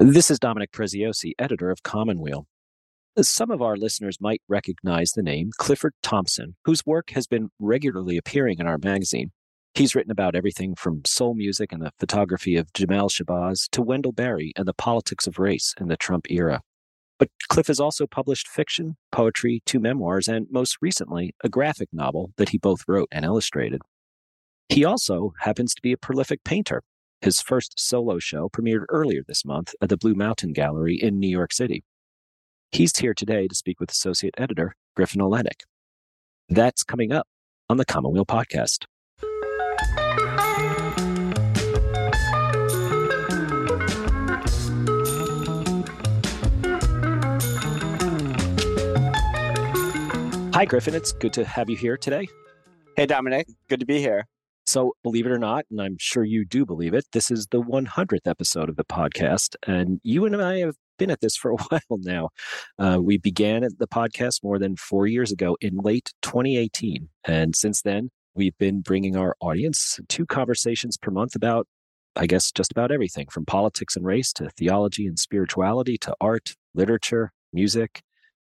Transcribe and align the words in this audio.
This 0.00 0.28
is 0.28 0.40
Dominic 0.40 0.72
Preziosi, 0.72 1.34
editor 1.38 1.70
of 1.70 1.84
Commonweal. 1.84 2.48
Some 3.20 3.52
of 3.52 3.62
our 3.62 3.76
listeners 3.76 4.20
might 4.20 4.42
recognize 4.48 5.12
the 5.12 5.22
name 5.22 5.50
Clifford 5.56 5.94
Thompson, 6.02 6.56
whose 6.64 6.84
work 6.84 7.10
has 7.10 7.28
been 7.28 7.50
regularly 7.60 8.16
appearing 8.16 8.58
in 8.58 8.66
our 8.66 8.76
magazine. 8.76 9.30
He's 9.72 9.94
written 9.94 10.10
about 10.10 10.34
everything 10.34 10.74
from 10.74 11.02
soul 11.06 11.34
music 11.34 11.72
and 11.72 11.80
the 11.80 11.92
photography 12.00 12.56
of 12.56 12.72
Jamel 12.72 13.08
Shabazz 13.08 13.68
to 13.70 13.82
Wendell 13.82 14.10
Berry 14.10 14.52
and 14.56 14.66
the 14.66 14.74
politics 14.74 15.28
of 15.28 15.38
race 15.38 15.76
in 15.80 15.86
the 15.86 15.96
Trump 15.96 16.28
era. 16.28 16.62
But 17.20 17.30
Cliff 17.48 17.68
has 17.68 17.78
also 17.78 18.08
published 18.08 18.48
fiction, 18.48 18.96
poetry, 19.12 19.62
two 19.64 19.78
memoirs, 19.78 20.26
and 20.26 20.48
most 20.50 20.76
recently, 20.82 21.36
a 21.44 21.48
graphic 21.48 21.90
novel 21.92 22.32
that 22.36 22.48
he 22.48 22.58
both 22.58 22.80
wrote 22.88 23.08
and 23.12 23.24
illustrated. 23.24 23.80
He 24.68 24.84
also 24.84 25.34
happens 25.42 25.72
to 25.74 25.82
be 25.82 25.92
a 25.92 25.96
prolific 25.96 26.42
painter. 26.42 26.82
His 27.24 27.40
first 27.40 27.80
solo 27.80 28.18
show 28.18 28.50
premiered 28.50 28.84
earlier 28.90 29.22
this 29.26 29.46
month 29.46 29.74
at 29.80 29.88
the 29.88 29.96
Blue 29.96 30.12
Mountain 30.12 30.52
Gallery 30.52 30.96
in 30.96 31.18
New 31.18 31.26
York 31.26 31.54
City. 31.54 31.82
He's 32.70 32.94
here 32.94 33.14
today 33.14 33.48
to 33.48 33.54
speak 33.54 33.80
with 33.80 33.90
associate 33.90 34.34
editor 34.36 34.76
Griffin 34.94 35.22
Oleynick. 35.22 35.62
That's 36.50 36.82
coming 36.82 37.12
up 37.12 37.26
on 37.70 37.78
the 37.78 37.86
Commonweal 37.86 38.26
podcast. 38.26 38.84
Hi, 50.52 50.66
Griffin. 50.66 50.94
It's 50.94 51.12
good 51.12 51.32
to 51.32 51.46
have 51.46 51.70
you 51.70 51.76
here 51.78 51.96
today. 51.96 52.28
Hey, 52.98 53.06
Dominic. 53.06 53.46
Good 53.70 53.80
to 53.80 53.86
be 53.86 53.98
here. 53.98 54.26
So, 54.66 54.94
believe 55.02 55.26
it 55.26 55.32
or 55.32 55.38
not, 55.38 55.66
and 55.70 55.80
I'm 55.80 55.96
sure 55.98 56.24
you 56.24 56.44
do 56.44 56.64
believe 56.64 56.94
it, 56.94 57.04
this 57.12 57.30
is 57.30 57.46
the 57.50 57.60
100th 57.60 58.26
episode 58.26 58.68
of 58.68 58.76
the 58.76 58.84
podcast. 58.84 59.56
And 59.66 60.00
you 60.02 60.24
and 60.24 60.40
I 60.40 60.58
have 60.60 60.76
been 60.98 61.10
at 61.10 61.20
this 61.20 61.36
for 61.36 61.50
a 61.50 61.56
while 61.68 61.98
now. 61.98 62.30
Uh, 62.78 62.98
we 63.00 63.18
began 63.18 63.62
the 63.62 63.86
podcast 63.86 64.42
more 64.42 64.58
than 64.58 64.76
four 64.76 65.06
years 65.06 65.30
ago 65.30 65.56
in 65.60 65.76
late 65.76 66.12
2018. 66.22 67.08
And 67.24 67.54
since 67.54 67.82
then, 67.82 68.10
we've 68.34 68.56
been 68.58 68.80
bringing 68.80 69.16
our 69.16 69.36
audience 69.40 70.00
two 70.08 70.26
conversations 70.26 70.96
per 70.96 71.10
month 71.10 71.34
about, 71.34 71.66
I 72.16 72.26
guess, 72.26 72.50
just 72.50 72.72
about 72.72 72.90
everything 72.90 73.26
from 73.30 73.44
politics 73.44 73.96
and 73.96 74.04
race 74.04 74.32
to 74.34 74.48
theology 74.50 75.06
and 75.06 75.18
spirituality 75.18 75.98
to 75.98 76.14
art, 76.20 76.54
literature, 76.74 77.32
music, 77.52 78.02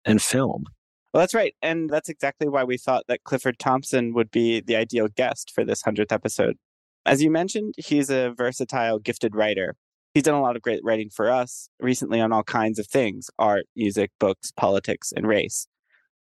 and 0.05 0.21
film. 0.21 0.65
Well, 1.13 1.21
that's 1.21 1.33
right. 1.33 1.53
And 1.61 1.89
that's 1.89 2.09
exactly 2.09 2.47
why 2.47 2.63
we 2.63 2.77
thought 2.77 3.05
that 3.07 3.23
Clifford 3.23 3.59
Thompson 3.59 4.13
would 4.13 4.31
be 4.31 4.61
the 4.61 4.77
ideal 4.77 5.07
guest 5.09 5.51
for 5.53 5.65
this 5.65 5.83
100th 5.83 6.11
episode. 6.11 6.57
As 7.05 7.21
you 7.21 7.29
mentioned, 7.29 7.73
he's 7.77 8.09
a 8.09 8.33
versatile, 8.37 8.99
gifted 8.99 9.35
writer. 9.35 9.75
He's 10.13 10.23
done 10.23 10.35
a 10.35 10.41
lot 10.41 10.55
of 10.55 10.61
great 10.61 10.81
writing 10.83 11.09
for 11.09 11.29
us 11.29 11.69
recently 11.79 12.21
on 12.21 12.31
all 12.31 12.43
kinds 12.43 12.79
of 12.79 12.87
things 12.87 13.29
art, 13.39 13.65
music, 13.75 14.11
books, 14.19 14.51
politics, 14.51 15.11
and 15.15 15.27
race. 15.27 15.67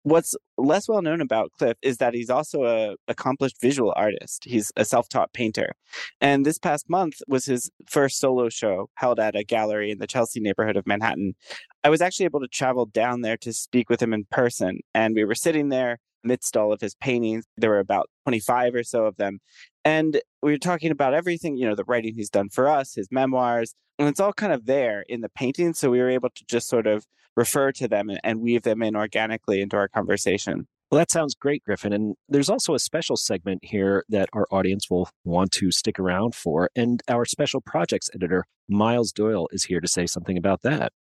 What's 0.03 0.35
less 0.57 0.89
well 0.89 1.03
known 1.03 1.21
about 1.21 1.51
Cliff 1.59 1.77
is 1.83 1.99
that 1.99 2.15
he's 2.15 2.31
also 2.31 2.65
a 2.65 2.97
accomplished 3.07 3.61
visual 3.61 3.93
artist. 3.97 4.45
He's 4.45 4.73
a 4.75 4.85
self-taught 4.87 5.35
painter. 5.35 5.75
And 6.23 6.47
this 6.47 6.59
past 6.59 6.89
month 6.89 7.17
was 7.29 7.45
his 7.45 7.71
first 7.87 8.19
solo 8.19 8.49
show 8.49 8.89
held 8.95 9.21
at 9.21 9.37
a 9.37 9.45
gallery 9.45 9.91
in 9.91 9.99
the 9.99 10.07
Chelsea 10.07 10.41
neighborhood 10.41 10.79
of 10.79 10.87
Manhattan. 10.87 11.35
I 11.83 11.89
was 11.89 12.01
actually 12.01 12.27
able 12.27 12.41
to 12.41 12.49
travel 12.49 12.87
down 12.87 13.23
there 13.23 13.37
to 13.39 13.53
speak 13.53 13.89
with 13.89 14.03
him 14.03 14.13
in 14.13 14.27
person 14.31 14.81
and 14.95 15.15
we 15.15 15.25
were 15.25 15.35
sitting 15.35 15.71
there 15.71 15.99
amidst 16.25 16.57
all 16.57 16.73
of 16.73 16.81
his 16.81 16.95
paintings. 16.95 17.47
There 17.57 17.71
were 17.71 17.79
about 17.79 18.11
25 18.25 18.75
or 18.75 18.83
so 18.85 19.07
of 19.07 19.17
them. 19.17 19.39
And 19.85 20.21
we 20.43 20.53
were 20.53 20.59
talking 20.59 20.91
about 20.91 21.15
everything, 21.15 21.57
you 21.57 21.67
know, 21.67 21.75
the 21.75 21.85
writing 21.85 22.15
he's 22.15 22.31
done 22.31 22.51
for 22.51 22.69
us, 22.69 22.95
his 22.95 23.09
memoirs, 23.11 23.75
and 23.99 24.09
it's 24.09 24.21
all 24.21 24.33
kind 24.33 24.53
of 24.53 24.67
there 24.67 25.05
in 25.09 25.21
the 25.21 25.29
painting. 25.29 25.75
So 25.75 25.91
we 25.91 25.99
were 25.99 26.11
able 26.11 26.31
to 26.31 26.45
just 26.49 26.69
sort 26.69 26.87
of 26.87 27.07
refer 27.37 27.73
to 27.73 27.89
them 27.89 28.11
and 28.23 28.41
weave 28.41 28.63
them 28.63 28.83
in 28.83 28.97
organically 28.97 29.61
into 29.61 29.77
our 29.77 29.89
conversation. 29.89 30.67
Well, 30.91 30.99
that 30.99 31.11
sounds 31.11 31.37
great, 31.37 31.63
Griffin. 31.65 31.93
And 31.93 32.17
there's 32.29 32.51
also 32.51 32.75
a 32.75 32.81
special 32.81 33.17
segment 33.17 33.65
here 33.65 34.05
that 34.09 34.29
our 34.33 34.47
audience 34.51 34.91
will 34.91 35.09
want 35.25 35.53
to 35.53 35.71
stick 35.71 36.01
around 36.01 36.35
for. 36.35 36.69
And 36.75 37.01
our 37.09 37.25
special 37.25 37.61
projects 37.61 38.11
editor, 38.13 38.45
Miles 38.69 39.13
Doyle, 39.13 39.49
is 39.53 39.65
here 39.65 39.81
to 39.81 39.87
say 39.87 40.07
something 40.07 40.37
about 40.37 40.63
that. 40.63 40.93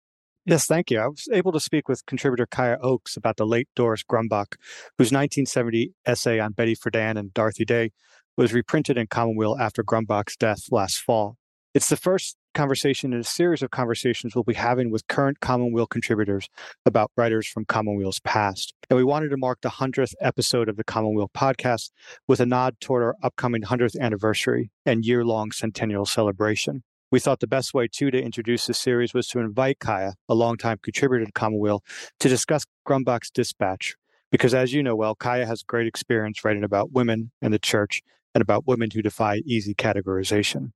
Yes, 0.46 0.66
thank 0.66 0.90
you. 0.90 0.98
I 0.98 1.06
was 1.06 1.28
able 1.32 1.52
to 1.52 1.60
speak 1.60 1.88
with 1.88 2.06
contributor 2.06 2.46
Kaya 2.46 2.78
Oakes 2.80 3.16
about 3.16 3.36
the 3.36 3.46
late 3.46 3.68
Doris 3.76 4.02
Grumbach, 4.02 4.54
whose 4.96 5.12
1970 5.12 5.92
essay 6.06 6.40
on 6.40 6.52
Betty 6.52 6.74
Friedan 6.74 7.18
and 7.18 7.32
Dorothy 7.34 7.64
Day 7.64 7.90
was 8.36 8.54
reprinted 8.54 8.96
in 8.96 9.06
Commonweal 9.06 9.58
after 9.58 9.84
Grumbach's 9.84 10.36
death 10.36 10.62
last 10.70 10.98
fall. 10.98 11.36
It's 11.74 11.88
the 11.88 11.96
first 11.96 12.36
conversation 12.54 13.12
in 13.12 13.20
a 13.20 13.24
series 13.24 13.62
of 13.62 13.70
conversations 13.70 14.34
we'll 14.34 14.42
be 14.42 14.54
having 14.54 14.90
with 14.90 15.06
current 15.06 15.40
Commonweal 15.40 15.86
contributors 15.86 16.48
about 16.84 17.12
writers 17.16 17.46
from 17.46 17.64
Commonweal's 17.64 18.18
past. 18.20 18.74
And 18.88 18.96
we 18.96 19.04
wanted 19.04 19.28
to 19.28 19.36
mark 19.36 19.60
the 19.60 19.68
100th 19.68 20.14
episode 20.20 20.68
of 20.68 20.76
the 20.76 20.84
Commonweal 20.84 21.30
podcast 21.32 21.90
with 22.26 22.40
a 22.40 22.46
nod 22.46 22.74
toward 22.80 23.02
our 23.02 23.14
upcoming 23.22 23.62
100th 23.62 23.98
anniversary 24.00 24.70
and 24.84 25.04
year 25.04 25.24
long 25.24 25.52
centennial 25.52 26.06
celebration. 26.06 26.82
We 27.10 27.18
thought 27.18 27.40
the 27.40 27.48
best 27.48 27.74
way, 27.74 27.88
too, 27.88 28.10
to 28.12 28.22
introduce 28.22 28.66
this 28.66 28.78
series 28.78 29.12
was 29.12 29.26
to 29.28 29.40
invite 29.40 29.80
Kaya, 29.80 30.14
a 30.28 30.34
longtime 30.34 30.78
contributor 30.82 31.26
to 31.26 31.32
Commonweal, 31.32 31.82
to 32.20 32.28
discuss 32.28 32.64
Grumbach's 32.86 33.30
dispatch. 33.30 33.96
Because 34.30 34.54
as 34.54 34.72
you 34.72 34.82
know 34.82 34.94
well, 34.94 35.16
Kaya 35.16 35.44
has 35.44 35.64
great 35.64 35.88
experience 35.88 36.44
writing 36.44 36.62
about 36.62 36.92
women 36.92 37.32
and 37.42 37.52
the 37.52 37.58
church 37.58 38.00
and 38.32 38.42
about 38.42 38.66
women 38.66 38.90
who 38.94 39.02
defy 39.02 39.38
easy 39.44 39.74
categorization. 39.74 40.70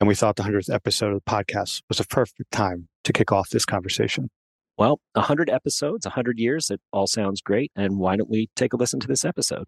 And 0.00 0.08
we 0.08 0.14
thought 0.14 0.36
the 0.36 0.44
100th 0.44 0.72
episode 0.72 1.12
of 1.12 1.22
the 1.22 1.30
podcast 1.30 1.82
was 1.88 2.00
a 2.00 2.04
perfect 2.04 2.50
time 2.50 2.88
to 3.04 3.12
kick 3.12 3.30
off 3.30 3.50
this 3.50 3.66
conversation. 3.66 4.30
Well, 4.78 5.00
100 5.12 5.50
episodes, 5.50 6.06
100 6.06 6.38
years, 6.38 6.70
it 6.70 6.80
all 6.92 7.06
sounds 7.06 7.42
great. 7.42 7.70
And 7.76 7.98
why 7.98 8.16
don't 8.16 8.30
we 8.30 8.48
take 8.56 8.72
a 8.72 8.76
listen 8.76 9.00
to 9.00 9.06
this 9.06 9.24
episode? 9.24 9.66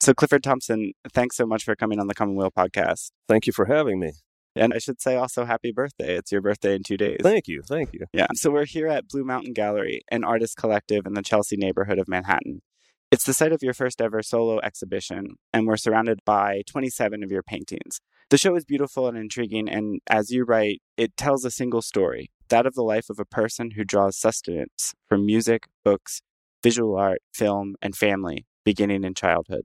So, 0.00 0.12
Clifford 0.12 0.42
Thompson, 0.42 0.92
thanks 1.12 1.36
so 1.36 1.46
much 1.46 1.62
for 1.62 1.76
coming 1.76 2.00
on 2.00 2.06
the 2.06 2.14
Commonweal 2.14 2.50
podcast. 2.50 3.12
Thank 3.28 3.46
you 3.46 3.52
for 3.52 3.66
having 3.66 4.00
me. 4.00 4.12
And 4.56 4.74
I 4.74 4.78
should 4.78 5.00
say 5.00 5.16
also 5.16 5.44
happy 5.44 5.72
birthday. 5.72 6.16
It's 6.16 6.32
your 6.32 6.40
birthday 6.40 6.74
in 6.74 6.82
two 6.82 6.96
days. 6.96 7.18
Thank 7.22 7.46
you. 7.46 7.62
Thank 7.62 7.92
you. 7.92 8.06
Yeah. 8.12 8.26
So, 8.34 8.50
we're 8.50 8.64
here 8.64 8.88
at 8.88 9.08
Blue 9.08 9.24
Mountain 9.24 9.52
Gallery, 9.52 10.02
an 10.10 10.24
artist 10.24 10.56
collective 10.56 11.06
in 11.06 11.14
the 11.14 11.22
Chelsea 11.22 11.56
neighborhood 11.56 11.98
of 11.98 12.08
Manhattan. 12.08 12.62
It's 13.10 13.24
the 13.24 13.34
site 13.34 13.52
of 13.52 13.62
your 13.62 13.74
first 13.74 14.00
ever 14.00 14.22
solo 14.22 14.60
exhibition, 14.60 15.36
and 15.52 15.66
we're 15.66 15.76
surrounded 15.76 16.20
by 16.24 16.62
27 16.68 17.24
of 17.24 17.30
your 17.30 17.42
paintings. 17.42 18.00
The 18.30 18.38
show 18.38 18.54
is 18.54 18.64
beautiful 18.64 19.08
and 19.08 19.18
intriguing, 19.18 19.68
and 19.68 20.00
as 20.08 20.30
you 20.30 20.44
write, 20.44 20.80
it 20.96 21.16
tells 21.16 21.44
a 21.44 21.50
single 21.50 21.82
story 21.82 22.30
that 22.50 22.66
of 22.66 22.74
the 22.74 22.84
life 22.84 23.10
of 23.10 23.18
a 23.18 23.24
person 23.24 23.72
who 23.72 23.82
draws 23.82 24.16
sustenance 24.16 24.94
from 25.08 25.26
music, 25.26 25.66
books, 25.84 26.22
visual 26.62 26.96
art, 26.96 27.20
film, 27.34 27.74
and 27.82 27.96
family, 27.96 28.46
beginning 28.64 29.02
in 29.02 29.14
childhood. 29.14 29.62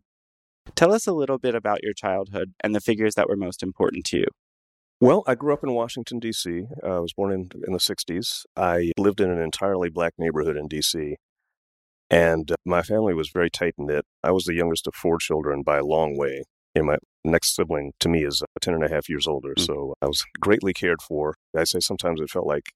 Tell 0.74 0.92
us 0.92 1.06
a 1.06 1.14
little 1.14 1.38
bit 1.38 1.54
about 1.54 1.84
your 1.84 1.94
childhood 1.94 2.54
and 2.62 2.74
the 2.74 2.82
figures 2.82 3.14
that 3.14 3.30
were 3.30 3.36
most 3.36 3.62
important 3.62 4.06
to 4.06 4.18
you. 4.18 4.26
Well, 5.02 5.24
I 5.28 5.36
grew 5.36 5.54
up 5.54 5.64
in 5.64 5.74
Washington, 5.74 6.20
D.C. 6.20 6.68
Uh, 6.82 6.98
I 6.98 7.00
was 7.00 7.14
born 7.14 7.32
in, 7.34 7.50
in 7.68 7.74
the 7.74 7.80
60s. 7.80 8.44
I 8.56 8.92
lived 8.98 9.20
in 9.20 9.30
an 9.30 9.42
entirely 9.42 9.90
black 9.90 10.14
neighborhood 10.18 10.56
in 10.56 10.68
D.C. 10.68 11.18
And 12.10 12.52
uh, 12.52 12.56
my 12.66 12.82
family 12.82 13.14
was 13.14 13.30
very 13.30 13.50
tight 13.50 13.74
knit. 13.78 14.06
I 14.24 14.32
was 14.32 14.46
the 14.46 14.54
youngest 14.54 14.88
of 14.88 14.96
four 14.96 15.18
children 15.18 15.64
by 15.64 15.78
a 15.78 15.86
long 15.86 16.18
way. 16.18 16.44
And 16.74 16.86
my 16.86 16.98
next 17.24 17.56
sibling 17.56 17.92
to 18.00 18.10
me 18.10 18.24
is 18.24 18.42
uh, 18.42 18.46
10 18.62 18.74
and 18.74 18.84
a 18.86 18.90
half 18.90 19.10
years 19.10 19.28
older. 19.28 19.50
Mm-hmm. 19.50 19.66
So 19.66 19.96
I 20.02 20.06
was 20.06 20.24
greatly 20.40 20.74
cared 20.74 21.02
for. 21.02 21.36
I 21.56 21.66
say 21.66 21.80
sometimes 21.80 22.22
it 22.22 22.30
felt 22.30 22.48
like 22.48 22.72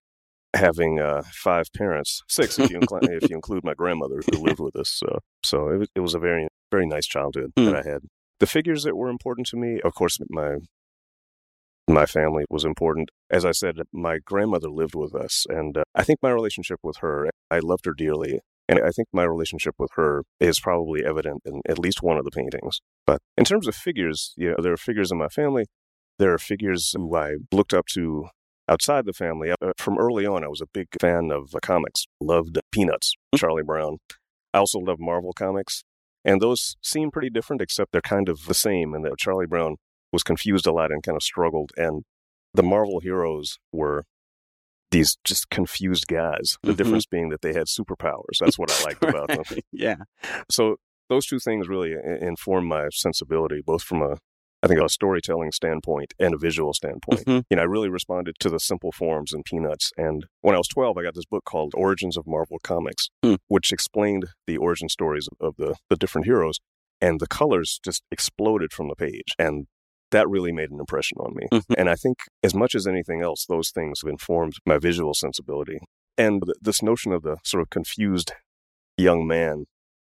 having 0.54 1.00
uh, 1.00 1.24
five 1.32 1.68
parents, 1.76 2.22
six 2.28 2.60
if 2.60 2.70
you, 2.70 2.80
incl- 2.80 3.04
if 3.04 3.30
you 3.30 3.36
include 3.36 3.64
my 3.64 3.74
grandmother 3.74 4.22
who 4.30 4.44
lived 4.44 4.60
with 4.60 4.76
us. 4.76 4.90
So, 4.92 5.20
so 5.44 5.70
it, 5.70 5.78
was, 5.78 5.88
it 5.96 6.00
was 6.02 6.16
a 6.16 6.20
very, 6.20 6.48
very 6.72 6.86
nice 6.86 7.06
childhood 7.06 7.52
mm-hmm. 7.58 7.72
that 7.72 7.86
I 7.86 7.90
had. 7.90 8.02
The 8.40 8.48
figures 8.48 8.84
that 8.84 8.96
were 8.96 9.10
important 9.10 9.48
to 9.48 9.58
me, 9.58 9.80
of 9.82 9.94
course, 9.94 10.18
my 10.30 10.58
my 11.90 12.06
family 12.06 12.46
was 12.50 12.64
important. 12.64 13.10
As 13.30 13.46
I 13.46 13.52
said, 13.52 13.78
my 13.92 14.20
grandmother 14.20 14.70
lived 14.70 14.96
with 14.96 15.16
us, 15.16 15.46
and 15.50 15.78
uh, 15.78 15.84
I 15.96 16.04
think 16.04 16.20
my 16.22 16.30
relationship 16.30 16.80
with 16.84 16.98
her, 16.98 17.30
I 17.50 17.60
loved 17.60 17.86
her 17.86 17.94
dearly. 17.94 18.40
And 18.68 18.80
I 18.80 18.92
think 18.92 19.08
my 19.12 19.24
relationship 19.24 19.74
with 19.80 19.90
her 19.96 20.24
is 20.40 20.60
probably 20.60 21.04
evident 21.04 21.42
in 21.44 21.62
at 21.68 21.80
least 21.80 22.04
one 22.04 22.18
of 22.18 22.24
the 22.24 22.30
paintings. 22.30 22.82
But 23.08 23.20
in 23.36 23.44
terms 23.44 23.68
of 23.68 23.74
figures, 23.74 24.36
you 24.38 24.52
know, 24.52 24.58
there 24.62 24.72
are 24.72 24.78
figures 24.78 25.12
in 25.12 25.18
my 25.18 25.28
family. 25.28 25.66
There 26.20 26.32
are 26.32 26.38
figures 26.38 26.92
who 26.96 27.16
I 27.16 27.38
looked 27.52 27.74
up 27.74 27.88
to 27.94 28.28
outside 28.68 29.06
the 29.06 29.14
family. 29.14 29.52
Uh, 29.52 29.72
from 29.80 29.98
early 29.98 30.28
on, 30.28 30.44
I 30.44 30.50
was 30.50 30.62
a 30.62 30.68
big 30.72 30.90
fan 31.02 31.32
of 31.32 31.52
comics, 31.64 32.06
loved 32.22 32.60
Peanuts, 32.72 33.16
Charlie 33.36 33.64
Brown. 33.64 33.98
I 34.54 34.60
also 34.60 34.78
love 34.78 35.00
Marvel 35.00 35.34
comics. 35.34 35.84
And 36.24 36.40
those 36.40 36.76
seem 36.84 37.10
pretty 37.10 37.32
different, 37.32 37.64
except 37.64 37.92
they're 37.92 38.02
kind 38.02 38.30
of 38.30 38.46
the 38.46 38.54
same. 38.54 38.94
And 38.94 39.08
Charlie 39.18 39.48
Brown 39.48 39.78
was 40.12 40.24
confused 40.24 40.68
a 40.68 40.72
lot 40.72 40.92
and 40.92 41.04
kind 41.04 41.16
of 41.16 41.24
struggled. 41.24 41.72
And 41.78 42.04
the 42.54 42.64
Marvel 42.64 43.00
heroes 43.00 43.58
were 43.72 44.06
these 44.92 45.18
just 45.24 45.50
confused 45.50 46.08
guys. 46.08 46.58
The 46.62 46.70
mm-hmm. 46.70 46.78
difference 46.78 47.06
being 47.06 47.30
that 47.30 47.42
they 47.42 47.54
had 47.54 47.68
superpowers. 47.68 48.40
That's 48.40 48.58
what 48.58 48.72
I 48.72 48.84
liked 48.86 49.04
about 49.04 49.28
them. 49.28 49.60
yeah. 49.72 49.98
So 50.50 50.78
those 51.10 51.26
two 51.26 51.40
things 51.40 51.68
really 51.68 51.94
inform 52.22 52.66
my 52.66 52.90
sensibility, 52.92 53.62
both 53.66 53.84
from 53.84 54.02
a 54.02 54.18
I 54.62 54.68
think 54.68 54.82
a 54.82 54.90
storytelling 54.90 55.54
standpoint 55.54 56.14
and 56.20 56.34
a 56.34 56.38
visual 56.38 56.74
standpoint. 56.74 57.26
Mhm. 57.26 57.44
You 57.50 57.56
know, 57.56 57.62
I 57.62 57.66
really 57.66 57.88
responded 57.88 58.36
to 58.40 58.50
the 58.50 58.60
simple 58.60 58.92
forms 58.92 59.32
and 59.32 59.46
peanuts. 59.46 59.92
And 59.98 60.26
when 60.42 60.54
I 60.54 60.58
was 60.58 60.68
12, 60.68 60.98
I 60.98 61.04
got 61.04 61.16
this 61.16 61.26
book 61.26 61.46
called 61.46 61.74
Origins 61.78 62.18
of 62.18 62.28
Marvel 62.28 62.58
Comics, 62.62 63.10
Hmm. 63.24 63.36
which 63.48 63.72
explained 63.72 64.26
the 64.48 64.58
origin 64.58 64.90
stories 64.90 65.30
of 65.40 65.56
the, 65.58 65.76
the 65.90 65.96
different 65.96 66.26
heroes. 66.26 66.60
And 67.00 67.22
the 67.22 67.28
colors 67.28 67.80
just 67.82 68.04
exploded 68.12 68.74
from 68.74 68.90
the 68.90 68.96
page. 68.96 69.34
And 69.40 69.68
that 70.12 70.28
really 70.30 70.52
made 70.52 70.72
an 70.72 70.80
impression 70.80 71.18
on 71.20 71.36
me. 71.36 71.48
Mhm. 71.52 71.76
And 71.78 71.90
I 71.90 71.96
think, 71.96 72.18
as 72.44 72.54
much 72.56 72.74
as 72.76 72.88
anything 72.88 73.22
else, 73.22 73.46
those 73.46 73.70
things 73.72 74.02
have 74.02 74.10
informed 74.10 74.54
my 74.66 74.78
visual 74.78 75.14
sensibility. 75.14 75.80
And 76.18 76.42
th- 76.44 76.58
this 76.62 76.82
notion 76.82 77.12
of 77.14 77.22
the 77.24 77.38
sort 77.44 77.62
of 77.62 77.70
confused 77.70 78.32
young 78.98 79.26
man 79.28 79.66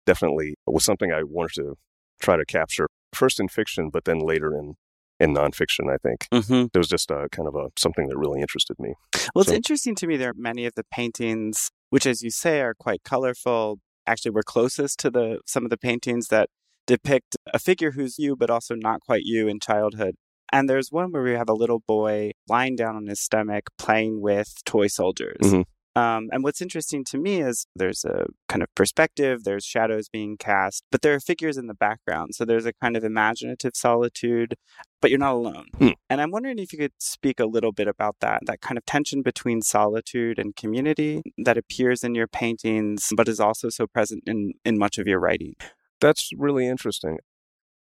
definitely 0.06 0.56
was 0.66 0.86
something 0.86 1.12
I 1.12 1.24
wanted 1.24 1.56
to 1.56 1.76
try 2.22 2.38
to 2.38 2.46
capture 2.46 2.88
first 3.14 3.40
in 3.40 3.48
fiction, 3.48 3.90
but 3.90 4.06
then 4.06 4.20
later 4.20 4.54
in 4.58 4.76
in 5.20 5.34
nonfiction. 5.34 5.92
I 5.92 5.98
think 5.98 6.28
Mm-hmm. 6.32 6.68
there 6.74 6.80
was 6.80 6.88
just 6.88 7.10
a 7.10 7.28
kind 7.32 7.48
of 7.48 7.56
a 7.56 7.70
something 7.76 8.08
that 8.08 8.16
really 8.18 8.40
interested 8.40 8.78
me. 8.78 8.94
Well, 9.34 9.42
it's 9.42 9.50
So- 9.50 9.56
interesting 9.56 9.96
to 9.96 10.06
me. 10.08 10.16
There 10.16 10.30
are 10.30 10.36
many 10.38 10.66
of 10.68 10.74
the 10.76 10.84
paintings, 10.92 11.72
which, 11.90 12.06
as 12.06 12.22
you 12.22 12.30
say, 12.30 12.62
are 12.62 12.76
quite 12.76 13.02
colorful. 13.04 13.80
Actually, 14.06 14.32
we're 14.32 14.44
closest 14.44 15.00
to 15.00 15.10
the 15.10 15.40
some 15.48 15.64
of 15.66 15.72
the 15.72 15.78
paintings 15.78 16.28
that 16.28 16.50
depict 16.88 17.38
a 17.54 17.60
figure 17.60 17.92
who's 17.92 18.18
you, 18.18 18.36
but 18.36 18.50
also 18.50 18.74
not 18.74 19.02
quite 19.02 19.24
you 19.24 19.48
in 19.48 19.60
childhood. 19.60 20.16
And 20.52 20.70
there's 20.70 20.92
one 20.92 21.12
where 21.12 21.24
we 21.24 21.34
have 21.34 21.50
a 21.50 21.54
little 21.54 21.84
boy 21.86 22.32
lying 22.48 22.76
down 22.76 22.96
on 22.96 23.08
his 23.08 23.20
stomach 23.20 23.70
playing 23.78 24.22
with 24.22 24.64
toy 24.66 24.88
soldiers. 24.88 25.38
Mhm. 25.42 25.66
Um, 25.98 26.30
and 26.32 26.44
what's 26.44 26.62
interesting 26.62 27.04
to 27.06 27.18
me 27.18 27.42
is 27.42 27.66
there's 27.76 28.06
a 28.06 28.28
kind 28.48 28.62
of 28.62 28.74
perspective, 28.76 29.44
there's 29.46 29.66
shadows 29.66 30.10
being 30.10 30.38
cast, 30.38 30.84
but 30.92 31.02
there 31.02 31.16
are 31.16 31.20
figures 31.20 31.58
in 31.58 31.66
the 31.66 31.74
background. 31.74 32.36
So 32.36 32.46
there's 32.46 32.68
a 32.68 32.74
kind 32.74 32.96
of 32.96 33.04
imaginative 33.04 33.72
solitude, 33.74 34.54
but 35.02 35.10
you're 35.10 35.18
not 35.18 35.34
alone. 35.34 35.66
Hmm. 35.80 35.90
And 36.08 36.22
I'm 36.22 36.30
wondering 36.30 36.60
if 36.60 36.72
you 36.72 36.78
could 36.78 36.94
speak 37.00 37.40
a 37.40 37.48
little 37.48 37.72
bit 37.72 37.88
about 37.88 38.18
that, 38.22 38.42
that 38.46 38.62
kind 38.62 38.78
of 38.78 38.86
tension 38.86 39.24
between 39.24 39.64
solitude 39.64 40.38
and 40.38 40.56
community 40.56 41.24
that 41.36 41.58
appears 41.58 42.04
in 42.04 42.14
your 42.14 42.28
paintings, 42.28 43.12
but 43.18 43.28
is 43.28 43.40
also 43.40 43.70
so 43.70 43.88
present 43.88 44.22
in, 44.28 44.54
in 44.64 44.78
much 44.78 45.00
of 45.00 45.08
your 45.08 45.20
writing. 45.20 45.56
That's 46.00 46.30
really 46.38 46.68
interesting. 46.68 47.20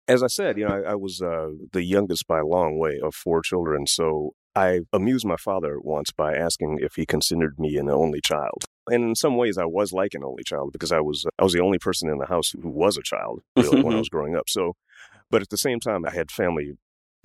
As 0.07 0.21
I 0.21 0.27
said, 0.27 0.57
you 0.57 0.67
know, 0.67 0.75
I, 0.75 0.91
I 0.91 0.95
was 0.95 1.21
uh, 1.21 1.49
the 1.73 1.83
youngest 1.83 2.27
by 2.27 2.39
a 2.39 2.45
long 2.45 2.77
way 2.77 2.99
of 3.01 3.15
four 3.15 3.41
children, 3.41 3.87
so 3.87 4.33
I 4.55 4.81
amused 4.93 5.25
my 5.25 5.35
father 5.35 5.79
once 5.81 6.11
by 6.11 6.35
asking 6.35 6.79
if 6.81 6.95
he 6.95 7.05
considered 7.05 7.59
me 7.59 7.77
an 7.77 7.89
only 7.89 8.21
child. 8.21 8.65
And 8.87 9.03
in 9.03 9.15
some 9.15 9.35
ways, 9.35 9.57
I 9.57 9.65
was 9.65 9.91
like 9.91 10.13
an 10.13 10.23
only 10.23 10.43
child 10.43 10.71
because 10.71 10.91
I 10.91 10.99
was 11.01 11.25
I 11.39 11.43
was 11.43 11.53
the 11.53 11.61
only 11.61 11.79
person 11.79 12.09
in 12.09 12.19
the 12.19 12.27
house 12.27 12.51
who 12.51 12.69
was 12.69 12.97
a 12.97 13.01
child 13.01 13.41
really 13.57 13.81
when 13.81 13.95
I 13.95 13.97
was 13.97 14.09
growing 14.15 14.35
up. 14.35 14.47
So, 14.47 14.73
but 15.31 15.41
at 15.41 15.49
the 15.49 15.57
same 15.57 15.79
time, 15.79 16.05
I 16.05 16.11
had 16.11 16.29
family 16.29 16.73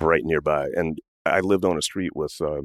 right 0.00 0.22
nearby, 0.25 0.69
and 0.75 0.98
I 1.26 1.40
lived 1.40 1.66
on 1.66 1.76
a 1.76 1.82
street 1.82 2.16
with 2.16 2.34
uh, 2.40 2.62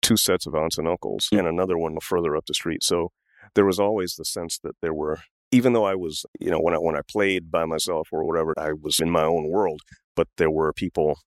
two 0.00 0.16
sets 0.16 0.46
of 0.46 0.54
aunts 0.54 0.78
and 0.78 0.88
uncles, 0.88 1.28
Mm. 1.30 1.40
and 1.40 1.48
another 1.48 1.76
one 1.76 1.98
further 2.00 2.34
up 2.34 2.46
the 2.46 2.54
street. 2.54 2.82
So 2.82 3.12
there 3.54 3.66
was 3.66 3.78
always 3.78 4.14
the 4.14 4.24
sense 4.24 4.58
that 4.64 4.76
there 4.80 4.94
were 4.94 5.18
even 5.52 5.72
though 5.72 5.84
I 5.84 5.94
was, 5.94 6.24
you 6.38 6.50
know, 6.50 6.60
when 6.60 6.74
I 6.74 6.78
when 6.78 6.96
I 6.96 7.00
played 7.08 7.50
by 7.50 7.64
myself 7.64 8.08
or 8.12 8.24
whatever, 8.24 8.54
I 8.58 8.72
was 8.72 8.98
in 9.00 9.10
my 9.10 9.24
own 9.24 9.48
world, 9.48 9.80
but 10.16 10.28
there 10.36 10.50
were 10.50 10.72
people 10.72 11.18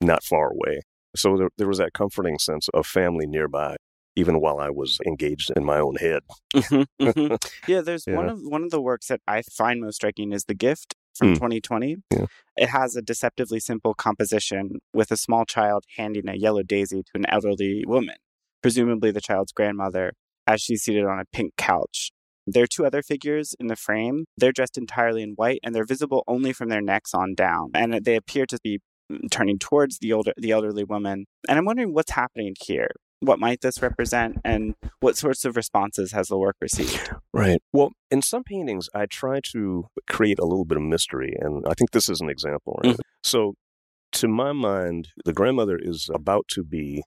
not 0.00 0.22
far 0.24 0.50
away. 0.52 0.80
So 1.16 1.36
there, 1.36 1.48
there 1.58 1.68
was 1.68 1.78
that 1.78 1.92
comforting 1.92 2.38
sense 2.38 2.68
of 2.74 2.86
family 2.86 3.26
nearby, 3.26 3.76
even 4.16 4.40
while 4.40 4.58
I 4.60 4.70
was 4.70 4.98
engaged 5.06 5.50
in 5.56 5.64
my 5.64 5.78
own 5.78 5.96
head. 5.96 6.22
Mhm, 6.54 6.86
mhm. 7.00 7.50
yeah, 7.66 7.80
there's 7.80 8.04
one 8.06 8.28
of 8.28 8.38
one 8.42 8.62
of 8.62 8.70
the 8.70 8.80
works 8.80 9.08
that 9.08 9.20
I 9.26 9.42
find 9.42 9.80
most 9.80 9.96
striking 9.96 10.32
is 10.32 10.44
The 10.44 10.54
Gift 10.54 10.94
from 11.16 11.28
Hmm. 11.30 11.34
2020. 11.34 11.96
Yeah. 12.12 12.26
It 12.56 12.68
has 12.68 12.94
a 12.96 13.02
deceptively 13.02 13.58
simple 13.60 13.94
composition 13.94 14.78
with 14.92 15.10
a 15.10 15.16
small 15.16 15.44
child 15.44 15.84
handing 15.96 16.28
a 16.28 16.34
yellow 16.34 16.62
daisy 16.62 17.02
to 17.02 17.10
an 17.14 17.26
elderly 17.28 17.84
woman, 17.86 18.16
presumably 18.62 19.10
the 19.10 19.20
child's 19.20 19.52
grandmother, 19.52 20.12
as 20.46 20.60
she's 20.60 20.82
seated 20.82 21.04
on 21.04 21.18
a 21.18 21.24
pink 21.32 21.54
couch. 21.56 22.10
There 22.52 22.64
are 22.64 22.68
two 22.68 22.86
other 22.86 23.02
figures 23.02 23.54
in 23.60 23.66
the 23.66 23.76
frame. 23.76 24.24
They're 24.36 24.52
dressed 24.52 24.78
entirely 24.78 25.22
in 25.22 25.32
white 25.32 25.60
and 25.62 25.74
they're 25.74 25.84
visible 25.84 26.24
only 26.26 26.52
from 26.52 26.68
their 26.68 26.80
necks 26.80 27.14
on 27.14 27.34
down. 27.34 27.70
And 27.74 28.04
they 28.04 28.16
appear 28.16 28.46
to 28.46 28.58
be 28.62 28.80
mm, 29.10 29.30
turning 29.30 29.58
towards 29.58 29.98
the 29.98 30.12
older 30.12 30.32
the 30.36 30.50
elderly 30.50 30.84
woman. 30.84 31.26
And 31.48 31.58
I'm 31.58 31.64
wondering 31.64 31.92
what's 31.92 32.12
happening 32.12 32.54
here. 32.60 32.90
What 33.20 33.40
might 33.40 33.62
this 33.62 33.82
represent 33.82 34.38
and 34.44 34.76
what 35.00 35.16
sorts 35.16 35.44
of 35.44 35.56
responses 35.56 36.12
has 36.12 36.28
the 36.28 36.38
work 36.38 36.56
received? 36.60 37.10
Right. 37.32 37.60
Well, 37.72 37.90
in 38.12 38.22
some 38.22 38.44
paintings, 38.44 38.88
I 38.94 39.06
try 39.06 39.40
to 39.52 39.86
create 40.08 40.38
a 40.38 40.44
little 40.44 40.64
bit 40.64 40.76
of 40.76 40.84
mystery, 40.84 41.34
and 41.40 41.64
I 41.66 41.74
think 41.74 41.90
this 41.90 42.08
is 42.08 42.20
an 42.20 42.30
example. 42.30 42.80
Right? 42.84 42.96
So, 43.24 43.54
to 44.12 44.28
my 44.28 44.52
mind, 44.52 45.08
the 45.24 45.32
grandmother 45.32 45.78
is 45.80 46.08
about 46.14 46.46
to 46.52 46.62
be 46.62 47.02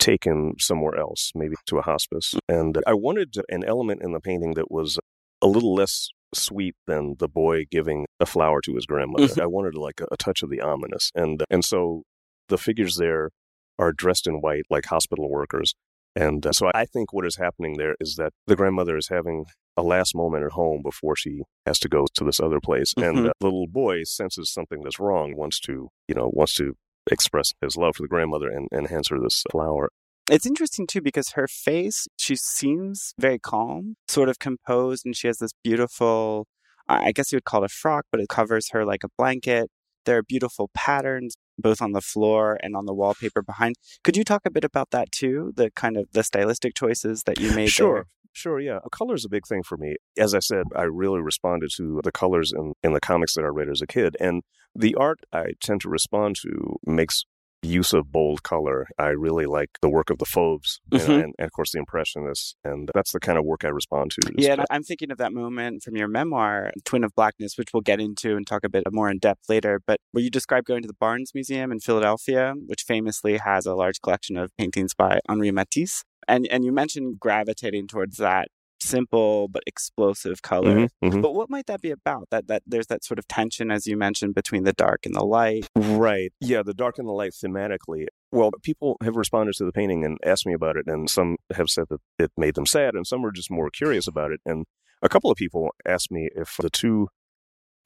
taken 0.00 0.54
somewhere 0.58 0.96
else, 0.98 1.30
maybe 1.34 1.54
to 1.66 1.78
a 1.78 1.82
hospice. 1.82 2.34
And 2.48 2.78
I 2.86 2.94
wanted 2.94 3.36
an 3.48 3.62
element 3.64 4.02
in 4.02 4.12
the 4.12 4.20
painting 4.20 4.54
that 4.54 4.70
was 4.70 4.98
a 5.40 5.46
little 5.46 5.74
less 5.74 6.08
sweet 6.34 6.74
than 6.86 7.16
the 7.18 7.28
boy 7.28 7.66
giving 7.70 8.06
a 8.18 8.26
flower 8.26 8.60
to 8.62 8.74
his 8.74 8.86
grandmother. 8.86 9.42
I 9.42 9.46
wanted 9.46 9.74
like 9.74 10.00
a, 10.00 10.06
a 10.12 10.16
touch 10.16 10.42
of 10.42 10.50
the 10.50 10.60
ominous. 10.60 11.10
And 11.14 11.44
and 11.50 11.64
so 11.64 12.02
the 12.48 12.58
figures 12.58 12.96
there 12.96 13.30
are 13.78 13.92
dressed 13.92 14.26
in 14.26 14.40
white 14.40 14.64
like 14.70 14.86
hospital 14.86 15.28
workers. 15.30 15.74
And 16.16 16.44
uh, 16.44 16.52
so 16.52 16.70
I 16.74 16.84
think 16.86 17.12
what 17.12 17.24
is 17.26 17.36
happening 17.36 17.76
there 17.76 17.94
is 18.00 18.16
that 18.16 18.32
the 18.46 18.56
grandmother 18.56 18.96
is 18.96 19.08
having 19.08 19.46
a 19.76 19.82
last 19.82 20.14
moment 20.14 20.44
at 20.44 20.52
home 20.52 20.82
before 20.82 21.14
she 21.16 21.42
has 21.66 21.78
to 21.80 21.88
go 21.88 22.06
to 22.14 22.24
this 22.24 22.40
other 22.40 22.60
place. 22.60 22.92
And 22.96 23.18
Mhm. 23.18 23.28
uh, 23.28 23.32
the 23.40 23.46
little 23.46 23.68
boy 23.68 24.02
senses 24.04 24.52
something 24.52 24.82
that's 24.82 24.98
wrong, 24.98 25.36
wants 25.36 25.60
to, 25.60 25.88
you 26.08 26.14
know, 26.14 26.28
wants 26.32 26.54
to 26.56 26.74
express 27.10 27.52
his 27.60 27.76
love 27.76 27.96
for 27.96 28.02
the 28.02 28.08
grandmother 28.08 28.48
and, 28.48 28.68
and 28.70 28.88
hands 28.88 29.08
her 29.08 29.18
this 29.18 29.42
flower. 29.50 29.90
It's 30.30 30.46
interesting 30.46 30.86
too 30.86 31.00
because 31.00 31.30
her 31.30 31.48
face, 31.48 32.06
she 32.16 32.36
seems 32.36 33.14
very 33.18 33.38
calm, 33.38 33.96
sort 34.06 34.28
of 34.28 34.38
composed, 34.38 35.04
and 35.04 35.16
she 35.16 35.26
has 35.26 35.38
this 35.38 35.50
beautiful, 35.64 36.46
I 36.88 37.12
guess 37.12 37.32
you 37.32 37.36
would 37.36 37.44
call 37.44 37.64
it 37.64 37.70
a 37.70 37.74
frock, 37.74 38.04
but 38.12 38.20
it 38.20 38.28
covers 38.28 38.68
her 38.70 38.84
like 38.84 39.02
a 39.02 39.08
blanket. 39.18 39.70
There 40.06 40.18
are 40.18 40.22
beautiful 40.22 40.70
patterns 40.72 41.34
both 41.60 41.80
on 41.82 41.92
the 41.92 42.00
floor 42.00 42.58
and 42.62 42.76
on 42.76 42.86
the 42.86 42.94
wallpaper 42.94 43.42
behind. 43.42 43.76
Could 44.02 44.16
you 44.16 44.24
talk 44.24 44.42
a 44.44 44.50
bit 44.50 44.64
about 44.64 44.90
that 44.90 45.12
too? 45.12 45.52
The 45.56 45.70
kind 45.70 45.96
of 45.96 46.06
the 46.12 46.22
stylistic 46.22 46.74
choices 46.74 47.24
that 47.24 47.38
you 47.38 47.54
made 47.54 47.70
Sure. 47.70 48.06
Sure, 48.32 48.60
yeah. 48.60 48.78
Color 48.92 49.14
is 49.16 49.24
a 49.24 49.28
big 49.28 49.46
thing 49.46 49.62
for 49.62 49.76
me. 49.76 49.96
As 50.16 50.34
I 50.34 50.38
said, 50.38 50.66
I 50.76 50.82
really 50.82 51.20
responded 51.20 51.70
to 51.76 52.00
the 52.04 52.12
colors 52.12 52.52
in, 52.56 52.74
in 52.82 52.92
the 52.92 53.00
comics 53.00 53.34
that 53.34 53.44
I 53.44 53.48
read 53.48 53.68
as 53.68 53.82
a 53.82 53.86
kid. 53.86 54.16
And 54.20 54.42
the 54.74 54.94
art 54.94 55.20
I 55.32 55.54
tend 55.60 55.80
to 55.80 55.88
respond 55.88 56.36
to 56.42 56.76
makes 56.86 57.24
use 57.62 57.92
of 57.92 58.10
bold 58.10 58.42
color. 58.42 58.86
I 58.98 59.08
really 59.08 59.46
like 59.46 59.70
the 59.82 59.88
work 59.88 60.10
of 60.10 60.18
the 60.18 60.24
Fauves 60.24 60.80
Mhm. 60.90 61.08
and, 61.08 61.34
and, 61.38 61.46
of 61.46 61.52
course, 61.52 61.72
the 61.72 61.78
Impressionists. 61.78 62.54
And 62.64 62.90
that's 62.94 63.12
the 63.12 63.20
kind 63.20 63.38
of 63.38 63.44
work 63.44 63.64
I 63.64 63.68
respond 63.68 64.12
to. 64.12 64.32
Yeah, 64.36 64.52
and 64.52 64.64
I'm 64.70 64.82
thinking 64.82 65.10
of 65.10 65.18
that 65.18 65.32
moment 65.32 65.82
from 65.82 65.96
your 65.96 66.08
memoir, 66.08 66.72
Twin 66.84 67.04
of 67.04 67.14
Blackness, 67.14 67.58
which 67.58 67.68
we'll 67.72 67.82
get 67.82 68.00
into 68.00 68.36
and 68.36 68.46
talk 68.46 68.64
a 68.64 68.68
bit 68.68 68.84
more 68.92 69.10
in 69.10 69.18
depth 69.18 69.48
later. 69.48 69.80
But 69.86 70.00
where 70.12 70.24
you 70.24 70.30
describe 70.30 70.64
going 70.64 70.82
to 70.82 70.88
the 70.88 70.94
Barnes 70.94 71.32
Museum 71.34 71.70
in 71.72 71.80
Philadelphia, 71.80 72.54
which 72.66 72.82
famously 72.82 73.36
has 73.38 73.66
a 73.66 73.74
large 73.74 74.00
collection 74.00 74.36
of 74.36 74.56
paintings 74.56 74.94
by 74.94 75.20
Henri 75.28 75.50
Matisse. 75.50 76.04
And, 76.28 76.46
and 76.50 76.64
you 76.64 76.72
mentioned 76.72 77.18
gravitating 77.20 77.88
towards 77.88 78.16
that 78.18 78.48
simple 78.82 79.48
but 79.48 79.62
explosive 79.66 80.42
color. 80.42 80.74
Mhm, 80.76 80.88
mhm. 81.04 81.22
But 81.22 81.34
what 81.34 81.50
might 81.50 81.66
that 81.66 81.80
be 81.80 81.90
about? 81.90 82.28
That 82.30 82.46
that 82.48 82.62
there's 82.66 82.86
that 82.88 83.04
sort 83.04 83.18
of 83.18 83.26
tension, 83.28 83.70
as 83.70 83.86
you 83.86 83.96
mentioned, 83.96 84.34
between 84.34 84.64
the 84.64 84.72
dark 84.72 85.06
and 85.06 85.14
the 85.14 85.24
light. 85.24 85.68
Right. 85.76 86.32
Yeah, 86.40 86.62
the 86.62 86.74
dark 86.74 86.98
and 86.98 87.06
the 87.06 87.12
light 87.12 87.32
thematically. 87.32 88.06
Well, 88.32 88.50
people 88.62 88.96
have 89.02 89.16
responded 89.16 89.54
to 89.56 89.64
the 89.64 89.72
painting 89.72 90.04
and 90.04 90.18
asked 90.24 90.46
me 90.46 90.52
about 90.54 90.76
it, 90.76 90.86
and 90.86 91.10
some 91.10 91.36
have 91.54 91.68
said 91.70 91.86
that 91.90 92.00
it 92.18 92.30
made 92.36 92.54
them 92.54 92.66
sad, 92.66 92.94
and 92.94 93.06
some 93.06 93.22
were 93.22 93.32
just 93.32 93.50
more 93.50 93.70
curious 93.70 94.06
about 94.06 94.30
it. 94.32 94.40
And 94.46 94.66
a 95.02 95.08
couple 95.08 95.30
of 95.30 95.36
people 95.36 95.70
asked 95.86 96.10
me 96.10 96.28
if 96.34 96.56
the 96.58 96.70
two 96.70 97.08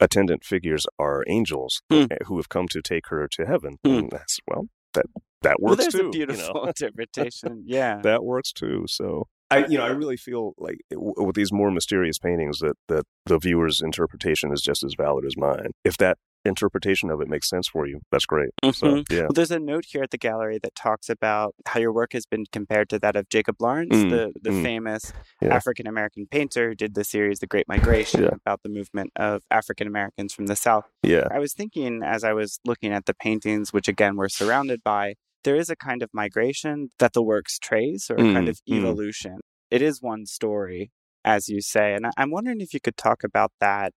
attendant 0.01 0.45
figures 0.45 0.87
are 0.99 1.23
angels 1.29 1.81
Hmm. 1.91 2.07
who 2.27 2.37
have 2.37 2.49
come 2.49 2.69
to 2.69 2.83
take 2.83 3.07
her 3.09 3.29
to 3.29 3.47
heaven. 3.47 3.79
Hmm. 3.85 3.91
And 3.93 4.11
that's, 4.11 4.39
well, 4.49 4.67
that, 4.95 5.07
that 5.43 5.57
Well, 5.61 5.73
works 5.77 5.85
there's 5.85 5.95
too. 5.95 6.01
a 6.01 6.05
you 6.07 6.11
beautiful 6.11 6.55
know? 6.55 6.65
interpretation. 6.75 7.63
Yeah. 7.67 8.01
that 8.03 8.25
works 8.25 8.53
too. 8.53 8.85
So 8.89 9.29
I, 9.55 9.67
you 9.67 9.79
know, 9.79 9.85
I 9.85 9.91
really 9.91 10.17
feel 10.17 10.55
like 10.59 10.79
with 10.91 11.37
these 11.37 11.53
more 11.53 11.71
mysterious 11.71 12.19
paintings 12.19 12.59
that 12.61 12.75
that 12.89 13.05
the 13.27 13.39
viewer's 13.39 13.81
interpretation 13.81 14.53
is 14.53 14.61
just 14.63 14.83
as 14.85 14.95
valid 14.97 15.25
as 15.25 15.37
mine. 15.37 15.71
If 15.85 15.97
that 15.99 16.19
interpretation 16.47 17.09
of 17.09 17.23
it 17.23 17.29
makes 17.29 17.49
sense 17.49 17.67
for 17.69 17.87
you, 17.87 18.01
that's 18.13 18.27
great. 18.27 18.51
So 18.63 18.71
Mhm. 18.97 19.05
yeah, 19.11 19.21
Well, 19.23 19.29
there's 19.35 19.51
a 19.51 19.59
note 19.59 19.87
here 19.89 20.03
at 20.03 20.11
the 20.11 20.19
gallery 20.19 20.59
that 20.63 20.75
talks 20.75 21.09
about 21.09 21.55
how 21.67 21.81
your 21.81 21.91
work 21.93 22.13
has 22.13 22.27
been 22.27 22.45
compared 22.53 22.91
to 22.91 22.99
that 22.99 23.17
of 23.17 23.31
Jacob 23.31 23.57
Lawrence, 23.61 23.97
Mm, 23.97 24.11
the, 24.11 24.33
the 24.43 24.51
mm. 24.51 24.63
famous 24.63 25.11
Yeah. 25.41 25.55
African 25.55 25.87
American 25.87 26.27
painter 26.31 26.69
who 26.69 26.75
did 26.75 26.95
the 26.95 27.03
series 27.05 27.39
The 27.39 27.47
Great 27.47 27.67
Migration 27.67 28.25
Yeah. 28.25 28.29
about 28.35 28.63
the 28.63 28.69
movement 28.69 29.11
of 29.17 29.43
African 29.51 29.87
Americans 29.87 30.35
from 30.35 30.47
the 30.47 30.57
South. 30.57 30.85
yeah, 31.03 31.29
I 31.31 31.39
was 31.39 31.55
thinking 31.55 32.03
as 32.03 32.25
I 32.25 32.35
was 32.35 32.61
looking 32.67 32.93
at 32.93 33.07
the 33.07 33.15
paintings, 33.15 33.73
which 33.73 33.89
again 33.89 34.17
we're 34.17 34.29
surrounded 34.29 34.83
by, 34.85 35.15
there 35.45 35.57
is 35.57 35.71
a 35.71 35.77
kind 35.77 36.03
of 36.03 36.11
migration 36.13 36.91
that 36.99 37.13
the 37.15 37.23
works 37.23 37.59
trace 37.59 38.11
or 38.11 38.21
a 38.21 38.25
kind 38.27 38.49
Mm, 38.49 38.49
of 38.49 38.61
mm. 38.71 38.77
evolution. 38.77 39.39
It 39.71 39.83
is 39.83 40.03
one 40.03 40.27
story, 40.27 40.91
as 41.25 41.49
you 41.49 41.61
say. 41.61 41.95
And 41.95 42.07
I'm 42.17 42.31
wondering 42.31 42.61
if 42.61 42.75
you 42.75 42.81
could 42.81 42.97
talk 42.97 43.25
about 43.25 43.53
that, 43.61 43.93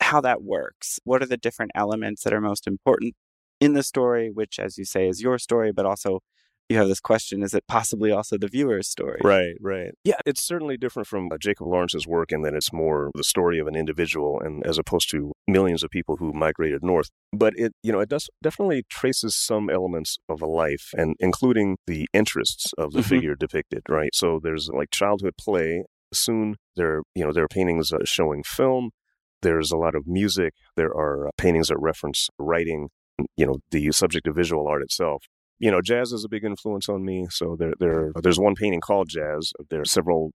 how 0.00 0.20
that 0.22 0.42
works. 0.42 0.98
What 1.04 1.22
are 1.22 1.26
the 1.26 1.36
different 1.36 1.72
elements 1.74 2.22
that 2.24 2.32
are 2.32 2.40
most 2.40 2.66
important 2.66 3.14
in 3.60 3.74
the 3.74 3.82
story, 3.82 4.30
which, 4.30 4.58
as 4.58 4.78
you 4.78 4.84
say, 4.84 5.08
is 5.08 5.22
your 5.22 5.38
story, 5.38 5.72
but 5.72 5.86
also 5.86 6.20
you 6.68 6.76
have 6.78 6.88
this 6.88 7.00
question 7.00 7.42
is 7.42 7.54
it 7.54 7.64
possibly 7.68 8.10
also 8.10 8.36
the 8.36 8.48
viewer's 8.48 8.88
story? 8.88 9.20
Right, 9.22 9.54
right. 9.60 9.92
Yeah, 10.04 10.18
it's 10.24 10.42
certainly 10.42 10.76
different 10.76 11.06
from 11.06 11.28
uh, 11.30 11.38
Jacob 11.38 11.66
Lawrence's 11.66 12.06
work 12.06 12.32
in 12.32 12.42
that 12.42 12.54
it's 12.54 12.72
more 12.72 13.10
the 13.14 13.24
story 13.24 13.58
of 13.58 13.66
an 13.66 13.76
individual 13.76 14.40
and 14.40 14.66
as 14.66 14.78
opposed 14.78 15.10
to 15.10 15.32
millions 15.46 15.82
of 15.82 15.90
people 15.90 16.16
who 16.16 16.32
migrated 16.32 16.82
north. 16.82 17.10
But 17.32 17.54
it, 17.56 17.72
you 17.82 17.92
know, 17.92 18.00
it 18.00 18.08
does 18.08 18.28
definitely 18.42 18.84
traces 18.88 19.36
some 19.36 19.70
elements 19.70 20.18
of 20.28 20.42
a 20.42 20.46
life 20.46 20.90
and 20.96 21.14
including 21.20 21.76
the 21.86 22.08
interests 22.12 22.72
of 22.76 22.92
the 22.92 23.00
mm-hmm. 23.00 23.08
figure 23.08 23.34
depicted, 23.34 23.82
right? 23.88 24.14
So 24.14 24.40
there's 24.42 24.68
like 24.68 24.90
childhood 24.90 25.34
play. 25.38 25.84
Soon 26.12 26.56
there, 26.76 27.02
you 27.14 27.24
know, 27.24 27.32
there 27.32 27.44
are 27.44 27.48
paintings 27.48 27.92
uh, 27.92 27.98
showing 28.04 28.42
film. 28.42 28.90
There's 29.42 29.70
a 29.70 29.76
lot 29.76 29.94
of 29.94 30.06
music. 30.06 30.54
There 30.76 30.94
are 30.94 31.28
uh, 31.28 31.30
paintings 31.36 31.68
that 31.68 31.78
reference 31.78 32.28
writing, 32.38 32.88
you 33.36 33.44
know, 33.46 33.58
the 33.70 33.90
subject 33.92 34.26
of 34.26 34.36
visual 34.36 34.66
art 34.66 34.82
itself 34.82 35.24
you 35.58 35.70
know, 35.70 35.80
jazz 35.80 36.12
is 36.12 36.24
a 36.24 36.28
big 36.28 36.44
influence 36.44 36.88
on 36.88 37.04
me. 37.04 37.26
So 37.30 37.56
there, 37.58 37.72
there, 37.78 38.12
there's 38.22 38.38
one 38.38 38.54
painting 38.54 38.80
called 38.80 39.08
Jazz. 39.08 39.52
There 39.70 39.80
are 39.80 39.86
several 39.86 40.32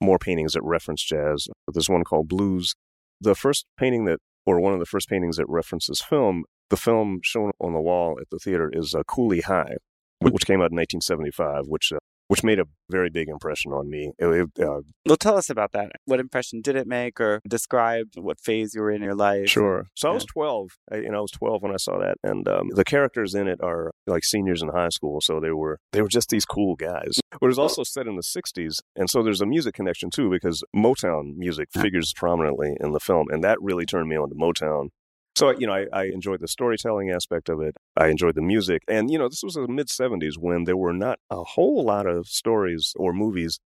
more 0.00 0.18
paintings 0.18 0.52
that 0.52 0.62
reference 0.62 1.02
jazz. 1.02 1.48
There's 1.72 1.88
one 1.88 2.04
called 2.04 2.28
Blues. 2.28 2.74
The 3.20 3.34
first 3.34 3.66
painting 3.78 4.04
that, 4.06 4.18
or 4.46 4.60
one 4.60 4.72
of 4.72 4.80
the 4.80 4.86
first 4.86 5.08
paintings 5.08 5.36
that 5.36 5.48
references 5.48 6.00
film, 6.00 6.44
the 6.70 6.76
film 6.76 7.20
shown 7.22 7.52
on 7.60 7.72
the 7.72 7.80
wall 7.80 8.18
at 8.20 8.28
the 8.30 8.38
theater 8.38 8.70
is 8.72 8.94
uh, 8.94 9.02
Cooley 9.04 9.40
High, 9.40 9.76
which 10.20 10.46
came 10.46 10.60
out 10.60 10.72
in 10.72 10.76
1975, 10.76 11.66
which 11.66 11.92
uh, 11.92 11.98
which 12.28 12.42
made 12.42 12.58
a 12.58 12.66
very 12.90 13.10
big 13.10 13.28
impression 13.28 13.72
on 13.72 13.88
me. 13.90 14.12
It, 14.18 14.26
it, 14.26 14.64
uh, 14.64 14.80
well, 15.06 15.16
tell 15.16 15.36
us 15.36 15.50
about 15.50 15.72
that. 15.72 15.92
What 16.04 16.20
impression 16.20 16.60
did 16.60 16.76
it 16.76 16.86
make, 16.86 17.20
or 17.20 17.40
describe 17.48 18.08
what 18.16 18.40
phase 18.40 18.74
you 18.74 18.82
were 18.82 18.90
in 18.90 19.02
your 19.02 19.14
life? 19.14 19.48
Sure. 19.48 19.86
So 19.94 20.08
yeah. 20.08 20.12
I 20.12 20.14
was 20.14 20.24
12. 20.24 20.70
I, 20.92 20.96
you 20.96 21.10
know, 21.10 21.18
I 21.18 21.20
was 21.20 21.30
12 21.32 21.62
when 21.62 21.72
I 21.72 21.76
saw 21.76 21.98
that, 21.98 22.16
and 22.22 22.48
um, 22.48 22.70
the 22.74 22.84
characters 22.84 23.34
in 23.34 23.48
it 23.48 23.60
are 23.62 23.90
like 24.06 24.24
seniors 24.24 24.62
in 24.62 24.68
high 24.68 24.88
school, 24.88 25.20
so 25.20 25.40
they 25.40 25.52
were 25.52 25.78
they 25.92 26.02
were 26.02 26.08
just 26.08 26.30
these 26.30 26.44
cool 26.44 26.76
guys. 26.76 27.18
But 27.32 27.46
it 27.46 27.48
was 27.48 27.58
also 27.58 27.82
set 27.82 28.06
in 28.06 28.16
the 28.16 28.22
60s, 28.22 28.80
and 28.96 29.10
so 29.10 29.22
there's 29.22 29.40
a 29.40 29.46
music 29.46 29.74
connection 29.74 30.10
too, 30.10 30.30
because 30.30 30.62
Motown 30.74 31.36
music 31.36 31.68
figures 31.72 32.12
prominently 32.14 32.76
in 32.80 32.92
the 32.92 33.00
film, 33.00 33.28
and 33.30 33.42
that 33.44 33.60
really 33.60 33.86
turned 33.86 34.08
me 34.08 34.16
on 34.16 34.28
to 34.28 34.34
Motown 34.34 34.88
so, 35.36 35.50
you 35.58 35.66
know, 35.66 35.72
I, 35.72 35.86
I, 35.92 36.04
enjoyed 36.04 36.40
the 36.40 36.48
storytelling 36.48 37.10
aspect 37.10 37.48
of 37.48 37.60
it. 37.60 37.76
I 37.96 38.08
enjoyed 38.08 38.36
the 38.36 38.42
music. 38.42 38.82
And, 38.88 39.10
you 39.10 39.18
know, 39.18 39.28
this 39.28 39.42
was 39.42 39.54
the 39.54 39.66
mid 39.66 39.88
70s 39.88 40.34
when 40.38 40.64
there 40.64 40.76
were 40.76 40.92
not 40.92 41.18
a 41.30 41.42
whole 41.42 41.84
lot 41.84 42.06
of 42.06 42.26
stories 42.26 42.92
or 42.96 43.12
movies 43.12 43.58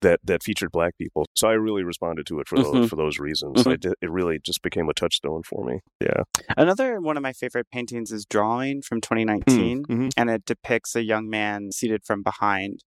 that, 0.00 0.20
that 0.24 0.42
featured 0.42 0.72
black 0.72 0.96
people. 0.96 1.26
So 1.36 1.48
I 1.48 1.52
really 1.52 1.82
responded 1.82 2.26
to 2.26 2.40
it 2.40 2.48
for 2.48 2.56
mm-hmm. 2.56 2.80
those, 2.80 2.88
for 2.88 2.96
those 2.96 3.18
reasons. 3.18 3.64
Mm-hmm. 3.64 3.80
Did, 3.80 3.94
it 4.00 4.10
really 4.10 4.38
just 4.42 4.62
became 4.62 4.88
a 4.88 4.94
touchstone 4.94 5.42
for 5.42 5.64
me. 5.64 5.80
Yeah. 6.00 6.22
Another 6.56 7.00
one 7.00 7.18
of 7.18 7.22
my 7.22 7.34
favorite 7.34 7.66
paintings 7.70 8.12
is 8.12 8.24
Drawing 8.24 8.80
from 8.80 9.02
2019. 9.02 9.84
Mm-hmm. 9.84 10.08
And 10.16 10.30
it 10.30 10.46
depicts 10.46 10.96
a 10.96 11.04
young 11.04 11.28
man 11.28 11.70
seated 11.72 12.02
from 12.04 12.22
behind 12.22 12.82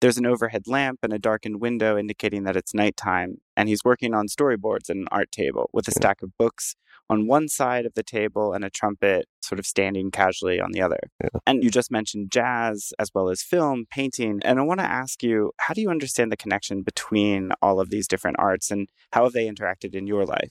there's 0.00 0.18
an 0.18 0.26
overhead 0.26 0.64
lamp 0.66 0.98
and 1.02 1.14
a 1.14 1.18
darkened 1.18 1.62
window 1.62 1.96
indicating 1.96 2.44
that 2.44 2.56
it's 2.56 2.74
nighttime, 2.74 3.38
and 3.56 3.70
he's 3.70 3.84
working 3.84 4.12
on 4.12 4.26
storyboards 4.26 4.90
and 4.90 5.00
an 5.00 5.08
art 5.10 5.32
table 5.32 5.70
with 5.72 5.88
a 5.88 5.92
stack 5.92 6.20
of 6.20 6.36
books 6.36 6.74
on 7.10 7.26
one 7.26 7.48
side 7.48 7.86
of 7.86 7.94
the 7.94 8.02
table 8.02 8.52
and 8.52 8.64
a 8.64 8.70
trumpet 8.70 9.26
sort 9.42 9.58
of 9.58 9.66
standing 9.66 10.10
casually 10.10 10.60
on 10.60 10.72
the 10.72 10.80
other. 10.80 10.98
Yeah. 11.22 11.28
And 11.46 11.62
you 11.62 11.70
just 11.70 11.90
mentioned 11.90 12.30
jazz 12.30 12.92
as 12.98 13.10
well 13.14 13.28
as 13.28 13.42
film, 13.42 13.86
painting. 13.90 14.40
And 14.42 14.58
I 14.58 14.62
want 14.62 14.80
to 14.80 14.86
ask 14.86 15.22
you, 15.22 15.52
how 15.58 15.74
do 15.74 15.80
you 15.80 15.90
understand 15.90 16.32
the 16.32 16.36
connection 16.36 16.82
between 16.82 17.50
all 17.60 17.80
of 17.80 17.90
these 17.90 18.08
different 18.08 18.38
arts 18.38 18.70
and 18.70 18.88
how 19.12 19.24
have 19.24 19.32
they 19.32 19.48
interacted 19.48 19.94
in 19.94 20.06
your 20.06 20.24
life? 20.24 20.50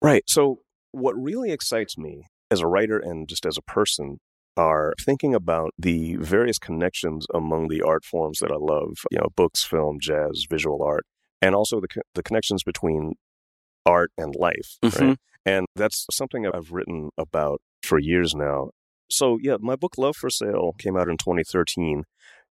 Right. 0.00 0.22
So, 0.26 0.60
what 0.92 1.14
really 1.20 1.50
excites 1.50 1.98
me 1.98 2.28
as 2.50 2.60
a 2.60 2.66
writer 2.66 2.98
and 2.98 3.28
just 3.28 3.44
as 3.44 3.58
a 3.58 3.62
person 3.62 4.18
are 4.56 4.94
thinking 5.00 5.34
about 5.34 5.72
the 5.78 6.16
various 6.16 6.58
connections 6.58 7.26
among 7.32 7.68
the 7.68 7.82
art 7.82 8.04
forms 8.04 8.38
that 8.40 8.50
I 8.50 8.56
love, 8.56 8.98
you 9.10 9.18
know, 9.18 9.28
books, 9.36 9.62
film, 9.62 9.98
jazz, 10.00 10.46
visual 10.48 10.82
art, 10.82 11.04
and 11.40 11.54
also 11.54 11.80
the, 11.80 11.88
the 12.14 12.22
connections 12.22 12.62
between 12.62 13.14
art 13.86 14.10
and 14.18 14.34
life. 14.34 14.78
Mm-hmm. 14.82 15.04
Right? 15.08 15.16
And 15.48 15.66
that's 15.74 16.06
something 16.10 16.46
I've 16.46 16.72
written 16.72 17.08
about 17.16 17.60
for 17.82 17.98
years 17.98 18.34
now. 18.34 18.70
So, 19.10 19.38
yeah, 19.40 19.56
my 19.60 19.76
book, 19.76 19.96
Love 19.96 20.16
for 20.16 20.28
Sale, 20.28 20.74
came 20.78 20.96
out 20.96 21.08
in 21.08 21.16
2013. 21.16 22.04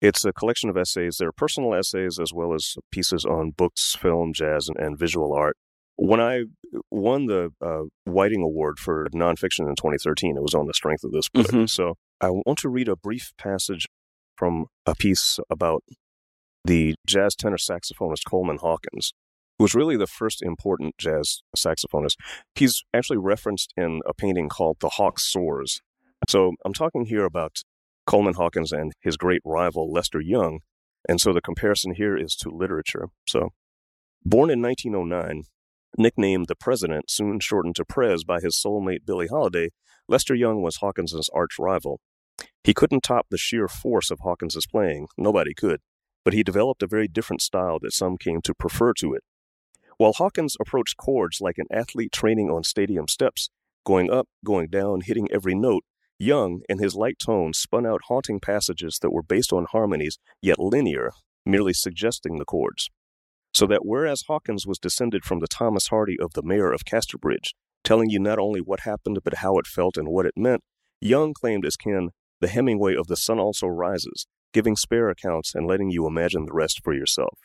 It's 0.00 0.24
a 0.24 0.32
collection 0.32 0.70
of 0.70 0.76
essays. 0.76 1.16
They're 1.18 1.32
personal 1.32 1.74
essays 1.74 2.20
as 2.20 2.32
well 2.32 2.54
as 2.54 2.76
pieces 2.92 3.24
on 3.24 3.50
books, 3.50 3.96
film, 4.00 4.32
jazz, 4.32 4.68
and, 4.68 4.76
and 4.78 4.98
visual 4.98 5.32
art. 5.32 5.56
When 5.96 6.20
I 6.20 6.44
won 6.90 7.26
the 7.26 7.50
uh, 7.60 7.84
Whiting 8.04 8.42
Award 8.42 8.78
for 8.78 9.08
nonfiction 9.14 9.68
in 9.68 9.74
2013, 9.74 10.36
it 10.36 10.42
was 10.42 10.54
on 10.54 10.66
the 10.66 10.74
strength 10.74 11.02
of 11.02 11.12
this 11.12 11.28
book. 11.28 11.46
Mm-hmm. 11.46 11.66
So 11.66 11.94
I 12.20 12.30
want 12.30 12.58
to 12.60 12.68
read 12.68 12.88
a 12.88 12.96
brief 12.96 13.32
passage 13.38 13.86
from 14.36 14.66
a 14.86 14.94
piece 14.94 15.40
about 15.50 15.82
the 16.64 16.94
jazz 17.06 17.34
tenor 17.34 17.56
saxophonist 17.56 18.22
Coleman 18.28 18.58
Hawkins, 18.60 19.12
who 19.58 19.64
was 19.64 19.74
really 19.74 19.96
the 19.96 20.06
first 20.06 20.42
important 20.42 20.96
jazz 20.98 21.42
saxophonist. 21.56 22.16
He's 22.54 22.82
actually 22.92 23.18
referenced 23.18 23.72
in 23.76 24.00
a 24.06 24.14
painting 24.14 24.48
called 24.48 24.78
The 24.80 24.90
Hawk 24.90 25.18
Soars. 25.20 25.80
So 26.28 26.52
I'm 26.64 26.72
talking 26.72 27.06
here 27.06 27.24
about 27.24 27.58
Coleman 28.06 28.34
Hawkins 28.34 28.72
and 28.72 28.92
his 29.00 29.16
great 29.16 29.42
rival 29.44 29.90
Lester 29.92 30.20
Young. 30.20 30.60
And 31.08 31.20
so 31.20 31.32
the 31.32 31.40
comparison 31.40 31.94
here 31.94 32.16
is 32.16 32.34
to 32.36 32.48
literature. 32.48 33.08
So, 33.28 33.50
born 34.24 34.50
in 34.50 34.62
1909, 34.62 35.42
Nicknamed 35.96 36.46
the 36.48 36.56
President, 36.56 37.10
soon 37.10 37.40
shortened 37.40 37.76
to 37.76 37.84
Prez 37.84 38.24
by 38.24 38.40
his 38.40 38.60
soulmate 38.60 39.06
Billie 39.06 39.28
Holiday, 39.28 39.70
Lester 40.08 40.34
Young 40.34 40.62
was 40.62 40.76
Hawkins's 40.76 41.30
arch 41.34 41.58
rival. 41.58 42.00
He 42.64 42.74
couldn't 42.74 43.02
top 43.02 43.26
the 43.30 43.38
sheer 43.38 43.68
force 43.68 44.10
of 44.10 44.20
Hawkins's 44.20 44.66
playing, 44.66 45.08
nobody 45.16 45.54
could, 45.54 45.80
but 46.24 46.34
he 46.34 46.42
developed 46.42 46.82
a 46.82 46.88
very 46.88 47.06
different 47.06 47.42
style 47.42 47.78
that 47.80 47.92
some 47.92 48.16
came 48.16 48.40
to 48.42 48.54
prefer 48.54 48.92
to 48.94 49.14
it. 49.14 49.22
While 50.04 50.12
Hawkins 50.12 50.54
approached 50.60 50.98
chords 50.98 51.40
like 51.40 51.56
an 51.56 51.64
athlete 51.72 52.12
training 52.12 52.50
on 52.50 52.62
stadium 52.62 53.08
steps, 53.08 53.48
going 53.86 54.10
up, 54.10 54.28
going 54.44 54.68
down, 54.68 55.00
hitting 55.00 55.28
every 55.32 55.54
note, 55.54 55.82
Young, 56.18 56.60
in 56.68 56.78
his 56.78 56.94
light 56.94 57.16
tones, 57.18 57.56
spun 57.56 57.86
out 57.86 58.02
haunting 58.08 58.38
passages 58.38 58.98
that 59.00 59.12
were 59.12 59.22
based 59.22 59.50
on 59.50 59.64
harmonies, 59.64 60.18
yet 60.42 60.58
linear, 60.58 61.12
merely 61.46 61.72
suggesting 61.72 62.36
the 62.36 62.44
chords 62.44 62.90
so 63.54 63.66
that 63.66 63.86
whereas 63.86 64.24
Hawkins 64.28 64.66
was 64.66 64.78
descended 64.78 65.24
from 65.24 65.40
the 65.40 65.46
Thomas 65.46 65.86
Hardy 65.86 66.18
of 66.20 66.34
the 66.34 66.42
mayor 66.42 66.70
of 66.70 66.84
Casterbridge, 66.84 67.54
telling 67.82 68.10
you 68.10 68.18
not 68.18 68.38
only 68.38 68.60
what 68.60 68.80
happened 68.80 69.20
but 69.24 69.38
how 69.38 69.56
it 69.56 69.66
felt 69.66 69.96
and 69.96 70.08
what 70.08 70.26
it 70.26 70.34
meant, 70.36 70.60
Young 71.00 71.32
claimed 71.32 71.64
as 71.64 71.78
kin 71.78 72.10
the 72.42 72.48
Hemingway 72.48 72.94
of 72.94 73.06
The 73.06 73.16
Sun 73.16 73.38
Also 73.38 73.68
Rises, 73.68 74.26
giving 74.52 74.76
spare 74.76 75.08
accounts 75.08 75.54
and 75.54 75.66
letting 75.66 75.90
you 75.90 76.06
imagine 76.06 76.44
the 76.44 76.52
rest 76.52 76.82
for 76.84 76.92
yourself. 76.92 77.38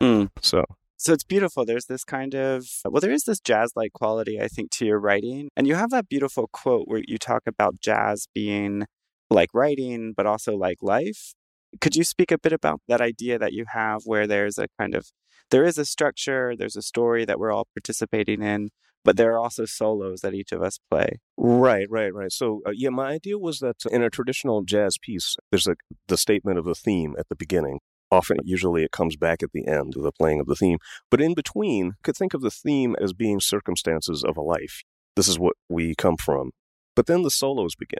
Mm. 0.00 0.30
So 0.42 0.64
so 0.96 1.12
it's 1.12 1.24
beautiful. 1.24 1.64
There's 1.64 1.86
this 1.86 2.04
kind 2.04 2.34
of, 2.34 2.66
well, 2.84 3.00
there 3.00 3.12
is 3.12 3.24
this 3.24 3.40
jazz 3.40 3.72
like 3.76 3.92
quality, 3.92 4.40
I 4.40 4.48
think, 4.48 4.70
to 4.72 4.86
your 4.86 4.98
writing. 4.98 5.48
And 5.56 5.66
you 5.66 5.74
have 5.74 5.90
that 5.90 6.08
beautiful 6.08 6.48
quote 6.52 6.86
where 6.86 7.02
you 7.06 7.18
talk 7.18 7.42
about 7.46 7.80
jazz 7.80 8.26
being 8.34 8.86
like 9.30 9.50
writing, 9.52 10.14
but 10.16 10.26
also 10.26 10.56
like 10.56 10.78
life. 10.82 11.34
Could 11.80 11.96
you 11.96 12.04
speak 12.04 12.30
a 12.30 12.38
bit 12.38 12.52
about 12.52 12.80
that 12.88 13.00
idea 13.00 13.38
that 13.38 13.52
you 13.52 13.66
have 13.72 14.02
where 14.04 14.26
there's 14.26 14.58
a 14.58 14.68
kind 14.78 14.94
of 14.94 15.06
there 15.50 15.64
is 15.64 15.78
a 15.78 15.84
structure, 15.84 16.54
there's 16.56 16.76
a 16.76 16.82
story 16.82 17.24
that 17.24 17.38
we're 17.38 17.52
all 17.52 17.68
participating 17.74 18.42
in, 18.42 18.70
but 19.04 19.16
there 19.16 19.32
are 19.32 19.38
also 19.38 19.64
solos 19.64 20.20
that 20.22 20.34
each 20.34 20.50
of 20.50 20.62
us 20.62 20.78
play. 20.90 21.20
Right, 21.36 21.86
right, 21.88 22.12
right. 22.12 22.32
So, 22.32 22.62
uh, 22.66 22.72
yeah, 22.74 22.88
my 22.88 23.10
idea 23.10 23.38
was 23.38 23.60
that 23.60 23.76
in 23.90 24.02
a 24.02 24.10
traditional 24.10 24.62
jazz 24.62 24.98
piece, 25.00 25.36
there's 25.50 25.68
a, 25.68 25.76
the 26.08 26.16
statement 26.16 26.58
of 26.58 26.64
the 26.64 26.74
theme 26.74 27.14
at 27.18 27.28
the 27.28 27.36
beginning. 27.36 27.78
Often, 28.10 28.38
usually, 28.44 28.84
it 28.84 28.92
comes 28.92 29.16
back 29.16 29.42
at 29.42 29.50
the 29.52 29.66
end 29.66 29.94
of 29.96 30.02
the 30.02 30.12
playing 30.12 30.40
of 30.40 30.46
the 30.46 30.54
theme. 30.54 30.78
But 31.10 31.20
in 31.20 31.34
between, 31.34 31.92
could 32.04 32.16
think 32.16 32.34
of 32.34 32.40
the 32.40 32.50
theme 32.50 32.94
as 33.00 33.12
being 33.12 33.40
circumstances 33.40 34.22
of 34.22 34.36
a 34.36 34.42
life. 34.42 34.82
This 35.16 35.28
is 35.28 35.38
what 35.38 35.56
we 35.68 35.94
come 35.96 36.16
from. 36.16 36.50
But 36.94 37.06
then 37.06 37.22
the 37.22 37.30
solos 37.30 37.74
begin. 37.74 37.98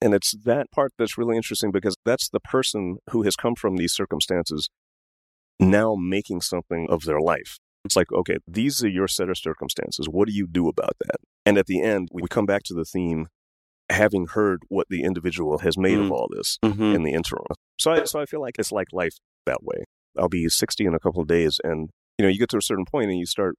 And 0.00 0.12
it's 0.12 0.34
that 0.44 0.70
part 0.70 0.92
that's 0.98 1.16
really 1.16 1.36
interesting 1.36 1.70
because 1.70 1.96
that's 2.04 2.28
the 2.28 2.40
person 2.40 2.98
who 3.10 3.22
has 3.22 3.36
come 3.36 3.54
from 3.54 3.76
these 3.76 3.94
circumstances 3.94 4.68
now 5.60 5.94
making 5.94 6.40
something 6.40 6.88
of 6.90 7.04
their 7.04 7.20
life. 7.20 7.58
It's 7.84 7.96
like, 7.96 8.10
okay, 8.12 8.38
these 8.46 8.82
are 8.82 8.88
your 8.88 9.08
set 9.08 9.28
of 9.28 9.38
circumstances. 9.38 10.08
What 10.08 10.26
do 10.28 10.34
you 10.34 10.46
do 10.46 10.68
about 10.68 10.96
that? 11.00 11.16
And 11.46 11.58
at 11.58 11.66
the 11.66 11.82
end, 11.82 12.08
we 12.12 12.22
come 12.28 12.46
back 12.46 12.62
to 12.64 12.74
the 12.74 12.84
theme 12.84 13.28
having 13.90 14.26
heard 14.28 14.62
what 14.68 14.88
the 14.88 15.02
individual 15.02 15.58
has 15.58 15.76
made 15.76 15.98
mm. 15.98 16.06
of 16.06 16.12
all 16.12 16.28
this 16.34 16.58
mm-hmm. 16.64 16.94
in 16.94 17.02
the 17.02 17.12
interim. 17.12 17.44
So 17.78 17.92
I, 17.92 18.04
so 18.04 18.20
I 18.20 18.26
feel 18.26 18.40
like 18.40 18.56
it's 18.58 18.72
like 18.72 18.88
life 18.92 19.16
that 19.46 19.62
way. 19.62 19.84
I'll 20.18 20.28
be 20.28 20.48
60 20.48 20.84
in 20.84 20.94
a 20.94 21.00
couple 21.00 21.22
of 21.22 21.28
days 21.28 21.60
and 21.64 21.90
you 22.18 22.24
know, 22.24 22.30
you 22.30 22.38
get 22.38 22.50
to 22.50 22.58
a 22.58 22.62
certain 22.62 22.84
point 22.84 23.10
and 23.10 23.18
you 23.18 23.26
start 23.26 23.56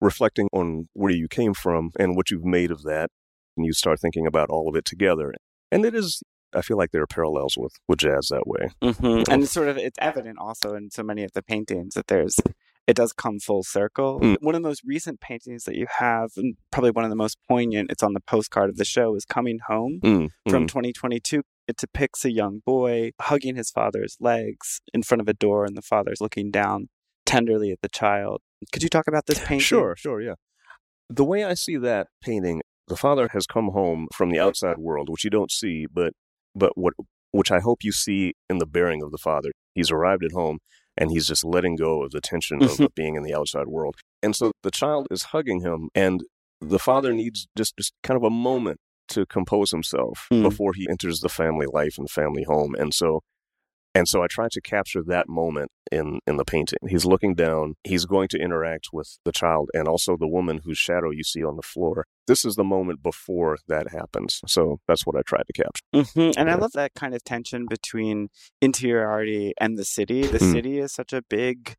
reflecting 0.00 0.48
on 0.52 0.88
where 0.92 1.12
you 1.12 1.28
came 1.28 1.54
from 1.54 1.90
and 1.98 2.16
what 2.16 2.30
you've 2.30 2.44
made 2.44 2.70
of 2.70 2.82
that 2.82 3.08
and 3.56 3.64
you 3.64 3.72
start 3.72 4.00
thinking 4.00 4.26
about 4.26 4.50
all 4.50 4.68
of 4.68 4.76
it 4.76 4.84
together. 4.84 5.32
And 5.72 5.84
it 5.84 5.94
is 5.94 6.22
I 6.54 6.62
feel 6.62 6.76
like 6.76 6.92
there 6.92 7.02
are 7.02 7.06
parallels 7.06 7.56
with 7.56 7.72
with 7.88 7.98
jazz 7.98 8.28
that 8.28 8.46
way. 8.46 8.68
Mm-hmm. 8.82 9.30
And 9.32 9.42
it's 9.42 9.52
sort 9.52 9.68
of 9.68 9.76
it's 9.76 9.98
evident 10.00 10.38
also 10.38 10.74
in 10.74 10.90
so 10.90 11.02
many 11.02 11.24
of 11.24 11.32
the 11.32 11.42
paintings 11.42 11.94
that 11.94 12.06
there's 12.06 12.38
it 12.86 12.96
does 12.96 13.12
come 13.12 13.38
full 13.38 13.62
circle. 13.62 14.20
Mm. 14.20 14.36
One 14.40 14.54
of 14.54 14.62
the 14.62 14.68
most 14.68 14.82
recent 14.84 15.20
paintings 15.20 15.64
that 15.64 15.74
you 15.74 15.86
have, 15.98 16.32
and 16.36 16.56
probably 16.70 16.90
one 16.90 17.04
of 17.04 17.10
the 17.10 17.16
most 17.16 17.38
poignant, 17.48 17.90
it's 17.90 18.02
on 18.02 18.12
the 18.12 18.20
postcard 18.20 18.68
of 18.68 18.76
the 18.76 18.84
show, 18.84 19.14
is 19.14 19.24
Coming 19.24 19.58
Home 19.68 20.00
Mm, 20.02 20.28
from 20.48 20.64
mm. 20.64 20.68
2022. 20.68 21.42
It 21.66 21.76
depicts 21.78 22.24
a 22.24 22.30
young 22.30 22.60
boy 22.66 23.12
hugging 23.20 23.56
his 23.56 23.70
father's 23.70 24.16
legs 24.20 24.80
in 24.92 25.02
front 25.02 25.22
of 25.22 25.28
a 25.28 25.34
door, 25.34 25.64
and 25.64 25.76
the 25.76 25.82
father's 25.82 26.20
looking 26.20 26.50
down 26.50 26.88
tenderly 27.24 27.70
at 27.72 27.80
the 27.80 27.88
child. 27.88 28.42
Could 28.72 28.82
you 28.82 28.88
talk 28.90 29.06
about 29.08 29.26
this 29.26 29.38
painting? 29.44 29.60
Sure, 29.60 29.96
sure, 29.96 30.20
yeah. 30.20 30.34
The 31.08 31.24
way 31.24 31.44
I 31.44 31.54
see 31.54 31.76
that 31.76 32.08
painting, 32.22 32.60
the 32.88 32.96
father 32.96 33.28
has 33.32 33.46
come 33.46 33.68
home 33.68 34.08
from 34.14 34.30
the 34.30 34.38
outside 34.38 34.76
world, 34.78 35.08
which 35.08 35.24
you 35.24 35.30
don't 35.30 35.50
see, 35.50 35.86
but 35.90 36.12
but 36.54 36.76
what 36.76 36.94
which 37.30 37.50
I 37.50 37.60
hope 37.60 37.82
you 37.82 37.92
see 37.92 38.34
in 38.48 38.58
the 38.58 38.66
bearing 38.66 39.02
of 39.02 39.10
the 39.10 39.18
father. 39.18 39.50
He's 39.74 39.90
arrived 39.90 40.22
at 40.22 40.32
home 40.32 40.58
and 40.96 41.10
he's 41.10 41.26
just 41.26 41.44
letting 41.44 41.76
go 41.76 42.02
of 42.02 42.10
the 42.12 42.20
tension 42.20 42.62
of 42.62 42.70
Mhm. 42.70 42.94
being 42.94 43.14
in 43.16 43.22
the 43.22 43.34
outside 43.34 43.66
world. 43.66 43.96
And 44.22 44.34
so 44.34 44.52
the 44.62 44.70
child 44.70 45.06
is 45.10 45.24
hugging 45.24 45.60
him 45.60 45.88
and 45.94 46.24
the 46.60 46.78
father 46.78 47.12
needs 47.12 47.46
just, 47.56 47.76
just 47.76 47.92
kind 48.02 48.16
of 48.16 48.22
a 48.24 48.30
moment 48.30 48.78
to 49.08 49.26
compose 49.26 49.70
himself 49.70 50.28
Mm. 50.32 50.42
before 50.42 50.72
he 50.74 50.88
enters 50.88 51.20
the 51.20 51.28
family 51.28 51.66
life 51.66 51.98
and 51.98 52.10
family 52.10 52.44
home. 52.44 52.74
And 52.74 52.94
so 52.94 53.20
and 53.94 54.08
so 54.08 54.22
I 54.22 54.26
tried 54.26 54.50
to 54.52 54.60
capture 54.60 55.02
that 55.06 55.28
moment 55.28 55.70
in, 55.92 56.20
in 56.26 56.36
the 56.36 56.44
painting. 56.44 56.78
He's 56.88 57.04
looking 57.04 57.34
down. 57.34 57.74
He's 57.84 58.04
going 58.06 58.28
to 58.28 58.38
interact 58.38 58.88
with 58.92 59.18
the 59.24 59.32
child 59.32 59.70
and 59.74 59.86
also 59.86 60.16
the 60.16 60.26
woman 60.28 60.60
whose 60.64 60.78
shadow 60.78 61.10
you 61.10 61.22
see 61.22 61.44
on 61.44 61.56
the 61.56 61.62
floor. 61.62 62.06
This 62.26 62.44
is 62.44 62.56
the 62.56 62.64
moment 62.64 63.02
before 63.02 63.58
that 63.68 63.90
happens. 63.90 64.40
So 64.46 64.80
that's 64.88 65.06
what 65.06 65.16
I 65.16 65.22
tried 65.22 65.44
to 65.46 65.52
capture. 65.52 66.12
hmm 66.14 66.30
And 66.36 66.50
I 66.50 66.54
love 66.54 66.72
that 66.72 66.94
kind 66.94 67.14
of 67.14 67.22
tension 67.22 67.66
between 67.68 68.28
interiority 68.60 69.52
and 69.60 69.78
the 69.78 69.84
city. 69.84 70.26
The 70.26 70.38
Mm. 70.38 70.52
city 70.52 70.78
is 70.78 70.92
such 70.92 71.12
a 71.12 71.22
big 71.22 71.76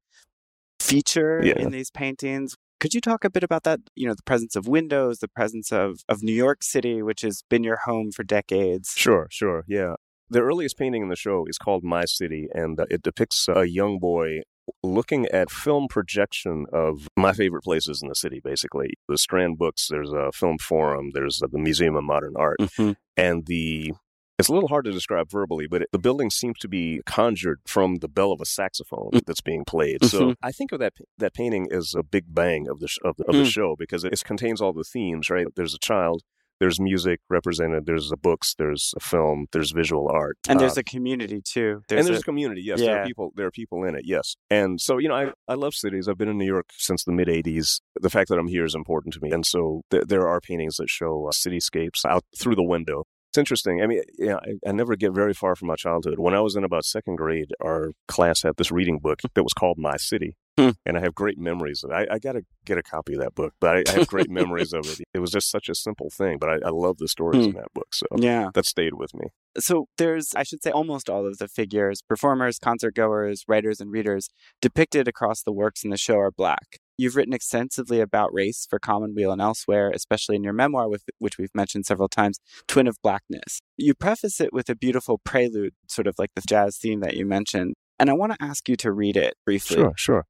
feature 0.79 1.41
Yeah. 1.43 1.55
in 1.57 1.71
these 1.71 1.91
paintings. 1.91 2.55
Could 2.79 2.93
you 2.93 3.01
talk 3.01 3.23
a 3.25 3.29
bit 3.29 3.43
about 3.43 3.63
that? 3.63 3.79
You 3.95 4.07
know, 4.07 4.13
the 4.13 4.23
presence 4.23 4.55
of 4.55 4.67
windows, 4.67 5.19
the 5.19 5.27
presence 5.27 5.71
of, 5.71 6.01
of 6.07 6.21
New 6.21 6.33
York 6.33 6.61
City, 6.61 7.01
which 7.01 7.21
has 7.21 7.41
been 7.49 7.63
your 7.63 7.77
home 7.85 8.11
for 8.11 8.23
decades. 8.23 8.93
Sure, 8.95 9.27
sure. 9.31 9.63
Yeah. 9.67 9.95
The 10.29 10.41
earliest 10.41 10.77
painting 10.77 11.01
in 11.03 11.09
the 11.09 11.15
show 11.15 11.45
is 11.47 11.57
called 11.57 11.83
My 11.83 12.05
City, 12.05 12.47
and 12.53 12.79
uh, 12.79 12.85
it 12.89 13.01
depicts 13.03 13.47
a 13.47 13.65
young 13.65 13.99
boy 13.99 14.41
looking 14.83 15.27
at 15.27 15.51
film 15.51 15.87
projection 15.87 16.65
of 16.73 17.07
my 17.15 17.33
favorite 17.33 17.63
places 17.63 18.01
in 18.01 18.09
the 18.09 18.15
city, 18.15 18.41
basically. 18.43 18.93
The 19.07 19.17
Strand 19.19 19.59
Books, 19.59 19.87
there's 19.89 20.11
a 20.11 20.31
film 20.31 20.57
forum, 20.57 21.11
there's 21.13 21.41
uh, 21.43 21.47
the 21.51 21.59
Museum 21.59 21.95
of 21.95 22.03
Modern 22.03 22.33
Art. 22.35 22.57
Mhm. 22.59 22.95
and 23.17 23.45
the 23.45 23.93
it's 24.37 24.49
a 24.49 24.53
little 24.53 24.67
hard 24.67 24.83
to 24.83 24.91
describe 24.91 25.29
verbally, 25.31 25.65
but 25.65 25.83
it, 25.83 25.87
the 25.93 25.99
building 25.99 26.29
seems 26.29 26.57
to 26.59 26.67
be 26.67 26.99
conjured 27.05 27.61
from 27.65 27.95
the 27.97 28.09
bell 28.09 28.33
of 28.33 28.41
a 28.41 28.45
saxophone 28.45 29.11
Mm. 29.13 29.25
that's 29.25 29.39
being 29.39 29.63
played. 29.63 30.03
So 30.03 30.19
Mhm. 30.31 30.35
I 30.43 30.51
think 30.51 30.73
of 30.73 30.79
that 30.79 30.93
that 31.19 31.33
painting 31.33 31.67
as 31.71 31.93
a 31.95 32.03
big 32.03 32.25
bang 32.33 32.67
of 32.67 32.79
the 32.81 32.89
sh- 32.89 32.97
of 33.05 33.15
the, 33.15 33.23
of 33.25 33.33
the 33.35 33.43
Mm. 33.43 33.51
show 33.53 33.75
because 33.77 34.03
it 34.03 34.21
contains 34.25 34.59
all 34.61 34.73
the 34.73 34.83
themes. 34.83 35.29
Right, 35.29 35.47
there's 35.55 35.73
a 35.75 35.79
child, 35.79 36.23
there's 36.59 36.79
music 36.79 37.19
represented, 37.29 37.85
there's 37.85 38.09
the 38.09 38.17
books, 38.17 38.55
there's 38.57 38.93
a 38.95 38.99
film, 38.99 39.47
there's 39.51 39.71
visual 39.71 40.09
art, 40.09 40.37
And 40.47 40.59
there's 40.59 40.77
Uh, 40.77 40.81
a 40.81 40.83
community 40.83 41.41
too. 41.41 41.81
and 41.89 42.05
there's 42.07 42.17
a- 42.17 42.19
a 42.19 42.23
community. 42.23 42.61
Yes, 42.63 42.79
there 42.79 43.01
are 43.01 43.05
people. 43.05 43.31
There 43.35 43.47
are 43.47 43.51
people 43.51 43.83
in 43.83 43.95
it. 43.95 44.03
Yes, 44.05 44.35
and 44.49 44.79
so 44.79 44.97
you 44.97 45.07
know, 45.09 45.15
I 45.15 45.31
I 45.47 45.55
love 45.55 45.73
cities. 45.73 46.07
I've 46.07 46.17
been 46.17 46.29
in 46.29 46.37
New 46.37 46.45
York 46.45 46.67
since 46.77 47.03
the 47.03 47.11
mid 47.11 47.27
'80s. 47.27 47.81
The 47.99 48.09
fact 48.09 48.29
that 48.29 48.39
I'm 48.39 48.47
here 48.47 48.65
is 48.65 48.75
important 48.75 49.13
to 49.15 49.19
me, 49.21 49.31
and 49.31 49.45
so 49.45 49.81
th- 49.91 50.05
there 50.07 50.27
are 50.27 50.39
paintings 50.39 50.77
that 50.77 50.89
show 50.89 51.27
uh, 51.27 51.31
cityscapes 51.31 52.05
out 52.05 52.23
through 52.37 52.55
the 52.55 52.63
window. 52.63 53.05
It's 53.35 53.37
interesting. 53.37 53.81
I 53.81 53.87
mean, 53.87 54.01
yeah, 54.17 54.37
I, 54.37 54.69
I 54.69 54.71
never 54.71 54.95
get 54.95 55.11
very 55.11 55.33
far 55.33 55.57
from 55.57 55.67
my 55.67 55.75
childhood. 55.75 56.19
When 56.19 56.33
I 56.33 56.39
was 56.39 56.55
in 56.55 56.63
about 56.63 56.85
second 56.85 57.17
grade, 57.17 57.51
our 57.61 57.91
class 58.07 58.43
had 58.43 58.55
this 58.55 58.71
reading 58.71 58.99
book 58.99 59.19
that 59.33 59.43
was 59.43 59.51
called 59.51 59.77
My 59.77 59.97
City. 59.97 60.37
Hmm. 60.57 60.69
And 60.85 60.97
I 60.97 61.01
have 61.01 61.13
great 61.13 61.37
memories 61.37 61.83
of 61.83 61.91
it. 61.91 61.95
I, 61.95 62.15
I 62.15 62.19
got 62.19 62.31
to 62.31 62.43
get 62.65 62.77
a 62.77 62.81
copy 62.81 63.13
of 63.15 63.19
that 63.19 63.35
book, 63.35 63.51
but 63.59 63.75
I, 63.75 63.83
I 63.89 63.91
have 63.91 64.07
great 64.07 64.29
memories 64.29 64.71
of 64.71 64.85
it. 64.85 65.01
It 65.13 65.19
was 65.19 65.31
just 65.31 65.51
such 65.51 65.67
a 65.67 65.75
simple 65.75 66.09
thing, 66.09 66.37
but 66.39 66.49
I, 66.49 66.67
I 66.67 66.69
love 66.69 66.97
the 66.97 67.09
stories 67.09 67.43
Hmm. 67.43 67.49
in 67.49 67.55
that 67.55 67.73
book. 67.73 67.93
So 67.93 68.05
yeah. 68.15 68.51
that 68.53 68.65
stayed 68.65 68.93
with 68.93 69.13
me. 69.13 69.27
So 69.59 69.87
there's, 69.97 70.29
I 70.33 70.43
should 70.43 70.63
say, 70.63 70.71
almost 70.71 71.09
all 71.09 71.27
of 71.27 71.37
the 71.37 71.49
figures, 71.49 72.01
performers, 72.07 72.57
concert 72.57 72.95
goers, 72.95 73.43
writers, 73.49 73.81
and 73.81 73.91
readers 73.91 74.29
depicted 74.61 75.09
across 75.09 75.43
the 75.43 75.51
works 75.51 75.83
in 75.83 75.89
the 75.89 75.97
show 75.97 76.19
are 76.19 76.31
black. 76.31 76.79
You've 76.97 77.15
written 77.15 77.33
extensively 77.33 77.99
about 77.99 78.33
race 78.33 78.65
for 78.69 78.79
Commonweal 78.79 79.31
and 79.31 79.41
elsewhere, 79.41 79.91
especially 79.93 80.35
in 80.35 80.43
your 80.43 80.53
memoir, 80.53 80.87
with, 80.87 81.03
which 81.19 81.37
we've 81.37 81.53
mentioned 81.53 81.85
several 81.85 82.07
times, 82.07 82.39
Twin 82.67 82.87
of 82.87 82.97
Blackness. 83.01 83.59
You 83.77 83.93
preface 83.93 84.39
it 84.39 84.53
with 84.53 84.69
a 84.69 84.75
beautiful 84.75 85.17
prelude, 85.17 85.73
sort 85.87 86.07
of 86.07 86.15
like 86.17 86.31
the 86.35 86.43
jazz 86.47 86.77
theme 86.77 87.01
that 87.01 87.15
you 87.15 87.25
mentioned. 87.25 87.75
And 87.99 88.09
I 88.09 88.13
want 88.13 88.33
to 88.33 88.43
ask 88.43 88.67
you 88.69 88.75
to 88.77 88.91
read 88.91 89.17
it 89.17 89.35
briefly. 89.45 89.77
Sure, 89.77 89.93
sure. 89.95 90.25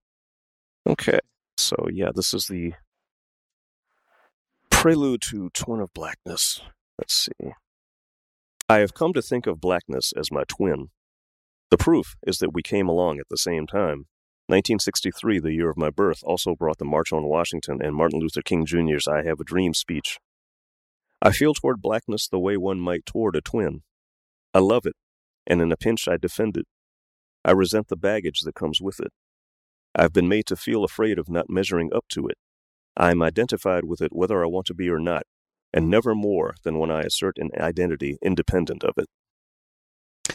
Okay. 0.87 1.19
So, 1.57 1.87
yeah, 1.91 2.09
this 2.13 2.33
is 2.33 2.47
the 2.47 2.73
prelude 4.69 5.21
to 5.29 5.49
Twin 5.53 5.79
of 5.79 5.93
Blackness. 5.93 6.61
Let's 6.99 7.13
see. 7.13 7.51
I 8.67 8.79
have 8.79 8.93
come 8.93 9.13
to 9.13 9.21
think 9.21 9.45
of 9.45 9.61
blackness 9.61 10.11
as 10.17 10.31
my 10.31 10.43
twin. 10.47 10.87
The 11.69 11.77
proof 11.77 12.15
is 12.25 12.39
that 12.39 12.53
we 12.53 12.61
came 12.61 12.87
along 12.87 13.19
at 13.19 13.27
the 13.29 13.37
same 13.37 13.67
time. 13.67 14.05
1963, 14.47 15.39
the 15.39 15.53
year 15.53 15.71
of 15.71 15.77
my 15.77 15.89
birth, 15.89 16.19
also 16.23 16.53
brought 16.55 16.77
the 16.77 16.85
March 16.85 17.11
on 17.11 17.23
Washington 17.23 17.79
and 17.81 17.95
Martin 17.95 18.19
Luther 18.19 18.43
King 18.43 18.63
Jr.'s 18.63 19.07
I 19.07 19.23
Have 19.23 19.39
a 19.39 19.43
Dream 19.43 19.73
speech. 19.73 20.19
I 21.19 21.31
feel 21.31 21.55
toward 21.55 21.81
blackness 21.81 22.27
the 22.27 22.37
way 22.37 22.55
one 22.55 22.79
might 22.79 23.07
toward 23.07 23.35
a 23.35 23.41
twin. 23.41 23.81
I 24.53 24.59
love 24.59 24.85
it, 24.85 24.93
and 25.47 25.61
in 25.63 25.71
a 25.71 25.77
pinch 25.77 26.07
I 26.07 26.17
defend 26.17 26.57
it. 26.57 26.67
I 27.43 27.51
resent 27.51 27.87
the 27.87 27.95
baggage 27.95 28.41
that 28.41 28.53
comes 28.53 28.79
with 28.79 28.99
it. 28.99 29.11
I've 29.95 30.13
been 30.13 30.27
made 30.27 30.45
to 30.47 30.55
feel 30.55 30.83
afraid 30.83 31.17
of 31.17 31.27
not 31.27 31.49
measuring 31.49 31.91
up 31.91 32.05
to 32.09 32.27
it. 32.27 32.37
I 32.95 33.09
am 33.09 33.23
identified 33.23 33.85
with 33.85 33.99
it 33.99 34.13
whether 34.13 34.43
I 34.43 34.47
want 34.47 34.67
to 34.67 34.75
be 34.75 34.89
or 34.91 34.99
not, 34.99 35.23
and 35.73 35.89
never 35.89 36.13
more 36.13 36.53
than 36.63 36.77
when 36.77 36.91
I 36.91 37.01
assert 37.01 37.39
an 37.39 37.49
identity 37.59 38.19
independent 38.21 38.83
of 38.83 38.93
it. 38.97 39.07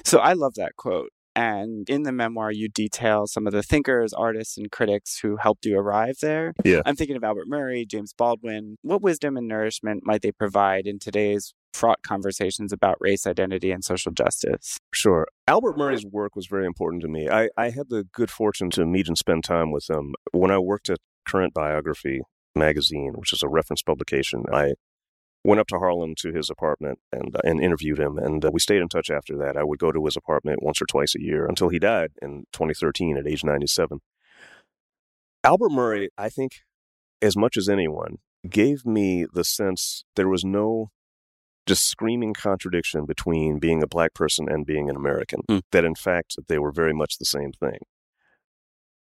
So 0.05 0.19
I 0.19 0.33
love 0.33 0.55
that 0.55 0.75
quote. 0.77 1.11
And 1.37 1.89
in 1.89 2.03
the 2.03 2.13
memoir, 2.13 2.51
you 2.51 2.69
detail 2.69 3.27
some 3.27 3.47
of 3.47 3.53
the 3.53 3.63
thinkers, 3.63 4.13
artists, 4.13 4.59
and 4.59 4.71
critics 4.71 5.19
who 5.21 5.37
helped 5.37 5.65
you 5.65 5.79
arrive 5.79 6.17
there. 6.21 6.55
Yeah. 6.65 6.83
I'm 6.85 6.97
thinking 6.97 7.17
of 7.17 7.25
Albert 7.25 7.47
Murray, 7.47 7.87
James 7.87 8.13
Baldwin. 8.13 8.77
What 8.83 9.03
wisdom 9.03 9.37
and 9.37 9.47
nourishment 9.47 10.03
might 10.05 10.23
they 10.23 10.33
provide 10.33 10.87
in 10.87 10.99
today's 10.99 11.55
fraught 11.73 12.03
conversations 12.03 12.73
about 12.73 12.97
race, 13.01 13.27
identity, 13.27 13.71
and 13.71 13.85
social 13.85 14.13
justice? 14.13 14.79
Sure. 14.93 15.27
Albert 15.47 15.79
Murray's 15.79 16.05
work 16.05 16.35
was 16.35 16.47
very 16.47 16.67
important 16.67 17.03
to 17.03 17.09
me. 17.09 17.29
I, 17.29 17.49
I 17.57 17.71
had 17.71 17.91
the 17.91 18.05
good 18.13 18.31
fortune 18.31 18.71
to 18.71 18.85
meet 18.85 19.09
and 19.09 19.17
spend 19.17 19.45
time 19.45 19.71
with 19.71 19.89
him. 19.89 20.15
When 20.33 20.51
I 20.51 20.59
worked 20.59 20.91
at 20.91 20.99
Current 21.27 21.55
Biography 21.55 22.23
magazine, 22.57 23.13
which 23.15 23.33
is 23.33 23.43
a 23.43 23.49
reference 23.49 23.83
publication, 23.83 24.45
I 24.53 24.73
went 25.45 25.61
up 25.61 25.67
to 25.69 25.79
Harlem 25.79 26.15
to 26.17 26.33
his 26.33 26.51
apartment 26.51 26.99
and 27.13 27.35
uh, 27.35 27.41
and 27.45 27.61
interviewed 27.61 27.99
him, 27.99 28.19
and 28.19 28.45
uh, 28.45 28.51
we 28.53 28.61
stayed 28.61 28.83
in 28.83 28.89
touch 28.89 29.11
after 29.11 29.37
that. 29.39 29.57
I 29.57 29.65
would 29.65 29.79
go 29.79 29.93
to 29.93 30.05
his 30.05 30.17
apartment 30.17 30.63
once 30.63 30.81
or 30.81 30.87
twice 30.87 31.15
a 31.15 31.23
year 31.23 31.47
until 31.47 31.69
he 31.69 31.79
died 31.79 32.13
in 32.21 32.45
2013 32.53 33.17
at 33.17 33.27
age 33.27 33.45
97. 33.45 34.01
Albert 35.43 35.73
Murray, 35.73 36.11
I 36.19 36.29
think, 36.29 36.53
as 37.23 37.37
much 37.37 37.57
as 37.57 37.69
anyone, 37.69 38.19
gave 38.49 38.85
me 38.85 39.27
the 39.33 39.45
sense 39.45 40.05
there 40.17 40.29
was 40.29 40.45
no 40.45 40.91
just 41.67 41.87
screaming 41.87 42.35
contradiction 42.35 43.07
between 43.07 43.59
being 43.59 43.83
a 43.83 43.87
black 43.87 44.13
person 44.15 44.49
and 44.49 44.67
being 44.67 44.91
an 44.91 44.97
American. 44.97 45.43
Mm. 45.49 45.63
That 45.73 45.85
in 45.85 45.95
fact 45.95 46.37
they 46.49 46.59
were 46.59 46.73
very 46.73 46.93
much 46.93 47.19
the 47.19 47.25
same 47.25 47.53
thing. 47.53 47.79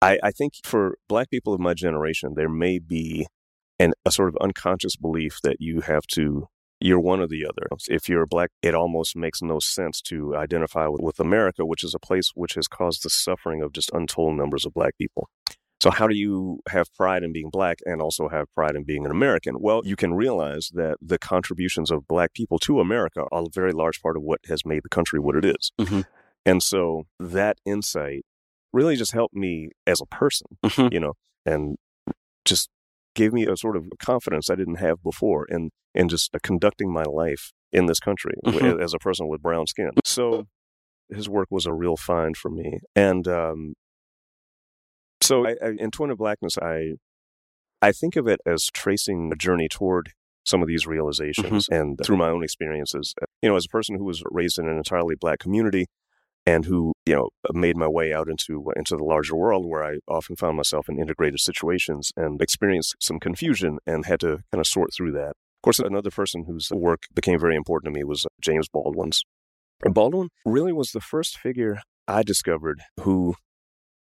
I, 0.03 0.19
I 0.23 0.31
think 0.31 0.55
for 0.63 0.99
black 1.09 1.31
people 1.31 1.55
of 1.55 1.61
my 1.61 1.75
generation, 1.75 2.35
there 2.35 2.49
may 2.49 2.79
be 2.79 3.27
an, 3.79 3.93
a 4.05 4.11
sort 4.13 4.29
of 4.29 4.37
unconscious 4.41 4.97
belief 4.97 5.39
that 5.43 5.57
you 5.61 5.81
have 5.83 6.07
to 6.09 6.49
you're 6.79 7.01
one 7.01 7.21
or 7.21 7.27
the 7.27 7.47
other. 7.47 7.67
If 7.89 8.07
you're 8.07 8.27
black, 8.27 8.51
it 8.63 8.75
almost 8.75 9.17
makes 9.17 9.41
no 9.41 9.59
sense 9.59 10.03
to 10.03 10.37
identify 10.37 10.87
with, 10.89 11.01
with 11.01 11.19
America, 11.19 11.65
which 11.65 11.83
is 11.83 11.95
a 11.95 11.99
place 11.99 12.33
which 12.35 12.53
has 12.55 12.69
caused 12.69 13.03
the 13.03 13.09
suffering 13.09 13.63
of 13.63 13.73
just 13.73 13.91
untold 13.95 14.37
numbers 14.37 14.67
of 14.67 14.75
black 14.75 14.93
people. 14.99 15.31
So, 15.83 15.91
how 15.91 16.07
do 16.07 16.15
you 16.15 16.61
have 16.69 16.93
pride 16.95 17.23
in 17.23 17.33
being 17.33 17.49
black 17.49 17.79
and 17.87 18.03
also 18.03 18.29
have 18.29 18.53
pride 18.55 18.77
in 18.77 18.85
being 18.85 19.07
an 19.07 19.11
American? 19.11 19.57
Well, 19.59 19.83
you 19.87 19.97
can 19.97 20.13
realize 20.15 20.71
that 20.75 20.99
the 21.01 21.19
contributions 21.19 21.91
of 21.91 22.07
black 22.07 22.35
people 22.35 22.59
to 22.61 22.79
America 22.81 23.25
are 23.33 23.43
a 23.43 23.47
very 23.51 23.73
large 23.73 24.03
part 24.03 24.17
of 24.19 24.23
what 24.23 24.41
has 24.49 24.67
made 24.67 24.83
the 24.83 24.89
country 24.91 25.19
what 25.19 25.37
it 25.37 25.45
is. 25.47 25.73
Mhm. 25.81 26.05
And 26.45 26.63
so, 26.63 27.05
that 27.19 27.57
insight 27.65 28.25
really 28.75 28.97
just 28.97 29.13
helped 29.13 29.35
me 29.35 29.71
as 29.87 30.03
a 30.03 30.07
person, 30.07 30.47
Mhm. 30.65 30.93
you 30.93 31.01
know, 31.01 31.15
and 31.47 31.77
just 32.45 32.69
gave 33.17 33.33
me 33.33 33.47
a 33.47 33.57
sort 33.57 33.77
of 33.77 33.87
confidence 33.99 34.49
I 34.49 34.55
didn't 34.55 34.77
have 34.77 35.03
before 35.03 35.47
in, 35.47 35.71
in 35.95 36.09
just 36.09 36.31
conducting 36.45 36.93
my 36.93 37.03
life 37.03 37.51
in 37.73 37.87
this 37.87 37.99
country 37.99 38.35
Mhm. 38.47 38.81
as 38.81 38.95
a 38.95 38.99
person 38.99 39.27
with 39.29 39.43
brown 39.43 39.67
skin. 39.67 39.91
So, 40.05 40.47
his 41.09 41.29
work 41.29 41.49
was 41.51 41.67
a 41.67 41.73
real 41.73 41.97
find 41.97 42.37
for 42.37 42.51
me. 42.51 42.79
And, 42.95 43.27
um, 43.27 43.75
so 45.23 45.47
I, 45.47 45.57
I, 45.63 45.71
in 45.79 45.91
Twin 45.91 46.11
of 46.11 46.19
Blackness, 46.19 46.57
I 46.59 46.95
I 47.83 47.93
think 47.93 48.17
of 48.17 48.27
it 48.27 48.41
as 48.47 48.67
tracing 48.73 49.31
a 49.33 49.37
journey 49.37 49.69
toward 49.69 50.11
some 50.45 50.63
of 50.63 50.69
these 50.69 50.87
realizations, 50.87 51.69
and 51.71 51.99
through 52.05 52.17
my 52.17 52.29
own 52.29 52.43
experiences, 52.45 53.15
you 53.43 53.49
know, 53.49 53.57
as 53.57 53.67
a 53.67 53.69
person 53.69 53.97
who 53.99 54.05
was 54.05 54.23
raised 54.31 54.59
in 54.59 54.69
an 54.69 54.77
entirely 54.77 55.15
black 55.21 55.39
community, 55.41 55.87
and 56.47 56.65
who 56.65 56.93
you 57.05 57.15
know 57.15 57.29
made 57.53 57.77
my 57.77 57.89
way 57.89 58.13
out 58.13 58.29
into 58.29 58.73
into 58.77 58.97
the 58.97 59.05
larger 59.05 59.37
world 59.37 59.67
where 59.67 59.85
I 59.85 59.99
often 60.09 60.37
found 60.37 60.57
myself 60.57 60.89
in 60.89 60.99
integrated 60.99 61.41
situations 61.41 62.13
and 62.17 62.41
experienced 62.41 62.95
some 63.01 63.19
confusion 63.19 63.79
and 63.87 64.07
had 64.07 64.21
to 64.21 64.43
kind 64.53 64.61
of 64.61 64.67
sort 64.67 64.91
through 64.95 65.13
that. 65.13 65.31
Of 65.31 65.63
course, 65.63 65.79
another 65.79 66.11
person 66.11 66.45
whose 66.47 66.71
work 66.71 67.03
became 67.15 67.41
very 67.41 67.57
important 67.57 67.93
to 67.93 67.99
me 67.99 68.05
was 68.05 68.25
uh, 68.25 68.29
James 68.41 68.69
Baldwin's. 68.69 69.23
Baldwin 69.85 70.29
really 70.45 70.73
was 70.73 70.93
the 70.93 71.01
first 71.01 71.37
figure 71.37 71.81
I 72.09 72.23
discovered 72.23 72.83
who 73.01 73.35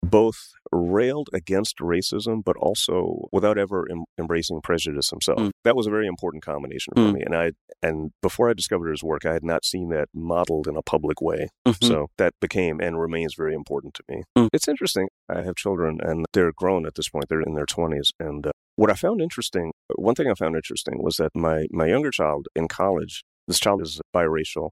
both 0.01 0.51
railed 0.71 1.29
against 1.33 1.77
racism, 1.77 2.43
but 2.43 2.55
also 2.57 3.27
without 3.31 3.57
ever 3.57 3.85
em- 3.89 4.05
embracing 4.17 4.62
prejudice 4.62 5.09
himself. 5.09 5.39
Mm. 5.39 5.51
That 5.63 5.75
was 5.75 5.88
a 5.88 5.91
very 5.91 6.07
important 6.07 6.43
combination 6.43 6.93
for 6.95 7.01
mm. 7.01 7.13
me. 7.13 7.21
And 7.25 7.35
I 7.35 7.51
and 7.81 8.12
before 8.21 8.49
I 8.49 8.53
discovered 8.53 8.89
his 8.89 9.03
work, 9.03 9.25
I 9.25 9.33
had 9.33 9.43
not 9.43 9.65
seen 9.65 9.89
that 9.89 10.09
modeled 10.13 10.67
in 10.67 10.75
a 10.75 10.81
public 10.81 11.21
way. 11.21 11.49
Mm-hmm. 11.67 11.85
So 11.85 12.07
that 12.17 12.33
became 12.39 12.79
and 12.79 12.99
remains 12.99 13.35
very 13.35 13.53
important 13.53 13.93
to 13.95 14.03
me. 14.07 14.23
Mm. 14.38 14.49
It's 14.53 14.67
interesting. 14.67 15.07
I 15.27 15.41
have 15.41 15.55
children, 15.55 15.99
and 16.01 16.25
they're 16.33 16.53
grown 16.53 16.85
at 16.85 16.95
this 16.95 17.09
point. 17.09 17.25
They're 17.29 17.41
in 17.41 17.55
their 17.55 17.65
twenties, 17.65 18.12
and 18.19 18.47
uh, 18.47 18.51
what 18.75 18.91
I 18.91 18.95
found 18.95 19.21
interesting, 19.21 19.73
one 19.95 20.15
thing 20.15 20.29
I 20.29 20.33
found 20.33 20.55
interesting 20.55 21.03
was 21.03 21.17
that 21.17 21.31
my 21.35 21.67
my 21.71 21.88
younger 21.88 22.12
child 22.12 22.47
in 22.55 22.67
college, 22.67 23.23
this 23.47 23.59
child 23.59 23.81
is 23.81 23.99
biracial 24.15 24.69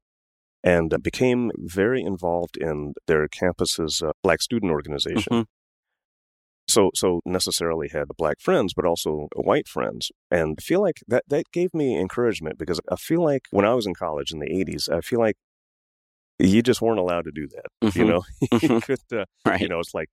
and 0.63 0.93
became 1.02 1.52
very 1.58 2.02
involved 2.02 2.58
in 2.58 2.93
their 3.08 3.28
campus's 3.28 4.02
uh, 4.02 4.12
black 4.24 4.41
student 4.41 4.72
organization. 4.72 5.32
Mm-hmm. 5.32 5.41
So, 6.70 6.91
so 6.93 7.22
necessarily 7.26 7.88
had 7.88 8.08
black 8.17 8.41
friends, 8.41 8.74
but 8.76 8.84
also 8.86 9.30
white 9.36 9.70
friends, 9.70 10.12
and 10.30 10.58
I 10.60 10.62
feel 10.62 10.82
like 10.82 10.98
that 11.08 11.24
that 11.30 11.46
gave 11.54 11.74
me 11.74 11.98
encouragement 11.98 12.58
because 12.58 12.82
I 12.91 12.98
feel 12.98 13.24
like 13.24 13.43
when 13.52 13.65
I 13.65 13.74
was 13.74 13.86
in 13.86 13.93
college 13.93 14.34
in 14.34 14.39
the 14.39 14.50
'80s, 14.50 14.89
I 14.93 15.00
feel 15.00 15.20
like 15.20 15.38
you 16.39 16.62
just 16.62 16.82
weren't 16.82 17.00
allowed 17.00 17.24
to 17.24 17.32
do 17.32 17.48
that. 17.48 17.65
Mm-hmm. 17.84 18.00
You 18.00 18.06
know, 18.06 18.24
mm-hmm. 18.43 18.74
you 18.74 18.82
could, 18.82 19.00
uh, 19.13 19.26
right. 19.46 19.62
you 19.62 19.70
know, 19.70 19.80
it's 19.80 19.93
like, 19.93 20.10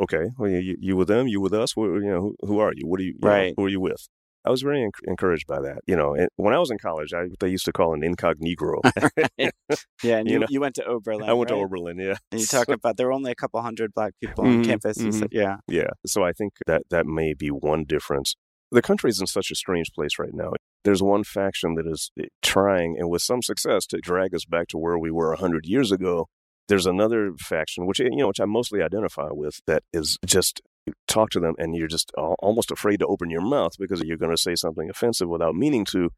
okay, 0.00 0.30
well, 0.38 0.50
you, 0.50 0.76
you 0.80 0.96
with 0.96 1.08
them, 1.08 1.28
you 1.28 1.40
with 1.40 1.52
us, 1.52 1.76
you 1.76 2.00
know, 2.00 2.20
who, 2.20 2.36
who 2.46 2.58
are 2.58 2.72
you? 2.74 2.86
What 2.86 3.00
are 3.00 3.04
you, 3.04 3.14
you 3.20 3.28
right? 3.28 3.48
Know, 3.48 3.54
who 3.58 3.64
are 3.66 3.68
you 3.68 3.80
with? 3.80 4.08
I 4.48 4.50
was 4.50 4.62
very 4.62 4.88
encouraged 5.06 5.46
by 5.46 5.60
that. 5.60 5.82
You 5.86 5.94
know, 5.94 6.16
when 6.36 6.54
I 6.54 6.58
was 6.58 6.70
in 6.70 6.78
college, 6.78 7.12
I 7.12 7.24
they 7.38 7.50
used 7.50 7.66
to 7.66 7.72
call 7.72 7.92
an 7.92 8.02
incognito. 8.02 8.80
yeah, 9.36 9.50
and 9.50 9.52
you, 10.02 10.32
you, 10.32 10.38
know, 10.38 10.46
you, 10.48 10.60
went 10.62 10.76
to 10.76 10.84
Oberlin. 10.86 11.28
I 11.28 11.34
went 11.34 11.50
right? 11.50 11.58
to 11.58 11.62
Oberlin, 11.62 11.98
yeah. 11.98 12.14
And 12.32 12.40
you 12.40 12.46
talk 12.46 12.70
about 12.70 12.96
there 12.96 13.08
were 13.08 13.12
only 13.12 13.30
a 13.30 13.34
couple 13.34 13.60
hundred 13.60 13.92
black 13.92 14.14
people 14.22 14.46
on 14.46 14.50
mm-hmm, 14.50 14.70
campus. 14.70 14.96
Mm-hmm. 14.96 15.10
Said, 15.10 15.28
yeah, 15.32 15.56
yeah. 15.68 15.90
So 16.06 16.24
I 16.24 16.32
think 16.32 16.54
that 16.66 16.84
that 16.88 17.04
may 17.04 17.34
be 17.34 17.48
one 17.48 17.84
difference. 17.84 18.36
The 18.70 18.80
country 18.80 19.10
is 19.10 19.20
in 19.20 19.26
such 19.26 19.50
a 19.50 19.54
strange 19.54 19.92
place 19.94 20.18
right 20.18 20.32
now. 20.32 20.52
There's 20.82 21.02
one 21.02 21.24
faction 21.24 21.74
that 21.74 21.86
is 21.86 22.10
eh, 22.18 22.28
trying, 22.40 22.96
and 22.98 23.10
with 23.10 23.20
some 23.20 23.42
success, 23.42 23.84
to 23.88 23.98
drag 23.98 24.34
us 24.34 24.46
back 24.46 24.68
to 24.68 24.78
where 24.78 24.98
we 24.98 25.10
were 25.10 25.34
hundred 25.34 25.66
years 25.66 25.92
ago. 25.92 26.28
There's 26.68 26.86
another 26.86 27.32
faction, 27.38 27.86
which 27.86 27.98
you 27.98 28.16
know, 28.16 28.28
which 28.28 28.40
I 28.40 28.46
mostly 28.46 28.80
identify 28.80 29.28
with, 29.30 29.60
that 29.66 29.82
is 29.92 30.16
just 30.24 30.62
talk 31.06 31.30
to 31.30 31.40
them 31.40 31.54
and 31.58 31.74
you're 31.74 31.88
just 31.88 32.12
almost 32.16 32.70
afraid 32.70 32.98
to 33.00 33.06
open 33.06 33.30
your 33.30 33.40
mouth 33.40 33.72
because 33.78 34.02
you're 34.02 34.16
going 34.16 34.34
to 34.34 34.40
say 34.40 34.54
something 34.54 34.90
offensive 34.90 35.28
without 35.28 35.54
meaning 35.54 35.84
to. 35.86 36.10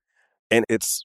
And 0.50 0.64
it's 0.68 1.04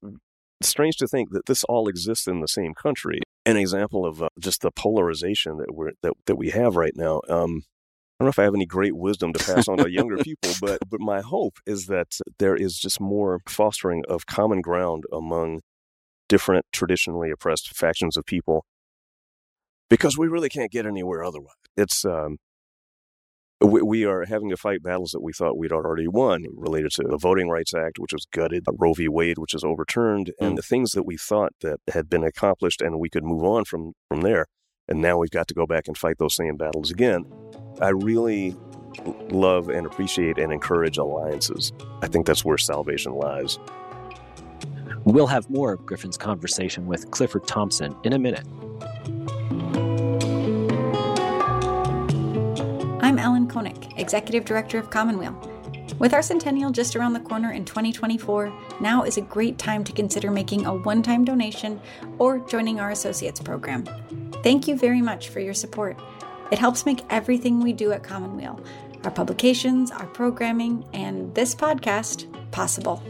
strange 0.62 0.98
to 0.98 1.08
think 1.08 1.32
that 1.32 1.46
this 1.46 1.64
all 1.66 1.88
exists 1.88 2.28
in 2.28 2.42
the 2.42 2.48
same 2.48 2.74
country. 2.74 3.22
An 3.46 3.58
example 3.58 4.06
of 4.06 4.24
uh, 4.24 4.30
just 4.40 4.62
the 4.62 4.72
polarization 4.72 5.58
that 5.58 5.74
we're 5.74 5.92
that, 6.02 6.14
that 6.26 6.36
we 6.36 6.50
have 6.50 6.76
right 6.76 6.96
now. 6.96 7.22
Um, 7.30 7.64
I 8.20 8.24
don't 8.24 8.28
know 8.28 8.30
if 8.30 8.40
I 8.40 8.44
have 8.44 8.56
any 8.56 8.66
great 8.66 8.96
wisdom 8.96 9.34
to 9.34 9.44
pass 9.44 9.68
on 9.68 9.78
to 9.78 9.92
younger 9.92 10.18
people, 10.18 10.52
but 10.62 10.80
but 10.90 11.00
my 11.00 11.22
hope 11.22 11.60
is 11.66 11.86
that 11.88 12.18
there 12.40 12.56
is 12.56 12.80
just 12.80 13.00
more 13.00 13.42
fostering 13.48 14.04
of 14.08 14.26
common 14.26 14.62
ground 14.62 15.04
among 15.12 15.62
different 16.28 16.66
traditionally 16.72 17.30
oppressed 17.30 17.76
factions 17.76 18.18
of 18.18 18.26
people, 18.26 18.66
because 19.90 20.18
we 20.18 20.28
really 20.28 20.50
can't 20.50 20.72
get 20.72 20.88
anywhere 20.88 21.24
otherwise. 21.24 21.54
It's 21.78 22.04
um, 22.06 22.38
we, 23.62 23.82
we 23.82 24.06
are 24.06 24.26
having 24.26 24.50
to 24.50 24.58
fight 24.58 24.84
battles 24.84 25.12
that 25.12 25.22
we 25.22 25.34
thought 25.34 25.58
we'd 25.58 25.72
already 25.72 26.08
won 26.08 26.46
related 26.56 26.92
to 26.92 27.04
the 27.04 27.18
Voting 27.18 27.50
Rights 27.50 27.74
Act, 27.74 28.00
which 28.00 28.14
was 28.14 28.26
gutted, 28.32 28.66
Roe 28.72 28.94
v. 28.94 29.08
Wade, 29.08 29.38
which 29.38 29.54
is 29.54 29.64
overturned, 29.64 30.28
mm. 30.28 30.48
and 30.48 30.58
the 30.58 30.62
things 30.62 30.92
that 30.92 31.04
we 31.04 31.18
thought 31.18 31.54
that 31.62 31.80
had 31.94 32.10
been 32.10 32.24
accomplished 32.24 32.82
and 32.82 33.00
we 33.00 33.10
could 33.10 33.24
move 33.24 33.44
on 33.44 33.66
from, 33.66 33.94
from 34.10 34.22
there. 34.22 34.46
And 34.88 35.02
now 35.02 35.18
we've 35.18 35.32
got 35.32 35.48
to 35.48 35.54
go 35.54 35.66
back 35.66 35.88
and 35.88 35.98
fight 35.98 36.18
those 36.20 36.36
same 36.36 36.58
battles 36.58 36.92
again. 36.92 37.26
I 37.82 37.90
really 37.90 38.56
love 39.30 39.70
and 39.70 39.86
appreciate 39.86 40.38
and 40.38 40.54
encourage 40.54 40.98
alliances. 40.98 41.72
I 42.02 42.08
think 42.08 42.28
that's 42.28 42.46
where 42.46 42.58
salvation 42.58 43.14
lies. 43.14 43.58
We'll 45.06 45.28
have 45.28 45.50
more 45.50 45.74
of 45.74 45.86
Griffin's 45.86 46.18
conversation 46.18 46.88
with 46.88 47.12
Clifford 47.12 47.48
Thompson 47.48 47.96
in 48.04 48.14
a 48.14 48.20
minute. 48.20 48.46
I'm 53.16 53.20
Ellen 53.20 53.48
Koenig, 53.48 53.94
Executive 53.96 54.44
Director 54.44 54.78
of 54.78 54.90
Commonweal. 54.90 55.32
With 56.00 56.14
our 56.14 56.22
centennial 56.22 56.70
just 56.70 56.98
around 56.98 57.14
the 57.14 57.22
corner 57.22 57.54
in 57.54 57.64
2024, 57.64 58.52
now 58.82 59.04
is 59.04 59.16
a 59.16 59.22
great 59.22 59.58
time 59.58 59.86
to 59.86 59.94
consider 59.94 60.32
making 60.32 60.66
a 60.66 60.76
one 60.76 61.02
time 61.02 61.24
donation 61.24 61.80
or 62.18 62.40
joining 62.40 62.82
our 62.82 62.92
Associates 62.92 63.40
program. 63.40 63.86
Thank 64.44 64.68
you 64.68 64.76
very 64.76 65.02
much 65.02 65.30
for 65.30 65.40
your 65.40 65.54
support. 65.54 65.98
It 66.52 66.60
helps 66.60 66.86
make 66.86 67.06
everything 67.10 67.62
we 67.62 67.72
do 67.72 67.94
at 67.94 68.04
Commonweal, 68.04 68.60
our 69.06 69.12
publications, 69.12 69.92
our 69.92 70.08
programming, 70.08 70.84
and 70.92 71.34
this 71.36 71.56
podcast 71.56 72.28
possible. 72.52 73.02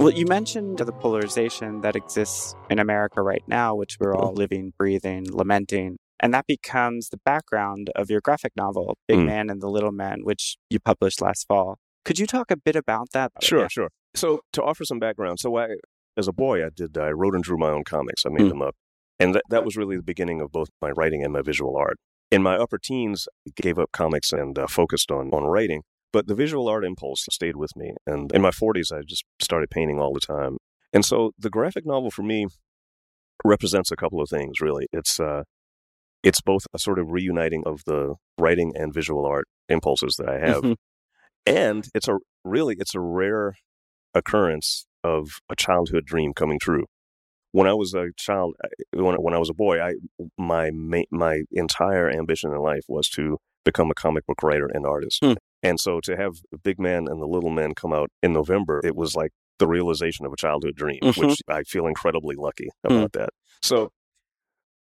Well, 0.00 0.14
you 0.14 0.24
mentioned 0.24 0.78
the 0.78 0.92
polarization 0.92 1.82
that 1.82 1.94
exists 1.94 2.54
in 2.70 2.78
America 2.78 3.20
right 3.20 3.42
now, 3.46 3.74
which 3.74 3.98
we're 4.00 4.16
all 4.16 4.32
living, 4.32 4.72
breathing, 4.78 5.26
lamenting. 5.30 5.98
And 6.20 6.32
that 6.32 6.46
becomes 6.46 7.10
the 7.10 7.18
background 7.18 7.90
of 7.94 8.08
your 8.08 8.22
graphic 8.22 8.52
novel, 8.56 8.96
Big 9.06 9.18
mm. 9.18 9.26
Man 9.26 9.50
and 9.50 9.60
the 9.60 9.68
Little 9.68 9.92
Man, 9.92 10.20
which 10.22 10.56
you 10.70 10.80
published 10.80 11.20
last 11.20 11.46
fall. 11.46 11.76
Could 12.06 12.18
you 12.18 12.26
talk 12.26 12.50
a 12.50 12.56
bit 12.56 12.76
about 12.76 13.08
that? 13.12 13.30
Sure, 13.42 13.60
yeah. 13.60 13.68
sure. 13.68 13.90
So, 14.14 14.40
to 14.54 14.62
offer 14.62 14.86
some 14.86 15.00
background, 15.00 15.38
so 15.38 15.58
I, 15.58 15.68
as 16.16 16.26
a 16.26 16.32
boy, 16.32 16.64
I 16.64 16.70
did, 16.74 16.96
I 16.96 17.10
wrote 17.10 17.34
and 17.34 17.44
drew 17.44 17.58
my 17.58 17.68
own 17.68 17.84
comics. 17.84 18.24
I 18.24 18.30
made 18.30 18.46
mm. 18.46 18.48
them 18.48 18.62
up. 18.62 18.76
And 19.18 19.34
that, 19.34 19.42
that 19.50 19.66
was 19.66 19.76
really 19.76 19.96
the 19.96 20.02
beginning 20.02 20.40
of 20.40 20.50
both 20.50 20.68
my 20.80 20.92
writing 20.92 21.22
and 21.22 21.30
my 21.34 21.42
visual 21.42 21.76
art. 21.76 21.98
In 22.30 22.42
my 22.42 22.56
upper 22.56 22.78
teens, 22.78 23.28
I 23.46 23.50
gave 23.54 23.78
up 23.78 23.92
comics 23.92 24.32
and 24.32 24.58
uh, 24.58 24.66
focused 24.66 25.10
on, 25.10 25.28
on 25.34 25.42
writing. 25.42 25.82
But 26.12 26.26
the 26.26 26.34
visual 26.34 26.68
art 26.68 26.84
impulse 26.84 27.26
stayed 27.30 27.56
with 27.56 27.76
me. 27.76 27.92
And 28.06 28.32
in 28.32 28.42
my 28.42 28.50
40s, 28.50 28.92
I 28.92 29.02
just 29.02 29.24
started 29.40 29.70
painting 29.70 30.00
all 30.00 30.12
the 30.12 30.20
time. 30.20 30.58
And 30.92 31.04
so 31.04 31.32
the 31.38 31.50
graphic 31.50 31.86
novel 31.86 32.10
for 32.10 32.22
me 32.22 32.46
represents 33.44 33.92
a 33.92 33.96
couple 33.96 34.20
of 34.20 34.28
things, 34.28 34.60
really. 34.60 34.86
It's, 34.92 35.20
uh, 35.20 35.44
it's 36.22 36.40
both 36.40 36.66
a 36.74 36.78
sort 36.78 36.98
of 36.98 37.10
reuniting 37.10 37.62
of 37.64 37.82
the 37.86 38.16
writing 38.38 38.72
and 38.74 38.92
visual 38.92 39.24
art 39.24 39.46
impulses 39.68 40.16
that 40.18 40.28
I 40.28 40.38
have. 40.38 40.62
Mm-hmm. 40.62 40.72
And 41.46 41.88
it's 41.94 42.08
a 42.08 42.18
really, 42.44 42.76
it's 42.78 42.94
a 42.94 43.00
rare 43.00 43.54
occurrence 44.14 44.86
of 45.02 45.28
a 45.48 45.56
childhood 45.56 46.04
dream 46.04 46.34
coming 46.34 46.58
true. 46.58 46.86
When 47.52 47.66
I 47.66 47.72
was 47.72 47.94
a 47.94 48.08
child, 48.16 48.54
when, 48.92 49.14
when 49.16 49.34
I 49.34 49.38
was 49.38 49.48
a 49.48 49.54
boy, 49.54 49.80
I, 49.80 49.94
my, 50.38 50.70
my 51.10 51.42
entire 51.50 52.10
ambition 52.10 52.52
in 52.52 52.58
life 52.58 52.84
was 52.88 53.08
to 53.10 53.38
become 53.64 53.90
a 53.90 53.94
comic 53.94 54.26
book 54.26 54.42
writer 54.42 54.68
and 54.72 54.86
artist. 54.86 55.24
Hmm. 55.24 55.34
And 55.62 55.78
so 55.78 56.00
to 56.04 56.16
have 56.16 56.36
the 56.50 56.58
Big 56.58 56.78
Man 56.78 57.06
and 57.08 57.20
the 57.20 57.26
Little 57.26 57.50
Man 57.50 57.74
come 57.74 57.92
out 57.92 58.10
in 58.22 58.32
November, 58.32 58.80
it 58.82 58.96
was 58.96 59.14
like 59.14 59.32
the 59.58 59.66
realization 59.66 60.24
of 60.24 60.32
a 60.32 60.36
childhood 60.36 60.74
dream, 60.74 61.00
mm-hmm. 61.02 61.26
which 61.26 61.40
I 61.48 61.62
feel 61.64 61.86
incredibly 61.86 62.34
lucky 62.34 62.68
hmm. 62.86 62.94
about 62.94 63.12
mm. 63.12 63.18
that. 63.20 63.30
So 63.60 63.92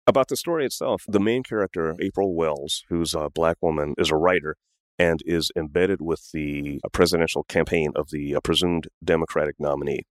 about 0.07 0.29
the 0.29 0.37
story 0.37 0.65
itself, 0.65 1.05
the 1.09 1.21
main 1.21 1.43
character, 1.43 1.95
April 2.01 2.35
Wells, 2.35 2.85
who's 2.89 3.15
a 3.15 3.29
black 3.31 3.57
woman, 3.61 3.95
is 3.99 4.11
a 4.11 4.17
writer 4.17 4.57
and 4.99 5.21
is 5.25 5.51
embedded 5.57 6.01
with 6.01 6.31
the 6.33 6.81
presidential 6.93 7.45
campaign 7.45 7.91
of 7.97 8.11
the 8.11 8.35
uh, 8.35 8.41
presumed 8.41 8.89
Democratic 9.03 9.57
nominee. 9.59 10.03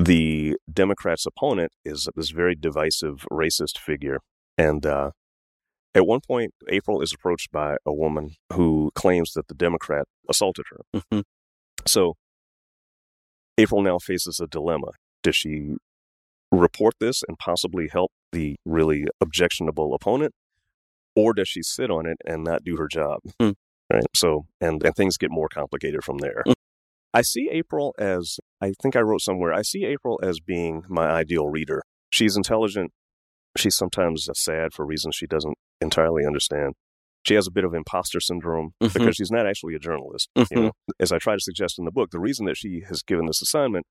The 0.00 0.56
Democrats' 0.70 1.26
opponent 1.26 1.72
is 1.84 2.08
this 2.16 2.30
very 2.30 2.54
divisive 2.54 3.24
racist 3.30 3.78
figure, 3.78 4.18
and 4.58 4.84
uh, 4.84 5.10
at 5.94 6.06
one 6.06 6.20
point, 6.20 6.52
April 6.68 7.00
is 7.00 7.12
approached 7.12 7.52
by 7.52 7.76
a 7.86 7.92
woman 7.92 8.32
who 8.52 8.90
claims 8.94 9.32
that 9.32 9.48
the 9.48 9.54
Democrat 9.54 10.06
assaulted 10.28 10.66
her. 10.70 10.80
Mm-hmm. 11.00 11.20
So 11.86 12.14
April 13.56 13.82
now 13.82 13.98
faces 13.98 14.40
a 14.40 14.46
dilemma. 14.46 14.88
Does 15.22 15.36
she 15.36 15.76
report 16.50 16.94
this 16.98 17.22
and 17.26 17.38
possibly 17.38 17.88
help 17.88 18.10
the 18.32 18.56
really 18.64 19.06
objectionable 19.20 19.94
opponent? 19.94 20.32
Or 21.16 21.32
does 21.32 21.48
she 21.48 21.62
sit 21.62 21.90
on 21.90 22.06
it 22.06 22.18
and 22.26 22.42
not 22.42 22.64
do 22.64 22.76
her 22.76 22.88
job? 22.88 23.20
Mm. 23.40 23.54
Right. 23.92 24.04
So, 24.16 24.46
and, 24.60 24.82
and 24.84 24.94
things 24.96 25.16
get 25.16 25.30
more 25.30 25.48
complicated 25.48 26.02
from 26.02 26.18
there. 26.18 26.42
Mm. 26.46 26.54
I 27.12 27.22
see 27.22 27.48
April 27.52 27.94
as, 27.96 28.40
I 28.60 28.72
think 28.82 28.96
I 28.96 29.00
wrote 29.00 29.20
somewhere, 29.20 29.54
I 29.54 29.62
see 29.62 29.84
April 29.84 30.18
as 30.22 30.40
being 30.40 30.82
my 30.88 31.06
ideal 31.06 31.48
reader. 31.48 31.82
She's 32.10 32.36
intelligent. 32.36 32.90
She's 33.56 33.76
sometimes 33.76 34.28
sad 34.34 34.72
for 34.72 34.84
reasons 34.84 35.14
she 35.14 35.28
doesn't 35.28 35.56
entirely 35.84 36.24
understand. 36.26 36.74
she 37.26 37.32
has 37.34 37.46
a 37.46 37.50
bit 37.50 37.64
of 37.64 37.72
imposter 37.72 38.20
syndrome 38.20 38.74
Mhm. 38.82 38.92
because 38.92 39.16
she's 39.16 39.30
not 39.30 39.46
actually 39.46 39.74
a 39.74 39.78
journalist. 39.78 40.28
Mhm. 40.36 40.46
You 40.50 40.62
know, 40.64 40.72
as 41.00 41.10
I 41.10 41.16
try 41.18 41.32
to 41.34 41.40
suggest 41.40 41.78
in 41.78 41.86
the 41.86 41.90
book, 41.90 42.10
the 42.10 42.18
reason 42.20 42.44
that 42.44 42.58
she 42.58 42.82
has 42.86 43.00
given 43.02 43.24
this 43.24 43.40
assignment 43.40 43.86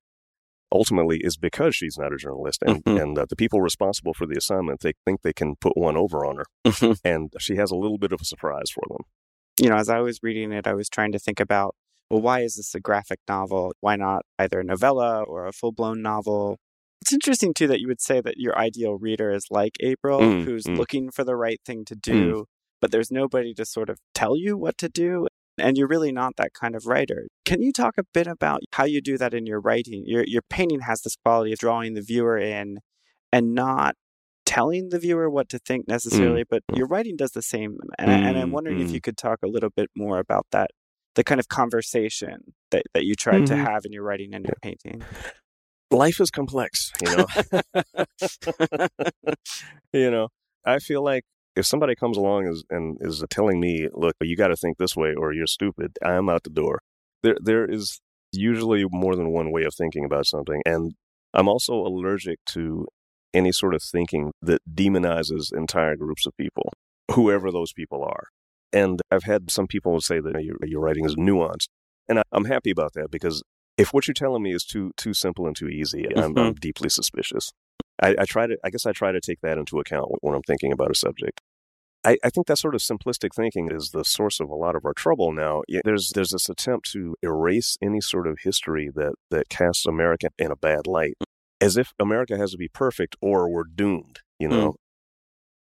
ultimately 0.72 1.18
is 1.24 1.36
because 1.38 1.76
she's 1.76 1.98
not 1.98 2.14
a 2.14 2.18
journalist, 2.18 2.62
and 2.64 2.84
Mhm. 2.84 3.02
and 3.02 3.18
uh, 3.18 3.26
the 3.28 3.36
people 3.36 3.60
responsible 3.62 4.14
for 4.14 4.28
the 4.28 4.38
assignment 4.38 4.82
they 4.82 4.94
think 5.06 5.22
they 5.24 5.34
can 5.34 5.56
put 5.56 5.76
one 5.76 5.98
over 5.98 6.24
on 6.26 6.38
her, 6.38 6.46
Mhm. 6.66 7.00
and 7.04 7.34
she 7.40 7.56
has 7.56 7.72
a 7.72 7.76
little 7.76 7.98
bit 7.98 8.12
of 8.12 8.22
a 8.22 8.26
surprise 8.26 8.70
for 8.72 8.84
them. 8.88 9.02
You 9.60 9.70
know, 9.70 9.78
as 9.78 9.90
I 9.90 10.00
was 10.02 10.20
reading 10.22 10.52
it, 10.52 10.68
I 10.68 10.74
was 10.76 10.88
trying 10.90 11.12
to 11.14 11.20
think 11.20 11.40
about, 11.40 11.76
well, 12.12 12.22
why 12.22 12.42
is 12.42 12.56
this 12.58 12.76
a 12.76 12.80
graphic 12.80 13.20
novel? 13.28 13.74
Why 13.80 13.96
not 13.96 14.26
either 14.38 14.60
a 14.60 14.64
novella 14.64 15.24
or 15.24 15.48
a 15.48 15.54
full 15.54 15.72
blown 15.72 16.04
novel? 16.04 16.58
It's 17.04 17.12
interesting, 17.12 17.54
too, 17.54 17.68
that 17.68 17.82
you 17.82 17.90
would 17.90 18.00
say 18.00 18.22
that 18.22 18.38
your 18.38 18.58
ideal 18.58 18.94
reader 18.94 19.30
is 19.34 19.48
like 19.52 19.76
April, 19.82 20.22
Mm, 20.22 20.46
who's 20.46 20.64
mm. 20.64 20.78
looking 20.78 21.12
for 21.12 21.26
the 21.26 21.36
right 21.36 21.60
thing 21.66 21.84
to 21.84 21.96
do, 21.96 22.46
but 22.80 22.92
there's 22.92 23.12
nobody 23.12 23.54
to 23.56 23.66
sort 23.66 23.90
of 23.90 23.98
tell 24.16 24.38
you 24.38 24.56
what 24.56 24.78
to 24.78 24.88
do. 24.88 25.28
And 25.58 25.78
you're 25.78 25.90
really 25.90 26.14
not 26.14 26.38
that 26.38 26.54
kind 26.54 26.78
of 26.78 26.86
writer. 26.86 27.28
Can 27.44 27.62
you 27.62 27.74
talk 27.74 27.96
a 27.98 28.06
bit 28.14 28.26
about 28.26 28.62
how 28.72 28.86
you 28.86 29.02
do 29.02 29.18
that 29.18 29.34
in 29.34 29.46
your 29.46 29.60
writing? 29.60 30.04
Your, 30.06 30.24
your 30.26 30.44
painting 30.50 30.80
has 30.80 31.02
this 31.02 31.18
quality 31.18 31.52
of 31.52 31.60
drawing 31.60 31.94
the 31.94 32.02
viewer 32.02 32.38
in 32.38 32.80
and 33.34 33.54
not 33.54 33.96
telling 34.46 34.88
the 34.88 34.98
viewer 34.98 35.30
what 35.30 35.50
to 35.50 35.60
think 35.60 35.90
necessarily, 35.90 36.46
but 36.50 36.64
mm. 36.72 36.78
your 36.78 36.88
writing 36.88 37.18
does 37.18 37.32
the 37.32 37.42
same. 37.42 37.76
And, 38.00 38.10
I, 38.10 38.14
and 38.14 38.38
I'm 38.38 38.48
Mm, 38.48 38.54
wondering 38.54 38.80
if 38.80 38.92
mm. 38.92 38.94
you 38.94 39.02
could 39.02 39.18
talk 39.18 39.40
a 39.44 39.48
little 39.50 39.72
bit 39.76 39.90
more 39.94 40.20
about 40.20 40.46
that, 40.54 40.70
the 41.16 41.26
kind 41.26 41.42
of 41.42 41.50
conversation 41.50 42.54
that, 42.72 42.84
that 42.94 43.04
you 43.04 43.14
try 43.16 43.42
to 43.42 43.54
Mhm. 43.54 43.66
have 43.66 43.82
in 43.84 43.92
your 43.92 44.04
writing 44.04 44.34
and 44.34 44.46
your 44.46 44.56
painting. 44.62 45.04
Life 45.94 46.20
is 46.20 46.32
complex, 46.32 46.92
you 47.02 47.16
know. 47.16 47.28
you 49.94 50.10
know, 50.10 50.30
I 50.66 50.80
feel 50.80 51.04
like 51.04 51.24
if 51.56 51.66
somebody 51.68 51.94
comes 51.96 52.18
along 52.18 52.48
is, 52.48 52.64
and 52.70 52.98
is 53.00 53.24
telling 53.30 53.60
me, 53.60 53.88
"Look, 53.94 54.16
you 54.22 54.36
got 54.36 54.48
to 54.48 54.56
think 54.56 54.78
this 54.78 54.96
way, 54.96 55.14
or 55.14 55.34
you're 55.34 55.48
stupid," 55.48 55.98
I'm 56.04 56.30
out 56.30 56.44
the 56.44 56.50
door. 56.50 56.80
There, 57.22 57.38
there 57.40 57.66
is 57.66 58.02
usually 58.32 58.86
more 58.90 59.16
than 59.16 59.32
one 59.32 59.52
way 59.52 59.64
of 59.64 59.76
thinking 59.76 60.04
about 60.04 60.26
something, 60.26 60.62
and 60.66 60.94
I'm 61.34 61.48
also 61.48 61.74
allergic 61.74 62.40
to 62.48 62.88
any 63.34 63.52
sort 63.52 63.76
of 63.76 63.84
thinking 63.84 64.32
that 64.42 64.62
demonizes 64.72 65.54
entire 65.54 65.96
groups 65.96 66.26
of 66.26 66.34
people, 66.38 66.72
whoever 67.12 67.52
those 67.52 67.74
people 67.74 68.04
are. 68.04 68.26
And 68.72 69.02
I've 69.12 69.24
had 69.24 69.52
some 69.52 69.68
people 69.68 70.00
say 70.02 70.20
that 70.20 70.44
your, 70.44 70.56
your 70.64 70.82
writing 70.82 71.06
is 71.06 71.16
nuanced, 71.16 71.68
and 72.10 72.20
I, 72.20 72.24
I'm 72.32 72.46
happy 72.46 72.72
about 72.72 72.94
that 72.94 73.12
because 73.12 73.44
if 73.78 73.94
what 73.94 74.08
you're 74.08 74.14
telling 74.14 74.44
me 74.44 74.54
is 74.54 74.64
too 74.64 74.92
too 74.98 75.14
simple 75.14 75.48
and 75.48 75.56
too 75.56 75.68
easy, 75.68 76.06
I'm, 76.16 76.34
I'm 76.38 76.54
deeply 76.54 76.90
suspicious. 76.90 77.52
I, 78.02 78.16
I 78.20 78.26
try 78.26 78.48
to, 78.48 78.58
I 78.64 78.70
guess, 78.70 78.86
I 78.86 78.92
try 78.92 79.12
to 79.12 79.22
take 79.22 79.40
that 79.42 79.58
into 79.58 79.80
account 79.80 80.10
when 80.22 80.36
I'm 80.36 80.42
thinking 80.44 80.72
about 80.72 80.92
a 80.92 80.96
subject. 80.96 81.42
I, 82.06 82.18
I 82.24 82.30
think 82.30 82.48
that 82.48 82.58
sort 82.58 82.76
of 82.76 82.82
simplistic 82.82 83.30
thinking 83.34 83.70
is 83.72 83.92
the 83.92 84.04
source 84.04 84.40
of 84.42 84.50
a 84.50 84.56
lot 84.56 84.76
of 84.76 84.84
our 84.86 84.94
trouble 84.94 85.32
now. 85.32 85.62
There's 85.86 86.12
there's 86.14 86.32
this 86.32 86.50
attempt 86.50 86.92
to 86.92 87.16
erase 87.22 87.78
any 87.82 88.02
sort 88.02 88.28
of 88.28 88.40
history 88.44 88.90
that 88.96 89.14
that 89.32 89.50
casts 89.50 89.86
America 89.86 90.30
in 90.38 90.52
a 90.52 90.56
bad 90.56 90.86
light, 90.86 91.16
as 91.62 91.78
if 91.78 91.94
America 92.00 92.38
has 92.38 92.52
to 92.52 92.58
be 92.58 92.68
perfect 92.68 93.16
or 93.22 93.50
we're 93.50 93.64
doomed. 93.64 94.20
You 94.40 94.50
know, 94.50 94.76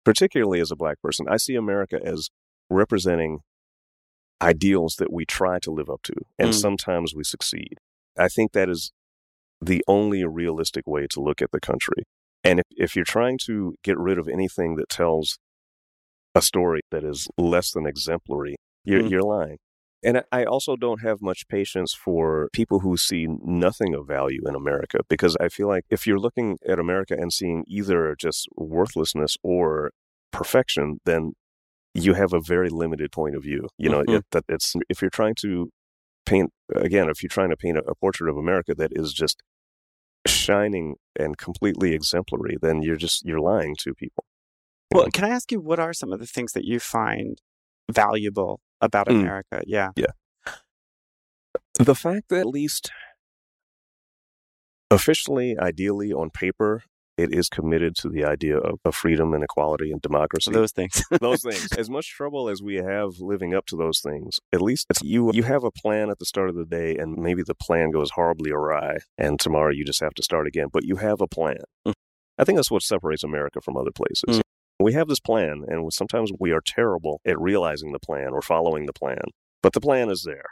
particularly 0.05 0.61
as 0.61 0.71
a 0.73 0.77
black 0.77 1.01
person, 1.01 1.27
I 1.29 1.37
see 1.37 1.55
America 1.55 2.01
as 2.05 2.31
representing 2.69 3.41
ideals 4.43 4.97
that 4.99 5.13
we 5.13 5.25
try 5.25 5.59
to 5.61 5.71
live 5.71 5.89
up 5.89 6.03
to, 6.03 6.15
and 6.39 6.51
Mm. 6.51 6.55
sometimes 6.55 7.15
we 7.15 7.25
succeed. 7.25 7.79
I 8.19 8.29
think 8.29 8.53
that 8.53 8.69
is 8.69 8.93
the 9.61 9.83
only 9.89 10.25
realistic 10.25 10.87
way 10.87 11.07
to 11.11 11.21
look 11.21 11.41
at 11.43 11.51
the 11.53 11.61
country. 11.61 12.05
And 12.45 12.61
if, 12.61 12.67
if 12.71 12.97
you're 12.97 13.05
trying 13.05 13.39
to 13.47 13.75
get 13.83 13.99
rid 13.99 14.19
of 14.19 14.29
anything 14.29 14.77
that 14.77 14.89
tells 14.89 15.39
a 16.35 16.43
story 16.43 16.83
that 16.91 17.03
is 17.05 17.29
less 17.39 17.73
than 17.73 17.87
exemplary, 17.87 18.57
you're, 18.85 19.03
Mm. 19.03 19.11
you're 19.11 19.23
lying. 19.23 19.59
And 20.05 20.23
I- 20.31 20.45
also 20.45 20.77
don't 20.77 21.01
have 21.01 21.21
much 21.23 21.49
patience 21.49 21.95
for 21.95 22.49
people 22.53 22.81
who 22.81 22.97
see 22.97 23.27
nothing 23.43 23.95
of 23.95 24.07
value 24.07 24.43
in 24.47 24.55
America 24.55 24.99
because 25.09 25.37
I 25.41 25.49
feel 25.49 25.67
like 25.69 25.85
if 25.91 26.07
you're 26.07 26.19
looking 26.21 26.59
at 26.69 26.79
America 26.79 27.17
and 27.19 27.33
seeing 27.33 27.65
either 27.67 28.15
just 28.19 28.47
worthlessness 28.57 29.37
or 29.43 29.91
perfection, 30.33 30.99
then 31.07 31.33
you 31.95 32.13
have 32.13 32.35
a 32.35 32.41
very 32.41 32.69
limited 32.69 33.11
point 33.11 33.35
of 33.35 33.43
view. 33.43 33.67
You 33.79 33.89
know, 33.89 34.03
Mhm. 34.05 34.19
it, 34.19 34.25
that 34.33 34.45
it's 34.49 34.75
if 34.91 35.01
you're 35.01 35.11
trying 35.11 35.35
to 35.41 35.71
paint 36.27 36.51
again, 36.75 37.09
if 37.09 37.23
you're 37.23 37.29
trying 37.31 37.51
to 37.51 37.57
paint 37.57 37.79
a, 37.79 37.83
a 37.85 37.95
portrait 37.95 38.29
of 38.29 38.37
America 38.37 38.75
that 38.75 38.91
is 38.93 39.13
just 39.13 39.43
shining 40.27 40.97
and 41.19 41.39
completely 41.39 41.95
exemplary, 41.95 42.57
then 42.61 42.83
you're 42.83 42.97
just 42.97 43.25
you're 43.25 43.41
lying 43.41 43.77
to 43.81 43.95
people. 43.95 44.25
Well, 44.93 45.05
know? 45.05 45.11
can 45.13 45.25
I 45.25 45.31
ask 45.31 45.51
you 45.51 45.61
what 45.61 45.79
are 45.79 45.93
some 45.93 46.13
of 46.13 46.21
the 46.21 46.27
things 46.27 46.53
that 46.53 46.65
you 46.65 46.79
find 46.81 47.39
valuable 47.91 48.61
about 48.81 49.07
Mm. 49.07 49.21
America? 49.21 49.63
Yeah. 49.67 49.91
Yeah. 49.97 50.07
the 51.79 51.95
fact 51.95 52.29
that 52.29 52.41
at 52.41 52.47
least 52.47 52.91
officially, 54.91 55.57
ideally 55.59 56.13
on 56.13 56.31
paper, 56.31 56.83
it 57.17 57.33
is 57.33 57.49
committed 57.49 57.97
to 57.97 58.09
the 58.09 58.25
idea 58.25 58.59
of, 58.59 58.79
of 58.85 58.95
freedom 58.95 59.33
and 59.33 59.43
equality 59.43 59.91
and 59.91 60.01
democracy. 60.03 60.51
Those 60.53 60.73
things. 60.73 61.03
those 61.21 61.43
things. 61.49 61.73
As 61.73 61.89
much 61.89 62.11
trouble 62.11 62.49
as 62.49 62.63
we 62.63 62.77
have 62.77 63.19
living 63.21 63.55
up 63.55 63.67
to 63.67 63.77
those 63.77 64.01
things, 64.01 64.39
at 64.53 64.61
least 64.61 64.87
you 65.03 65.31
you 65.33 65.43
have 65.45 65.65
a 65.65 65.71
plan 65.71 66.11
at 66.11 66.19
the 66.19 66.27
start 66.27 66.49
of 66.49 66.57
the 66.57 66.65
day 66.65 66.97
and 66.97 67.17
maybe 67.17 67.43
the 67.43 67.55
plan 67.55 67.91
goes 67.91 68.11
horribly 68.13 68.51
awry 68.51 68.99
and 69.19 69.41
tomorrow 69.41 69.73
you 69.73 69.85
just 69.85 70.01
have 70.01 70.15
to 70.15 70.23
start 70.23 70.47
again, 70.47 70.69
but 70.73 70.85
you 70.85 70.97
have 70.97 71.21
a 71.21 71.29
plan. 71.29 71.59
Mm. 71.87 71.95
I 72.39 72.45
think 72.45 72.59
that's 72.59 72.71
what 72.71 72.83
separates 72.83 73.25
America 73.25 73.61
from 73.61 73.77
other 73.77 73.93
places. 73.93 74.39
Mm. 74.39 74.43
We 74.79 74.93
have 74.93 75.09
this 75.09 75.21
plan 75.21 75.65
and 75.69 75.93
sometimes 75.93 76.31
we 76.39 76.53
are 76.53 76.61
terrible 76.61 77.21
at 77.25 77.41
realizing 77.41 77.93
the 77.93 77.99
plan 77.99 78.29
or 78.33 78.43
following 78.43 78.87
the 78.87 78.93
plan, 78.93 79.23
but 79.63 79.73
the 79.73 79.81
plan 79.81 80.11
is 80.11 80.23
there. 80.25 80.51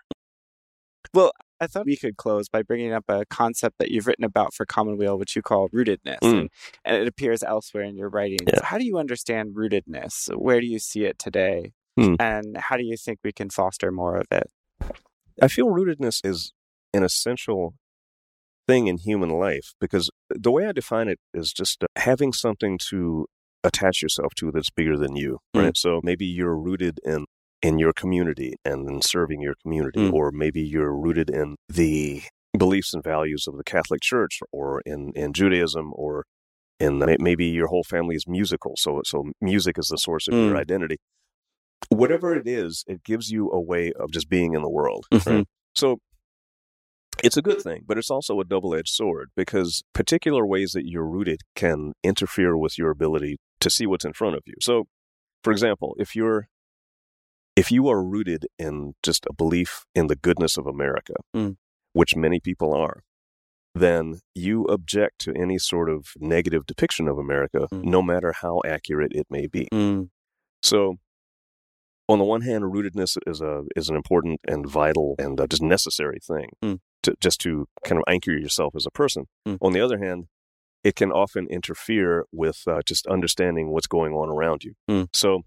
Well, 1.12 1.32
I 1.60 1.66
thought 1.66 1.86
we 1.86 1.96
could 1.96 2.16
close 2.16 2.48
by 2.48 2.62
bringing 2.62 2.92
up 2.92 3.04
a 3.08 3.24
concept 3.26 3.76
that 3.78 3.90
you've 3.90 4.06
written 4.06 4.24
about 4.24 4.52
for 4.54 4.66
Commonweal, 4.66 5.18
which 5.18 5.36
you 5.36 5.42
call 5.42 5.68
rootedness, 5.70 6.18
Mm. 6.22 6.40
and, 6.40 6.50
and 6.84 6.96
it 6.96 7.06
appears 7.08 7.42
elsewhere 7.42 7.84
in 7.84 7.96
your 7.96 8.08
writing. 8.08 8.38
Yeah. 8.46 8.64
How 8.64 8.76
do 8.78 8.84
you 8.84 8.98
understand 8.98 9.54
rootedness? 9.54 10.34
Where 10.36 10.60
do 10.60 10.66
you 10.66 10.78
see 10.78 11.04
it 11.04 11.18
today? 11.18 11.72
Hmm. 11.96 12.14
And 12.18 12.56
how 12.56 12.76
do 12.76 12.82
you 12.84 12.96
think 12.96 13.20
we 13.22 13.32
can 13.32 13.50
foster 13.50 13.92
more 13.92 14.16
of 14.16 14.26
it? 14.32 14.50
I 15.40 15.46
feel 15.48 15.66
rootedness 15.68 16.20
is 16.24 16.52
an 16.92 17.04
essential 17.04 17.74
thing 18.66 18.88
in 18.88 18.98
human 18.98 19.28
life 19.30 19.74
because 19.80 20.10
the 20.30 20.50
way 20.50 20.66
I 20.66 20.72
define 20.72 21.06
it 21.08 21.20
is 21.32 21.52
just 21.52 21.84
uh, 21.84 21.86
having 21.96 22.32
something 22.32 22.78
to 22.90 23.26
attach 23.62 24.02
yourself 24.02 24.34
to 24.36 24.50
that's 24.50 24.70
bigger 24.70 24.96
than 24.96 25.14
you, 25.16 25.38
Mm. 25.54 25.62
right? 25.64 25.76
So 25.76 26.00
maybe 26.02 26.24
you're 26.26 26.56
rooted 26.56 26.98
in 27.04 27.26
in 27.68 27.78
your 27.78 27.92
community 28.02 28.52
and 28.64 28.80
in 28.90 29.00
serving 29.00 29.40
your 29.40 29.54
community, 29.62 30.00
Mm. 30.00 30.12
or 30.12 30.30
maybe 30.30 30.60
you're 30.74 30.94
rooted 31.06 31.28
in 31.30 31.56
the 31.80 32.22
beliefs 32.64 32.92
and 32.94 33.02
values 33.02 33.42
of 33.48 33.56
the 33.56 33.64
Catholic 33.64 34.00
Church, 34.02 34.34
or 34.52 34.82
in 34.92 35.00
in 35.22 35.32
Judaism, 35.32 35.86
or 35.94 36.24
in 36.78 36.98
the, 37.00 37.16
maybe 37.28 37.46
your 37.46 37.68
whole 37.68 37.84
family 37.94 38.16
is 38.20 38.26
musical, 38.28 38.74
so 38.76 38.90
so 39.12 39.16
music 39.40 39.74
is 39.78 39.88
the 39.88 39.96
source 39.96 40.28
of 40.28 40.34
your 40.34 40.54
Mm. 40.54 40.64
identity. 40.66 40.98
Whatever 41.88 42.28
it 42.40 42.46
is, 42.46 42.84
it 42.86 43.02
gives 43.10 43.30
you 43.30 43.42
a 43.50 43.60
way 43.72 43.92
of 44.02 44.10
just 44.16 44.28
being 44.28 44.50
in 44.56 44.62
the 44.62 44.74
world. 44.80 45.02
Mhm. 45.12 45.26
Right? 45.38 45.46
So 45.74 45.98
it's 47.22 47.36
a 47.36 47.42
good 47.48 47.60
thing, 47.62 47.80
but 47.86 47.96
it's 47.98 48.10
also 48.10 48.40
a 48.40 48.44
double 48.44 48.74
edged 48.74 48.94
sword 49.00 49.30
because 49.36 49.82
particular 50.00 50.44
ways 50.54 50.72
that 50.72 50.84
you're 50.86 51.06
rooted 51.16 51.40
can 51.54 51.92
interfere 52.02 52.56
with 52.56 52.76
your 52.78 52.90
ability 52.90 53.36
to 53.60 53.70
see 53.70 53.86
what's 53.86 54.04
in 54.04 54.12
front 54.12 54.36
of 54.36 54.42
you. 54.46 54.54
So, 54.60 54.74
for 55.44 55.50
example, 55.52 55.94
if 55.98 56.14
you're 56.16 56.48
if 57.56 57.70
you 57.70 57.88
are 57.88 58.02
rooted 58.02 58.46
in 58.58 58.94
just 59.02 59.26
a 59.26 59.32
belief 59.32 59.84
in 59.94 60.08
the 60.08 60.16
goodness 60.16 60.56
of 60.56 60.66
America, 60.66 61.14
Mm. 61.34 61.56
which 61.92 62.16
many 62.16 62.40
people 62.40 62.72
are, 62.74 63.02
then 63.74 64.20
you 64.34 64.64
object 64.66 65.18
to 65.20 65.32
any 65.34 65.58
sort 65.58 65.88
of 65.90 66.08
negative 66.18 66.66
depiction 66.66 67.08
of 67.08 67.18
America, 67.18 67.66
Mm. 67.72 67.84
no 67.84 68.02
matter 68.02 68.32
how 68.32 68.60
accurate 68.64 69.12
it 69.12 69.26
may 69.30 69.46
be. 69.46 69.66
Mm. 69.72 70.10
So, 70.62 70.96
on 72.08 72.18
the 72.18 72.24
one 72.24 72.42
hand, 72.42 72.64
rootedness 72.64 73.16
is 73.26 73.40
a 73.40 73.64
is 73.76 73.88
an 73.88 73.96
important 73.96 74.40
and 74.46 74.66
vital 74.68 75.14
and 75.18 75.40
uh, 75.40 75.46
just 75.46 75.62
necessary 75.62 76.18
thing 76.20 76.50
Mm. 76.62 76.80
to 77.02 77.14
just 77.20 77.40
to 77.42 77.66
kind 77.84 77.98
of 77.98 78.04
anchor 78.08 78.32
yourself 78.32 78.74
as 78.76 78.86
a 78.86 78.90
person. 78.90 79.26
Mm. 79.46 79.58
On 79.60 79.72
the 79.72 79.80
other 79.80 79.98
hand, 79.98 80.26
it 80.82 80.96
can 80.96 81.10
often 81.10 81.46
interfere 81.48 82.26
with 82.30 82.62
uh, 82.66 82.82
just 82.84 83.06
understanding 83.06 83.70
what's 83.70 83.86
going 83.86 84.12
on 84.12 84.28
around 84.28 84.64
you. 84.64 84.74
Mm. 84.90 85.08
So, 85.14 85.42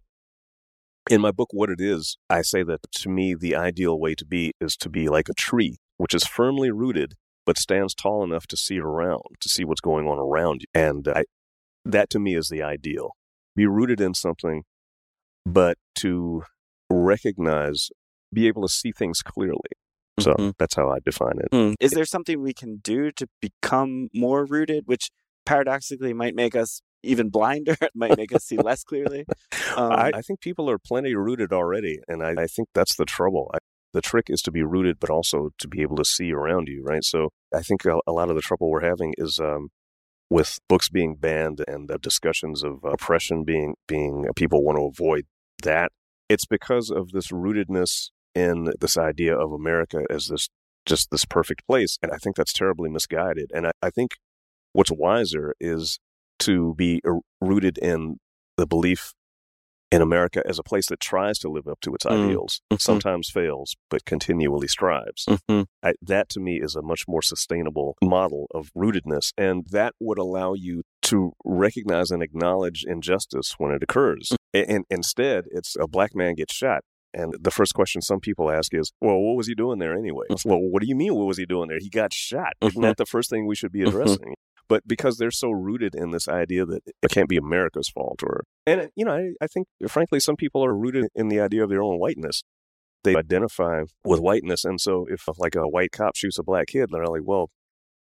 in 1.10 1.22
my 1.22 1.32
book, 1.32 1.50
what 1.52 1.70
it 1.70 1.80
is, 1.80 2.17
I 2.30 2.41
say 2.41 2.63
that 2.63 2.80
to 2.91 3.10
me, 3.10 3.36
the 3.36 3.56
ideal 3.56 4.00
way 4.00 4.15
to 4.15 4.26
be 4.26 4.54
is 4.60 4.76
to 4.78 4.89
be 4.89 5.10
like 5.10 5.30
a 5.30 5.34
tree, 5.34 5.78
which 5.98 6.13
is 6.13 6.26
firmly 6.26 6.72
rooted 6.72 7.13
but 7.46 7.58
stands 7.58 7.96
tall 7.96 8.26
enough 8.26 8.46
to 8.48 8.58
see 8.58 8.78
around, 8.78 9.22
to 9.39 9.48
see 9.48 9.63
what's 9.63 9.80
going 9.80 10.06
on 10.06 10.20
around 10.20 10.62
you, 10.62 10.67
and 10.82 11.08
I, 11.08 11.24
that 11.86 12.10
to 12.10 12.20
me 12.20 12.36
is 12.36 12.50
the 12.50 12.62
ideal. 12.62 13.12
Be 13.56 13.65
rooted 13.65 14.02
in 14.02 14.13
something 14.13 14.63
but 15.46 15.78
to 15.96 16.43
recognize, 16.89 17.89
be 18.34 18.48
able 18.48 18.62
to 18.63 18.67
see 18.67 18.91
things 18.91 19.22
clearly. 19.22 19.72
So 20.20 20.34
Mhm. 20.34 20.54
that's 20.58 20.76
how 20.76 20.89
I 20.89 20.98
define 21.00 21.39
it. 21.39 21.48
Mm. 21.54 21.76
Is 21.80 21.91
there 21.91 22.04
something 22.06 22.41
we 22.41 22.54
can 22.54 22.78
do 22.78 23.12
to 23.12 23.28
become 23.39 24.10
more 24.13 24.46
rooted, 24.46 24.84
which 24.88 25.10
paradoxically 25.46 26.13
might 26.13 26.36
make 26.36 26.56
us 26.56 26.82
even 27.08 27.30
blinder. 27.30 27.76
It 27.82 27.91
might 27.96 28.17
make 28.17 28.34
us 28.34 28.43
see 28.43 28.58
less 28.58 28.84
clearly. 28.84 29.26
Um, 29.76 29.91
I, 29.91 30.12
I, 30.15 30.22
think 30.22 30.39
people 30.39 30.70
are 30.72 30.80
plenty 30.80 31.13
rooted 31.13 31.54
already, 31.54 32.00
and 32.08 32.24
I, 32.24 32.43
I 32.43 32.48
think 32.48 32.70
that's 32.74 32.96
the 32.96 33.06
trouble. 33.06 33.52
I, 33.54 33.60
the 33.93 34.02
trick 34.02 34.26
is 34.30 34.41
to 34.43 34.52
be 34.52 34.63
rooted, 34.63 35.00
but 35.00 35.12
also 35.12 35.50
to 35.60 35.67
be 35.67 35.82
able 35.82 35.98
to 35.98 36.06
see 36.06 36.32
around 36.32 36.67
you, 36.67 36.84
right? 36.84 37.04
So 37.04 37.30
I 37.54 37.62
think 37.62 37.86
a, 37.86 38.00
a 38.08 38.12
lot 38.12 38.30
of 38.30 38.36
the 38.36 38.41
trouble 38.41 38.72
we're 38.72 38.82
having 38.82 39.13
is 39.17 39.39
um, 39.39 39.70
with 40.30 40.60
books 40.67 40.89
being 40.89 41.15
banned 41.15 41.63
and 41.67 41.88
the 41.88 41.98
discussions 41.98 42.63
of 42.63 42.84
oppression 42.84 43.43
being 43.43 43.76
being 43.88 44.26
people 44.36 44.63
want 44.63 44.78
to 44.78 44.86
avoid 44.86 45.26
that. 45.63 45.91
It's 46.30 46.46
because 46.46 46.89
of 46.89 47.12
this 47.12 47.28
rootedness 47.28 48.10
in 48.36 48.72
this 48.80 48.98
idea 48.98 49.38
of 49.38 49.52
America 49.52 50.06
as 50.10 50.28
this 50.28 50.50
just 50.86 51.12
this 51.12 51.26
perfect 51.26 51.67
place, 51.67 51.98
and 52.02 52.12
I 52.12 52.17
think 52.17 52.36
that's 52.36 52.54
terribly 52.54 52.89
misguided. 52.89 53.52
And 53.54 53.67
I, 53.67 53.72
I 53.82 53.89
think 53.89 54.12
what's 54.74 54.91
wiser 54.91 55.54
is 55.60 56.00
to 56.39 56.76
be 56.76 57.02
rooted 57.41 57.78
in 57.78 58.17
the 58.58 58.67
belief 58.67 59.13
in 59.89 60.02
America 60.02 60.43
as 60.45 60.60
a 60.60 60.63
place 60.63 60.88
that 60.88 61.00
tries 61.00 61.39
to 61.39 61.50
live 61.50 61.67
up 61.67 61.80
to 61.82 61.95
its 61.95 62.06
mm. 62.06 62.12
ideals, 62.12 62.62
mm-hmm. 62.71 62.78
sometimes 62.78 63.30
fails, 63.30 63.76
but 63.89 64.04
continually 64.06 64.67
strives. 64.67 65.26
Mm-hmm. 65.26 65.62
I, 65.82 65.93
that 66.02 66.28
to 66.30 66.39
me 66.39 66.60
is 66.62 66.76
a 66.76 66.82
much 66.82 67.04
more 67.08 67.21
sustainable 67.21 67.95
model 68.04 68.47
of 68.54 68.69
rootedness. 68.76 69.32
And 69.38 69.65
that 69.71 69.93
would 70.00 70.17
allow 70.17 70.54
you 70.54 70.84
to 71.04 71.32
recognize 71.45 72.12
and 72.12 72.21
acknowledge 72.21 72.84
injustice 72.86 73.56
when 73.58 73.71
it 73.71 73.82
occurs. 73.82 74.34
Mm-hmm. 74.54 74.71
And 74.71 74.86
instead, 74.89 75.45
it's 75.52 75.78
a 75.80 75.88
black 75.88 76.13
man 76.13 76.36
gets 76.36 76.54
shot. 76.54 76.82
And 77.13 77.34
the 77.39 77.52
first 77.52 77.73
question 77.73 78.02
some 78.02 78.19
people 78.19 78.52
ask 78.52 78.73
is, 78.73 78.91
well, 79.00 79.17
what 79.17 79.38
was 79.38 79.47
he 79.47 79.56
doing 79.56 79.80
there 79.80 79.93
anyway? 79.93 80.26
Mm-hmm. 80.30 80.50
Well, 80.50 80.60
what 80.60 80.82
do 80.82 80.88
you 80.89 80.95
mean, 80.95 81.15
what 81.15 81.28
was 81.28 81.38
he 81.38 81.45
doing 81.45 81.69
there? 81.69 81.80
He 81.80 81.89
got 81.89 82.13
shot. 82.13 82.54
Isn't 82.62 82.73
mm-hmm. 82.73 82.82
that 82.82 82.97
the 82.97 83.06
first 83.06 83.30
thing 83.30 83.47
we 83.47 83.56
should 83.56 83.71
be 83.71 83.84
addressing? 83.84 84.36
But 84.70 84.88
because 84.88 85.18
they're 85.18 85.32
so 85.32 85.50
rooted 85.50 85.96
in 85.96 86.12
this 86.12 86.28
idea 86.28 86.66
that 86.66 86.82
it 86.86 87.12
can't 87.12 87.30
be 87.30 87.38
America's 87.38 87.90
fault 87.90 88.22
or 88.24 88.44
and 88.66 88.90
you 88.96 89.06
know 89.06 89.14
I, 89.14 89.32
I 89.42 89.48
think 89.48 89.68
frankly 89.88 90.20
some 90.20 90.36
people 90.36 90.64
are 90.64 90.76
rooted 90.76 91.08
in 91.16 91.30
the 91.30 91.40
idea 91.40 91.64
of 91.64 91.70
their 91.70 91.82
own 91.82 91.98
whiteness 92.00 92.44
they 93.04 93.16
identify 93.16 93.84
with 94.04 94.20
whiteness 94.20 94.66
and 94.66 94.82
so 94.82 95.06
if 95.10 95.24
like 95.38 95.56
a 95.56 95.68
white 95.68 95.92
cop 95.92 96.16
shoots 96.16 96.38
a 96.38 96.44
black 96.44 96.68
kid 96.68 96.90
they're 96.92 97.06
like 97.06 97.22
well 97.24 97.50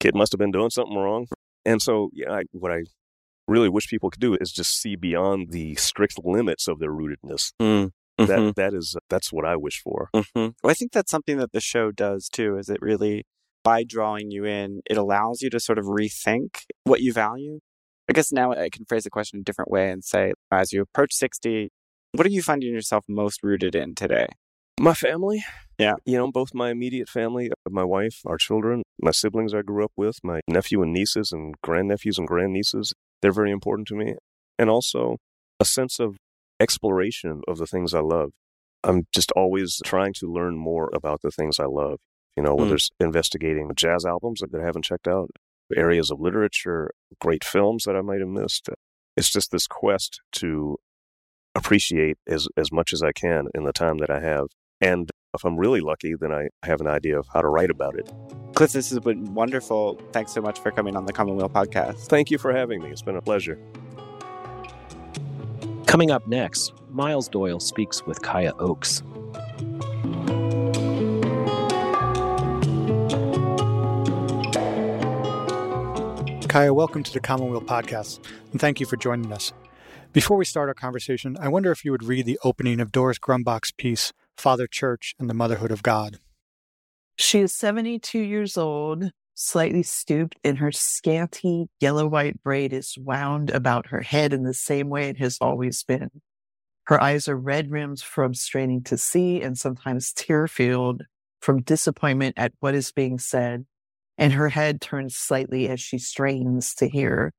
kid 0.01 0.15
must 0.15 0.33
have 0.33 0.39
been 0.39 0.53
doing 0.53 0.71
something 0.71 0.97
wrong 0.97 1.27
and 1.65 1.83
so 1.83 2.11
yeah 2.13 2.33
I, 2.33 2.43
what 2.53 2.73
I 2.73 2.85
really 3.47 3.69
wish 3.69 3.89
people 3.89 4.11
could 4.11 4.21
do 4.21 4.37
is 4.41 4.53
just 4.53 4.81
see 4.81 4.97
beyond 4.97 5.51
the 5.51 5.75
strict 5.75 6.19
limits 6.25 6.67
of 6.67 6.79
their 6.79 6.93
rootedness 6.93 7.53
mm. 7.61 7.91
Mm-hmm. 8.19 8.47
That 8.47 8.57
that 8.57 8.75
is 8.75 8.97
that's 9.11 9.33
what 9.33 9.45
I 9.45 9.57
wish 9.57 9.81
for. 9.83 10.09
Mm-hmm. 10.15 10.51
Well, 10.63 10.71
I 10.71 10.75
think 10.75 10.93
that's 10.93 11.11
something 11.11 11.39
that 11.39 11.51
the 11.53 11.61
show 11.61 11.91
does 11.91 12.29
too. 12.29 12.57
Is 12.57 12.69
it 12.69 12.79
really 12.81 13.25
by 13.65 13.83
drawing 13.83 14.31
you 14.31 14.45
in, 14.45 14.83
it 14.89 14.97
allows 14.97 15.43
you 15.43 15.51
to 15.51 15.59
sort 15.59 15.79
of 15.79 15.87
rethink 15.87 16.63
what 16.85 17.01
you 17.01 17.13
value. 17.13 17.59
I 18.09 18.13
guess 18.13 18.31
now 18.31 18.53
I 18.53 18.69
can 18.69 18.85
phrase 18.85 19.05
the 19.05 19.11
question 19.11 19.41
a 19.41 19.43
different 19.43 19.71
way 19.71 19.91
and 19.91 20.05
say, 20.05 20.35
as 20.53 20.73
you 20.73 20.83
approach 20.83 21.15
60, 21.15 21.71
what 22.13 22.27
are 22.27 22.31
you 22.31 22.43
finding 22.43 22.73
yourself 22.73 23.05
most 23.09 23.43
rooted 23.43 23.75
in 23.75 23.95
today? 23.95 24.27
My 24.79 24.93
family. 24.93 25.43
Yeah. 25.79 25.95
You 26.05 26.19
know, 26.19 26.31
both 26.31 26.55
my 26.55 26.71
immediate 26.71 27.09
family, 27.09 27.51
my 27.69 27.83
wife, 27.83 28.21
our 28.27 28.37
children, 28.37 28.83
my 29.01 29.11
siblings 29.11 29.55
I 29.55 29.63
grew 29.63 29.85
up 29.85 29.93
with, 29.97 30.19
my 30.23 30.41
nephew 30.47 30.83
and 30.83 30.93
nieces 30.93 31.33
and 31.33 31.55
grandnephews 31.63 32.19
and 32.19 32.29
grandnieces. 32.29 32.93
They're 33.23 33.33
very 33.33 33.51
important 33.51 33.89
to 33.89 33.95
me. 33.95 34.15
And 34.59 34.69
also 34.69 35.17
a 35.59 35.65
sense 35.65 35.99
of 35.99 36.17
exploration 36.61 37.41
of 37.49 37.59
the 37.59 37.67
things 37.67 37.95
I 37.95 38.01
love. 38.01 38.31
I'm 38.85 39.07
just 39.15 39.33
always 39.33 39.81
trying 39.85 40.13
to 40.19 40.31
learn 40.31 40.57
more 40.59 40.91
about 40.95 41.23
the 41.23 41.31
things 41.31 41.59
I 41.59 41.65
love 41.65 41.99
you 42.37 42.43
know, 42.43 42.55
whether 42.55 42.73
mm. 42.73 42.75
it's 42.75 42.91
investigating 43.01 43.71
jazz 43.77 44.05
albums 44.05 44.41
that 44.41 44.55
I 44.55 44.65
haven't 44.65 44.85
checked 44.85 45.09
out, 45.09 45.31
areas 45.77 46.11
of 46.11 46.21
literature, 46.21 46.91
great 47.21 47.45
films 47.45 47.85
that 47.85 47.97
I 47.97 48.01
might 48.01 48.21
have 48.21 48.29
missed. 48.29 48.69
It's 49.17 49.31
just 49.31 49.51
this 49.51 49.67
quest 49.67 50.21
to 50.33 50.77
appreciate 51.55 52.19
as, 52.27 52.49
as 52.57 52.73
much 52.73 52.93
as 52.93 53.03
I 53.03 53.13
can 53.13 53.47
in 53.55 53.65
the 53.65 53.73
time 53.73 53.99
that 53.99 54.11
I 54.11 54.21
have. 54.21 54.47
And 54.81 55.11
if 55.35 55.45
I'm 55.45 55.57
really 55.57 55.81
lucky, 55.81 56.15
then 56.15 56.33
I 56.33 56.49
have 56.65 56.81
an 56.81 56.87
idea 56.87 57.19
of 57.19 57.29
how 57.33 57.41
to 57.43 57.49
write 57.49 57.71
about 57.71 57.97
it. 57.97 58.13
Cliff, 58.55 58.73
this 58.73 58.91
has 58.91 59.01
been 59.01 59.35
wonderful. 59.35 60.01
Thanks 60.13 60.33
so 60.33 60.41
much 60.41 60.61
for 60.61 60.71
coming 60.71 60.97
on 60.97 61.07
the 61.07 61.13
Commonweal 61.13 61.49
podcast. 61.49 62.07
Thank 62.07 62.31
you 62.31 62.39
for 62.39 62.53
having 62.53 62.83
me. 62.83 62.91
It's 62.91 63.03
been 63.03 63.17
a 63.17 63.23
pleasure. 63.23 63.59
Coming 65.87 66.11
up 66.11 66.27
next, 66.27 66.73
Miles 66.91 67.29
Doyle 67.29 67.61
speaks 67.61 68.05
with 68.05 68.21
Kaya 68.23 68.53
Oakes. 68.59 69.03
Kaya, 76.55 76.73
welcome 76.73 77.03
to 77.03 77.13
the 77.13 77.19
Commonweal 77.19 77.63
podcast, 77.63 78.21
and 78.53 78.61
thank 78.61 78.79
you 78.79 78.87
for 78.87 78.97
joining 78.97 79.33
us. 79.33 79.53
Before 80.13 80.37
we 80.37 80.45
start 80.45 80.69
our 80.69 80.75
conversation, 80.75 81.37
I 81.41 81.49
wonder 81.49 81.73
if 81.73 81.85
you 81.85 81.91
would 81.91 82.05
read 82.05 82.27
the 82.27 82.39
opening 82.45 82.79
of 82.79 82.93
Doris 82.93 83.19
Grumbach's 83.19 83.73
piece, 83.73 84.13
Father 84.37 84.69
Church 84.69 85.17
and 85.19 85.29
the 85.29 85.35
Motherhood 85.35 85.73
of 85.73 85.83
God. 85.83 86.21
She 87.17 87.41
is 87.41 87.53
72 87.53 88.21
years 88.21 88.57
old, 88.57 89.11
slightly 89.35 89.83
stooped, 89.83 90.39
and 90.45 90.59
her 90.59 90.71
scanty 90.71 91.67
yellow 91.81 92.07
white 92.07 92.41
braid 92.45 92.73
is 92.73 92.97
wound 92.97 93.51
about 93.51 93.89
her 93.89 94.03
head 94.03 94.33
in 94.33 94.45
the 94.45 94.55
same 94.55 94.89
way 94.89 95.09
it 95.09 95.19
has 95.19 95.39
always 95.41 95.83
been. 95.83 96.09
Her 96.85 97.03
eyes 97.03 97.27
are 97.27 97.37
red 97.37 97.73
rims 97.73 98.01
from 98.01 98.33
straining 98.33 98.85
to 98.85 98.97
see 98.97 99.43
and 99.43 99.59
sometimes 99.59 100.13
tear 100.13 100.47
filled 100.47 101.03
from 101.41 101.63
disappointment 101.63 102.35
at 102.39 102.53
what 102.61 102.77
is 102.77 102.93
being 102.93 103.19
said 103.19 103.67
and 104.19 104.33
her 104.33 104.49
head 104.49 104.81
turns 104.81 105.17
slightly 105.17 105.69
as 105.69 105.81
she 105.81 105.99
strains 105.99 106.75
to 106.77 106.89
hear. 106.89 107.33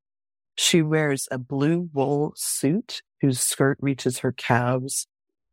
She 0.55 0.81
wears 0.81 1.27
a 1.31 1.37
blue 1.37 1.89
wool 1.93 2.33
suit 2.35 3.01
whose 3.21 3.39
skirt 3.39 3.77
reaches 3.81 4.19
her 4.19 4.31
calves. 4.31 5.07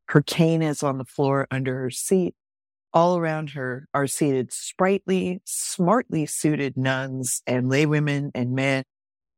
Her 0.09 0.23
cane 0.23 0.63
is 0.63 0.83
on 0.83 0.99
the 0.99 1.05
floor 1.05 1.47
under 1.51 1.79
her 1.81 1.91
seat. 1.91 2.35
All 2.93 3.17
around 3.17 3.51
her 3.51 3.89
are 3.95 4.07
seated 4.07 4.53
sprightly, 4.53 5.41
smartly 5.45 6.27
suited 6.27 6.77
nuns 6.77 7.43
and 7.47 7.71
laywomen 7.71 8.31
and 8.35 8.55
men 8.55 8.85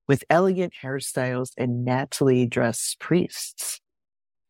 with 0.09 0.25
elegant 0.29 0.75
hairstyles 0.83 1.51
and 1.57 1.85
nattily 1.85 2.47
dressed 2.47 2.99
priests. 2.99 3.81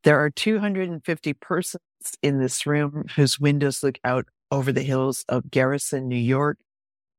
There 0.03 0.19
are 0.19 0.29
250 0.29 1.33
persons 1.33 1.81
in 2.21 2.39
this 2.39 2.65
room 2.65 3.05
whose 3.15 3.39
windows 3.39 3.83
look 3.83 3.97
out 4.03 4.25
over 4.51 4.71
the 4.71 4.83
hills 4.83 5.25
of 5.29 5.49
Garrison, 5.49 6.07
New 6.07 6.15
York, 6.15 6.57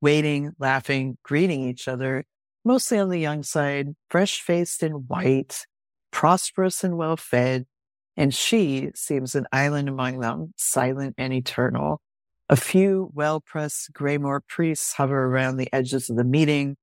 waiting, 0.01 0.53
laughing, 0.59 1.19
greeting 1.23 1.63
each 1.69 1.89
other, 1.89 2.25
mostly 2.65 2.99
on 2.99 3.09
the 3.09 3.21
young 3.21 3.43
side, 3.43 3.95
fresh 4.11 4.41
faced 4.41 4.83
and 4.83 5.09
white, 5.09 5.67
prosperous 6.11 6.85
and 6.85 6.97
well 6.97 7.17
fed. 7.17 7.67
And 8.17 8.35
she 8.35 8.91
seems 8.95 9.35
an 9.35 9.47
island 9.53 9.89
among 9.89 10.21
them, 10.21 10.53
silent 10.57 11.15
and 11.19 11.33
eternal. 11.33 12.01
A 12.49 12.57
few 12.57 13.11
well 13.13 13.41
pressed 13.41 13.93
Graymoor 13.93 14.41
priests 14.49 14.95
hover 14.95 15.27
around 15.27 15.57
the 15.57 15.69
edges 15.73 16.09
of 16.09 16.17
the 16.17 16.25
meeting. 16.25 16.77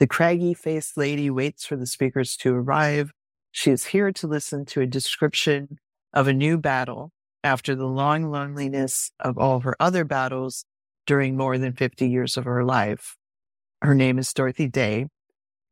The 0.00 0.06
craggy 0.06 0.54
faced 0.54 0.96
lady 0.96 1.30
waits 1.30 1.64
for 1.64 1.76
the 1.76 1.86
speakers 1.86 2.36
to 2.38 2.54
arrive. 2.54 3.12
She 3.52 3.70
is 3.70 3.86
here 3.86 4.10
to 4.12 4.26
listen 4.26 4.64
to 4.66 4.80
a 4.80 4.86
description 4.86 5.78
of 6.12 6.26
a 6.26 6.32
new 6.32 6.58
battle 6.58 7.12
after 7.44 7.74
the 7.74 7.86
long 7.86 8.30
loneliness 8.30 9.12
of 9.20 9.38
all 9.38 9.60
her 9.60 9.76
other 9.78 10.04
battles 10.04 10.64
during 11.06 11.36
more 11.36 11.58
than 11.58 11.72
50 11.72 12.08
years 12.08 12.36
of 12.36 12.44
her 12.44 12.64
life. 12.64 13.16
Her 13.80 13.94
name 13.94 14.18
is 14.18 14.32
Dorothy 14.32 14.68
Day. 14.68 15.06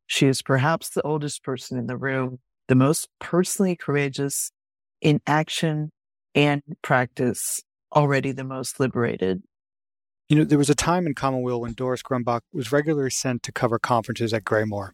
She 0.05 0.27
is 0.27 0.41
perhaps 0.41 0.89
the 0.89 1.01
oldest 1.03 1.43
person 1.43 1.77
in 1.77 1.87
the 1.87 1.97
room, 1.97 2.39
the 2.67 2.75
most 2.75 3.07
personally 3.19 3.75
courageous 3.75 4.51
in 5.01 5.21
action 5.25 5.91
and 6.35 6.61
practice, 6.81 7.61
already 7.95 8.31
the 8.31 8.43
most 8.43 8.79
liberated. 8.79 9.43
You 10.27 10.37
know, 10.37 10.43
there 10.45 10.57
was 10.57 10.69
a 10.69 10.75
time 10.75 11.05
in 11.07 11.13
Commonweal 11.13 11.59
when 11.59 11.73
Doris 11.73 12.01
Grumbach 12.01 12.41
was 12.53 12.71
regularly 12.71 13.09
sent 13.09 13.43
to 13.43 13.51
cover 13.51 13.77
conferences 13.77 14.33
at 14.33 14.45
Graymoor. 14.45 14.91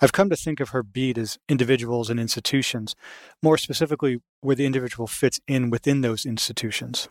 I've 0.00 0.12
come 0.12 0.30
to 0.30 0.36
think 0.36 0.58
of 0.58 0.70
her 0.70 0.82
beat 0.82 1.18
as 1.18 1.38
individuals 1.50 2.08
and 2.08 2.18
institutions, 2.18 2.94
more 3.42 3.58
specifically, 3.58 4.22
where 4.40 4.56
the 4.56 4.64
individual 4.64 5.06
fits 5.06 5.38
in 5.46 5.68
within 5.68 6.00
those 6.00 6.24
institutions. 6.24 7.08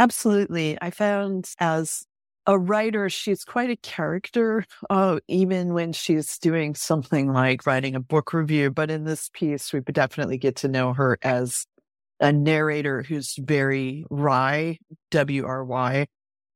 Absolutely. 0.00 0.78
I 0.80 0.90
found 0.90 1.50
as 1.58 2.06
a 2.46 2.58
writer, 2.58 3.10
she's 3.10 3.44
quite 3.44 3.68
a 3.68 3.76
character, 3.76 4.64
uh, 4.88 5.20
even 5.28 5.74
when 5.74 5.92
she's 5.92 6.38
doing 6.38 6.74
something 6.74 7.30
like 7.34 7.66
writing 7.66 7.94
a 7.94 8.00
book 8.00 8.32
review. 8.32 8.70
But 8.70 8.90
in 8.90 9.04
this 9.04 9.28
piece, 9.34 9.74
we 9.74 9.80
definitely 9.80 10.38
get 10.38 10.56
to 10.56 10.68
know 10.68 10.94
her 10.94 11.18
as 11.20 11.66
a 12.18 12.32
narrator 12.32 13.02
who's 13.02 13.34
very 13.38 14.06
wry, 14.08 14.78
W 15.10 15.44
R 15.44 15.64
Y. 15.66 16.06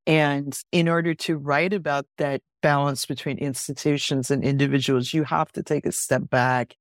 And 0.07 0.59
in 0.73 0.89
order 0.89 1.15
to 1.15 1.37
write 1.37 1.75
about 1.75 2.07
that 2.19 2.41
balance 2.63 3.05
between 3.07 3.39
institutions 3.39 4.31
and 4.31 4.43
individuals, 4.43 5.13
you 5.13 5.25
have 5.25 5.53
to 5.53 5.63
take 5.63 5.85
a 5.85 5.93
step 5.93 6.31
back 6.31 6.77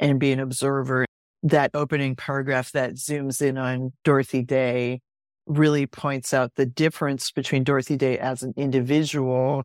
and 0.00 0.20
be 0.20 0.32
an 0.32 0.40
observer. 0.40 1.06
That 1.42 1.72
opening 1.74 2.16
paragraph 2.16 2.72
that 2.72 2.94
zooms 2.94 3.42
in 3.42 3.58
on 3.58 3.92
Dorothy 4.04 4.42
Day 4.44 5.00
really 5.46 5.86
points 5.86 6.32
out 6.32 6.54
the 6.54 6.66
difference 6.66 7.30
between 7.30 7.64
Dorothy 7.64 7.96
Day 7.96 8.18
as 8.18 8.42
an 8.42 8.54
individual 8.56 9.64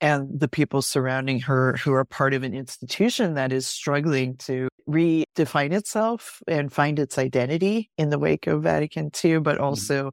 and 0.00 0.40
the 0.40 0.48
people 0.48 0.82
surrounding 0.82 1.40
her 1.40 1.76
who 1.76 1.92
are 1.92 2.04
part 2.04 2.32
of 2.32 2.42
an 2.42 2.54
institution 2.54 3.34
that 3.34 3.52
is 3.52 3.66
struggling 3.66 4.36
to 4.36 4.68
redefine 4.88 5.72
itself 5.72 6.42
and 6.48 6.72
find 6.72 6.98
its 6.98 7.18
identity 7.18 7.90
in 7.98 8.08
the 8.10 8.18
wake 8.18 8.46
of 8.46 8.62
Vatican 8.62 9.10
II, 9.22 9.38
but 9.38 9.56
mm-hmm. 9.56 9.64
also 9.64 9.98
mm-hmm. 9.98 10.08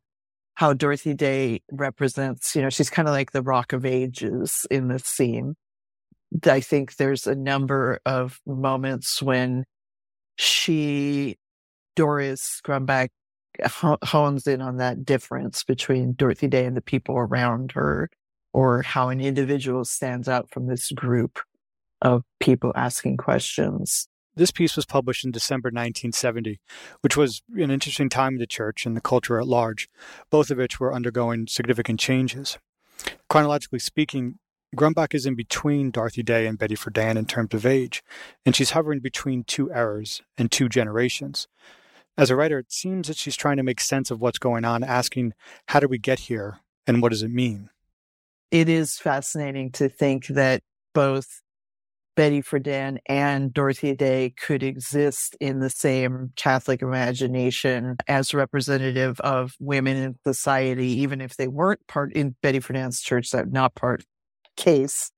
how 0.56 0.74
Dorothy 0.74 1.14
Day 1.14 1.62
represents, 1.72 2.56
you 2.56 2.62
know, 2.62 2.70
she's 2.70 2.90
kind 2.90 3.08
of 3.08 3.14
like 3.14 3.32
the 3.32 3.42
rock 3.42 3.74
of 3.74 3.86
ages 3.86 4.66
in 4.70 4.90
this 4.90 5.06
scene. 5.06 5.56
I 6.46 6.60
think 6.60 6.98
there's 6.98 7.26
a 7.26 7.36
number 7.36 8.00
of 8.06 8.40
moments 8.46 9.22
when 9.22 9.64
she, 10.36 11.38
Doris 11.96 12.60
Grumbach, 12.66 13.10
hones 13.66 14.48
in 14.48 14.62
on 14.62 14.78
that 14.78 15.06
difference 15.06 15.64
between 15.64 16.14
Dorothy 16.14 16.48
Day 16.48 16.66
and 16.66 16.78
the 16.78 16.82
people 16.82 17.16
around 17.18 17.72
her 17.74 18.10
or 18.54 18.82
how 18.82 19.10
an 19.10 19.20
individual 19.20 19.86
stands 19.86 20.28
out 20.28 20.50
from 20.50 20.68
this 20.68 20.92
group 20.92 21.40
of 22.02 22.24
people 22.40 22.72
asking 22.76 23.18
questions. 23.18 24.08
This 24.36 24.52
piece 24.52 24.76
was 24.76 24.86
published 24.86 25.26
in 25.26 25.32
December 25.32 25.70
1970, 25.70 26.60
which 27.02 27.18
was 27.18 27.42
an 27.56 27.72
interesting 27.72 28.08
time 28.08 28.34
in 28.34 28.40
the 28.40 28.46
church 28.46 28.86
and 28.86 28.96
the 28.96 29.02
culture 29.02 29.40
at 29.40 29.48
large, 29.48 29.90
both 30.30 30.52
of 30.52 30.60
which 30.60 30.80
were 30.80 30.94
undergoing 30.94 31.48
significant 31.48 32.00
changes. 32.00 32.60
Chronologically 33.30 33.80
speaking, 33.80 34.38
Grumbach 34.76 35.16
is 35.16 35.26
in 35.26 35.36
between 35.36 35.92
Dorothy 35.92 36.24
Day 36.24 36.46
and 36.46 36.58
Betty 36.58 36.76
Friedan 36.76 37.16
in 37.18 37.26
terms 37.26 37.54
of 37.54 37.66
age, 37.66 38.04
and 38.46 38.56
she's 38.56 38.72
hovering 38.72 39.00
between 39.00 39.44
two 39.44 39.72
eras 39.72 40.22
and 40.38 40.52
two 40.52 40.70
generations. 40.70 41.48
As 42.18 42.30
a 42.30 42.36
writer, 42.36 42.60
it 42.60 42.72
seems 42.72 43.08
that 43.08 43.18
she's 43.18 43.36
trying 43.36 43.58
to 43.58 43.64
make 43.64 43.80
sense 43.80 44.10
of 44.10 44.20
what's 44.20 44.40
going 44.40 44.66
on, 44.66 44.84
asking, 44.84 45.34
How 45.68 45.80
do 45.80 45.88
we 45.88 45.98
get 45.98 46.20
here, 46.20 46.60
and 46.88 47.02
what 47.02 47.10
does 47.10 47.24
it 47.24 47.32
mean? 47.32 47.70
it 48.52 48.70
is 48.70 48.98
fascinating 48.98 49.72
to 49.74 49.90
think 49.90 50.28
that 50.28 50.62
both 50.94 51.42
Betty 52.16 52.42
Friedan 52.42 52.98
and 53.06 53.54
Dorothy 53.54 53.96
Day 53.96 54.34
could 54.40 54.64
exist 54.64 55.36
in 55.40 55.60
the 55.60 55.70
same 55.70 56.32
Catholic 56.36 56.82
imagination 56.82 57.98
as 58.08 58.34
representative 58.34 59.20
of 59.20 59.54
women 59.60 59.98
in 59.98 60.16
society, 60.26 60.88
even 61.02 61.22
if 61.22 61.38
they 61.38 61.48
weren't 61.48 61.86
part 61.88 62.12
in 62.14 62.36
Betty 62.42 62.60
Friedan's 62.60 63.02
church, 63.02 63.30
that 63.32 63.52
not 63.52 63.76
part 63.76 64.04
case, 64.56 65.12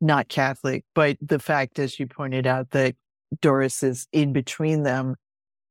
not 0.00 0.28
Catholic. 0.28 0.84
But 0.94 1.18
the 1.20 1.38
fact, 1.38 1.78
as 1.78 2.00
you 2.00 2.06
pointed 2.06 2.46
out, 2.46 2.70
that 2.70 2.94
Doris 3.42 3.82
is 3.82 4.06
in 4.12 4.32
between 4.32 4.84
them 4.84 5.16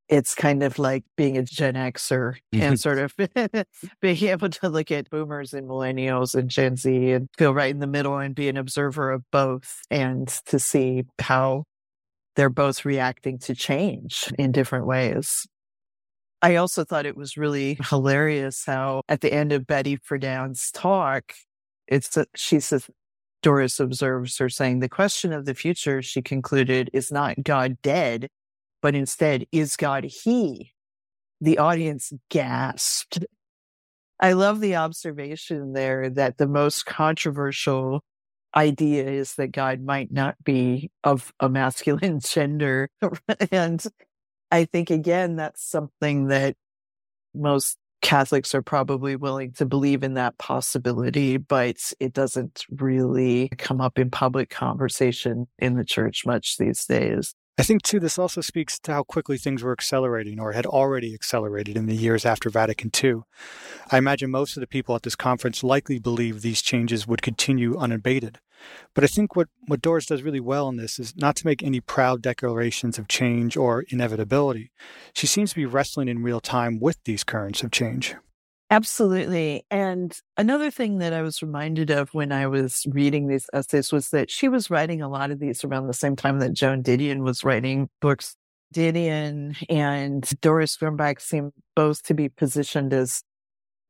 it's 0.09 0.33
kind 0.33 0.63
of 0.63 0.79
like 0.79 1.03
being 1.15 1.37
a 1.37 1.43
Gen 1.43 1.75
Xer 1.75 2.35
and 2.53 2.79
sort 2.79 2.97
of 2.99 3.15
being 4.01 4.23
able 4.23 4.49
to 4.49 4.69
look 4.69 4.91
at 4.91 5.09
boomers 5.09 5.53
and 5.53 5.67
millennials 5.67 6.33
and 6.35 6.49
Gen 6.49 6.77
Z 6.77 7.11
and 7.11 7.27
feel 7.37 7.53
right 7.53 7.71
in 7.71 7.79
the 7.79 7.87
middle 7.87 8.17
and 8.17 8.35
be 8.35 8.49
an 8.49 8.57
observer 8.57 9.11
of 9.11 9.23
both 9.31 9.81
and 9.91 10.27
to 10.45 10.59
see 10.59 11.03
how 11.19 11.63
they're 12.35 12.49
both 12.49 12.85
reacting 12.85 13.39
to 13.39 13.55
change 13.55 14.31
in 14.37 14.51
different 14.51 14.85
ways. 14.85 15.47
I 16.41 16.55
also 16.55 16.83
thought 16.83 17.07
it 17.07 17.17
was 17.17 17.35
really 17.35 17.79
hilarious 17.89 18.63
how 18.65 19.01
at 19.09 19.21
the 19.21 19.33
end 19.33 19.51
of 19.51 19.65
Betty 19.65 19.97
Friedan's 19.97 20.71
talk, 20.71 21.33
it's 21.87 22.15
she 22.35 22.59
says 22.59 22.87
Doris 23.41 23.79
observes 23.79 24.37
her 24.37 24.49
saying 24.49 24.79
the 24.79 24.89
question 24.89 25.33
of 25.33 25.45
the 25.45 25.55
future, 25.55 26.01
she 26.01 26.21
concluded, 26.21 26.89
is 26.93 27.11
not 27.11 27.43
God 27.43 27.77
dead, 27.81 28.27
but 28.81 28.95
instead, 28.95 29.45
is 29.51 29.75
God 29.75 30.05
He? 30.05 30.71
The 31.41 31.57
audience 31.57 32.11
gasped. 32.29 33.25
I 34.19 34.33
love 34.33 34.59
the 34.59 34.75
observation 34.75 35.73
there 35.73 36.09
that 36.09 36.37
the 36.37 36.47
most 36.47 36.85
controversial 36.85 38.03
idea 38.55 39.07
is 39.07 39.35
that 39.35 39.51
God 39.51 39.81
might 39.81 40.11
not 40.11 40.35
be 40.43 40.89
of 41.03 41.31
a 41.39 41.49
masculine 41.49 42.19
gender. 42.23 42.89
and 43.51 43.83
I 44.51 44.65
think, 44.65 44.89
again, 44.89 45.35
that's 45.35 45.63
something 45.63 46.27
that 46.27 46.55
most 47.35 47.77
Catholics 48.01 48.53
are 48.53 48.61
probably 48.61 49.15
willing 49.15 49.51
to 49.53 49.65
believe 49.65 50.03
in 50.03 50.13
that 50.13 50.37
possibility, 50.37 51.37
but 51.37 51.77
it 51.99 52.13
doesn't 52.13 52.63
really 52.69 53.49
come 53.57 53.81
up 53.81 53.97
in 53.97 54.09
public 54.09 54.49
conversation 54.49 55.47
in 55.59 55.75
the 55.75 55.83
church 55.83 56.25
much 56.25 56.57
these 56.57 56.85
days. 56.85 57.33
I 57.59 57.63
think, 57.63 57.81
too, 57.81 57.99
this 57.99 58.19
also 58.19 58.41
speaks 58.41 58.77
to 58.79 58.93
how 58.93 59.03
quickly 59.03 59.37
things 59.37 59.63
were 59.63 59.71
accelerating 59.71 60.39
or 60.39 60.51
had 60.51 60.67
already 60.67 61.15
accelerated 61.15 61.75
in 61.75 61.87
the 61.87 61.95
years 61.95 62.23
after 62.23 62.51
Vatican 62.51 62.91
II. 63.03 63.21
I 63.91 63.97
imagine 63.97 64.29
most 64.29 64.55
of 64.55 64.61
the 64.61 64.67
people 64.67 64.95
at 64.95 65.01
this 65.01 65.15
conference 65.15 65.63
likely 65.63 65.97
believed 65.97 66.43
these 66.43 66.61
changes 66.61 67.07
would 67.07 67.23
continue 67.23 67.75
unabated. 67.75 68.39
But 68.93 69.03
I 69.03 69.07
think 69.07 69.35
what, 69.35 69.47
what 69.65 69.81
Doris 69.81 70.05
does 70.05 70.21
really 70.21 70.39
well 70.39 70.69
in 70.69 70.77
this 70.77 70.99
is 70.99 71.15
not 71.15 71.35
to 71.37 71.47
make 71.47 71.63
any 71.63 71.79
proud 71.79 72.21
declarations 72.21 72.99
of 72.99 73.07
change 73.07 73.57
or 73.57 73.85
inevitability. 73.89 74.71
She 75.13 75.25
seems 75.25 75.51
to 75.51 75.55
be 75.55 75.65
wrestling 75.65 76.07
in 76.07 76.23
real 76.23 76.39
time 76.39 76.79
with 76.79 77.03
these 77.05 77.23
currents 77.23 77.63
of 77.63 77.71
change. 77.71 78.15
Absolutely. 78.69 79.65
And 79.71 80.17
another 80.35 80.69
thing 80.69 80.97
that 80.97 81.13
I 81.13 81.21
was 81.21 81.41
reminded 81.41 81.89
of 81.89 82.13
when 82.13 82.33
I 82.33 82.47
was 82.47 82.85
reading 82.89 83.27
these 83.27 83.49
essays 83.53 83.93
was 83.93 84.09
that 84.09 84.29
she 84.29 84.49
was 84.49 84.69
writing 84.69 85.01
a 85.01 85.07
lot 85.07 85.31
of 85.31 85.39
these 85.39 85.63
around 85.63 85.87
the 85.87 85.93
same 85.93 86.17
time 86.17 86.39
that 86.39 86.53
Joan 86.53 86.83
Didion 86.83 87.19
was 87.19 87.45
writing 87.45 87.89
books. 88.01 88.35
Didion 88.73 89.55
and 89.69 90.29
Doris 90.41 90.75
Grumbach 90.75 91.21
seem 91.21 91.51
both 91.77 92.03
to 92.03 92.13
be 92.13 92.27
positioned 92.27 92.93
as 92.93 93.23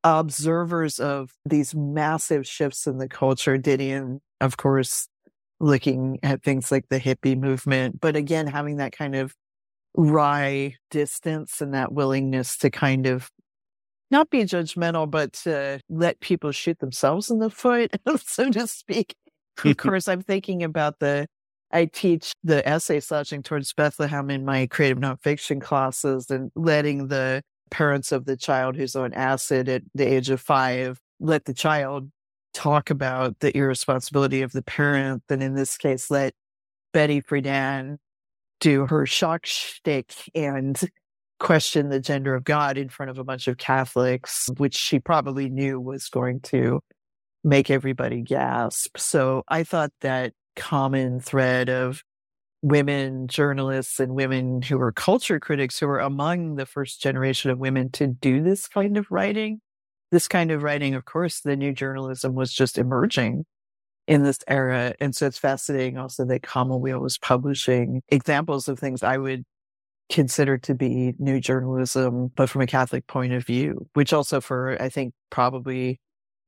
observers 0.03 0.99
of 0.99 1.32
these 1.43 1.73
massive 1.73 2.45
shifts 2.45 2.86
in 2.86 2.99
the 2.99 3.07
culture. 3.07 3.57
Didion, 3.57 4.19
of 4.39 4.57
course, 4.57 5.07
looking 5.59 6.19
at 6.21 6.43
things 6.43 6.71
like 6.71 6.86
the 6.89 6.99
hippie 6.99 7.36
movement, 7.36 7.99
but 7.99 8.15
again, 8.15 8.45
having 8.45 8.78
that 8.78 8.91
kind 8.91 9.15
of 9.15 9.34
wry 9.95 10.75
distance 10.91 11.61
and 11.61 11.73
that 11.73 11.91
willingness 11.91 12.57
to 12.57 12.69
kind 12.69 13.07
of 13.07 13.32
not 14.12 14.30
be 14.30 14.43
judgmental, 14.43 15.10
but 15.10 15.34
to 15.34 15.80
let 15.89 16.20
people 16.20 16.51
shoot 16.51 16.80
themselves 16.80 17.30
in 17.30 17.39
the 17.39 17.49
foot, 17.49 17.91
so 18.26 18.49
to 18.51 18.68
speak. 18.68 19.16
of 19.64 19.78
course, 19.78 20.08
I'm 20.08 20.22
thinking 20.22 20.64
about 20.64 20.99
the, 20.99 21.28
I 21.72 21.86
teach 21.86 22.34
the 22.43 22.68
essay 22.68 22.99
slouching 22.99 23.43
towards 23.43 23.74
Bethlehem 23.74 24.30
in 24.30 24.45
my 24.45 24.68
creative 24.68 24.99
nonfiction 24.99 25.62
classes 25.62 26.30
and 26.30 26.51
letting 26.55 27.08
the 27.08 27.41
parents 27.70 28.12
of 28.12 28.26
the 28.26 28.38
child 28.38 28.78
who's 28.78 28.95
on 28.95 29.14
acid 29.14 29.68
at 29.68 29.82
the 29.93 30.05
age 30.05 30.30
of 30.30 30.39
five 30.39 30.99
let 31.20 31.45
the 31.45 31.53
child 31.53 32.10
talk 32.53 32.89
about 32.89 33.39
the 33.39 33.55
irresponsibility 33.55 34.41
of 34.41 34.51
the 34.51 34.62
parent. 34.62 35.24
And 35.30 35.43
in 35.43 35.55
this 35.55 35.78
case, 35.78 36.10
let 36.10 36.34
Betty 36.93 37.22
Friedan 37.22 37.97
do 38.60 38.88
her 38.88 39.05
shock 39.05 39.45
shtick 39.45 40.14
and 40.34 40.80
question 41.40 41.90
the 41.90 42.00
gender 42.00 42.36
of 42.36 42.44
God 42.44 42.78
in 42.78 42.90
front 42.90 43.10
of 43.10 43.18
a 43.18 43.24
bunch 43.24 43.48
of 43.48 43.58
Catholics, 43.58 44.50
which 44.58 44.76
she 44.76 45.00
probably 45.00 45.50
knew 45.50 45.80
was 45.80 46.10
going 46.10 46.42
to 46.42 46.82
make 47.44 47.70
everybody 47.70 48.22
gasp. 48.22 48.98
So 48.98 49.44
I 49.48 49.64
thought 49.64 49.92
that 50.02 50.34
common 50.56 51.20
thread 51.20 51.70
of 51.70 52.04
women 52.62 53.28
journalists 53.28 54.00
and 54.00 54.16
women 54.16 54.62
who 54.62 54.78
were 54.78 54.92
culture 54.92 55.40
critics 55.40 55.80
who 55.80 55.88
were 55.88 56.00
among 56.00 56.56
the 56.56 56.66
first 56.66 57.02
generation 57.02 57.52
of 57.52 57.60
women 57.60 57.92
to 57.92 58.08
do 58.08 58.42
this 58.42 58.68
kind 58.68 58.98
of 58.98 59.06
writing. 59.12 59.62
This 60.12 60.28
kind 60.28 60.52
of 60.52 60.64
writing, 60.64 60.96
of 60.96 61.06
course, 61.06 61.42
the 61.42 61.56
new 61.56 61.74
journalism 61.74 62.34
was 62.34 62.54
just 62.54 62.78
emerging 62.78 63.46
in 64.08 64.24
this 64.24 64.40
era. 64.48 64.94
And 65.00 65.16
so 65.16 65.28
it's 65.28 65.38
fascinating 65.38 65.98
also 65.98 66.26
that 66.26 66.44
Commonweal 66.44 67.00
was 67.00 67.18
publishing 67.18 68.02
examples 68.10 68.68
of 68.68 68.80
things 68.80 69.04
I 69.04 69.18
would 69.18 69.44
considered 70.10 70.64
to 70.64 70.74
be 70.74 71.14
new 71.20 71.39
journalism, 71.39 72.32
but 72.36 72.49
from 72.49 72.62
a 72.62 72.68
Catholic 72.68 73.08
point 73.08 73.34
of 73.34 73.45
view, 73.45 73.88
which 73.93 74.14
also 74.14 74.39
for, 74.39 74.82
I 74.82 74.89
think, 74.89 75.14
probably 75.30 75.99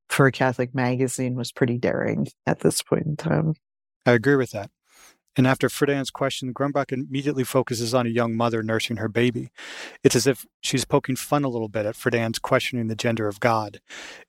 for 0.08 0.26
a 0.26 0.32
Catholic 0.32 0.74
magazine 0.74 1.36
was 1.36 1.52
pretty 1.52 1.78
daring 1.78 2.28
at 2.46 2.60
this 2.60 2.82
point 2.82 3.06
in 3.06 3.16
time. 3.16 3.54
I 4.06 4.14
agree 4.14 4.36
with 4.36 4.52
that. 4.52 4.72
And 5.36 5.46
after 5.46 5.70
Friedan's 5.70 6.10
question, 6.10 6.54
Grumbach 6.54 6.92
immediately 6.92 7.44
focuses 7.44 7.94
on 7.94 8.06
a 8.06 8.10
young 8.10 8.36
mother 8.36 8.64
nursing 8.64 8.98
her 8.98 9.08
baby. 9.08 9.52
It's 10.04 10.16
as 10.16 10.26
if 10.26 10.46
she's 10.62 10.86
poking 10.86 11.16
fun 11.16 11.44
a 11.44 11.50
little 11.50 11.70
bit 11.70 11.86
at 11.86 11.96
Friedan's 11.96 12.40
questioning 12.40 12.88
the 12.88 12.96
gender 12.96 13.28
of 13.28 13.40
God. 13.40 13.80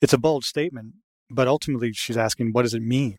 It's 0.01 0.13
a 0.13 0.19
bold 0.19 0.45
statement, 0.45 0.95
but 1.31 1.49
ultimately 1.49 1.93
she's 1.95 2.19
asking, 2.19 2.53
what 2.53 2.63
does 2.63 2.75
it 2.75 2.83
mean? 2.83 3.19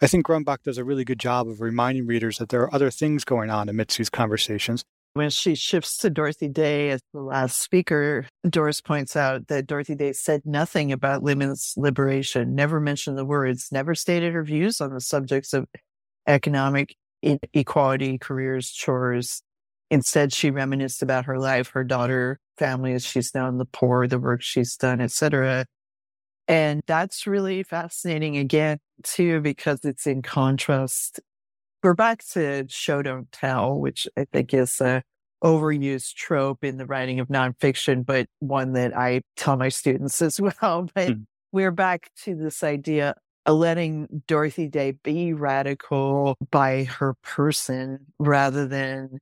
I 0.00 0.06
think 0.06 0.26
Grumbach 0.26 0.62
does 0.62 0.78
a 0.78 0.84
really 0.84 1.04
good 1.04 1.18
job 1.18 1.48
of 1.48 1.60
reminding 1.60 2.06
readers 2.06 2.38
that 2.38 2.50
there 2.50 2.62
are 2.62 2.74
other 2.74 2.90
things 2.90 3.24
going 3.24 3.50
on 3.50 3.68
amidst 3.68 3.98
these 3.98 4.10
conversations 4.10 4.84
when 5.16 5.30
she 5.30 5.54
shifts 5.54 5.96
to 5.98 6.10
Dorothy 6.10 6.48
Day 6.48 6.90
as 6.90 7.00
the 7.14 7.20
last 7.20 7.62
speaker, 7.62 8.26
Doris 8.48 8.82
points 8.82 9.16
out 9.16 9.48
that 9.48 9.66
Dorothy 9.66 9.94
Day 9.94 10.12
said 10.12 10.42
nothing 10.44 10.92
about 10.92 11.22
women's 11.22 11.72
liberation, 11.76 12.54
never 12.54 12.80
mentioned 12.80 13.16
the 13.16 13.24
words, 13.24 13.68
never 13.72 13.94
stated 13.94 14.34
her 14.34 14.44
views 14.44 14.80
on 14.80 14.92
the 14.92 15.00
subjects 15.00 15.54
of 15.54 15.66
economic 16.26 16.94
inequality, 17.22 18.18
careers, 18.18 18.70
chores. 18.70 19.42
Instead, 19.90 20.32
she 20.32 20.50
reminisced 20.50 21.02
about 21.02 21.24
her 21.24 21.38
life, 21.38 21.68
her 21.68 21.84
daughter, 21.84 22.38
family 22.58 22.92
as 22.92 23.04
she's 23.04 23.34
known, 23.34 23.56
the 23.56 23.64
poor, 23.64 24.06
the 24.06 24.18
work 24.18 24.42
she's 24.42 24.76
done, 24.76 25.00
etc. 25.00 25.64
And 26.48 26.82
that's 26.86 27.26
really 27.26 27.62
fascinating 27.62 28.36
again, 28.36 28.78
too, 29.02 29.40
because 29.40 29.84
it's 29.84 30.06
in 30.06 30.22
contrast. 30.22 31.20
We're 31.86 31.94
back 31.94 32.24
to 32.32 32.66
show 32.68 33.00
don't 33.00 33.30
tell, 33.30 33.78
which 33.78 34.08
I 34.16 34.24
think 34.32 34.52
is 34.52 34.80
a 34.80 35.04
overused 35.44 36.14
trope 36.14 36.64
in 36.64 36.78
the 36.78 36.84
writing 36.84 37.20
of 37.20 37.28
nonfiction, 37.28 38.04
but 38.04 38.26
one 38.40 38.72
that 38.72 38.96
I 38.96 39.20
tell 39.36 39.56
my 39.56 39.68
students 39.68 40.20
as 40.20 40.40
well. 40.60 40.90
But 40.96 41.10
mm. 41.10 41.26
we're 41.52 41.70
back 41.70 42.10
to 42.24 42.34
this 42.34 42.64
idea 42.64 43.14
of 43.46 43.58
letting 43.58 44.24
Dorothy 44.26 44.66
Day 44.66 44.94
be 45.04 45.32
radical 45.32 46.36
by 46.50 46.82
her 46.98 47.14
person 47.22 48.00
rather 48.18 48.66
than 48.66 49.20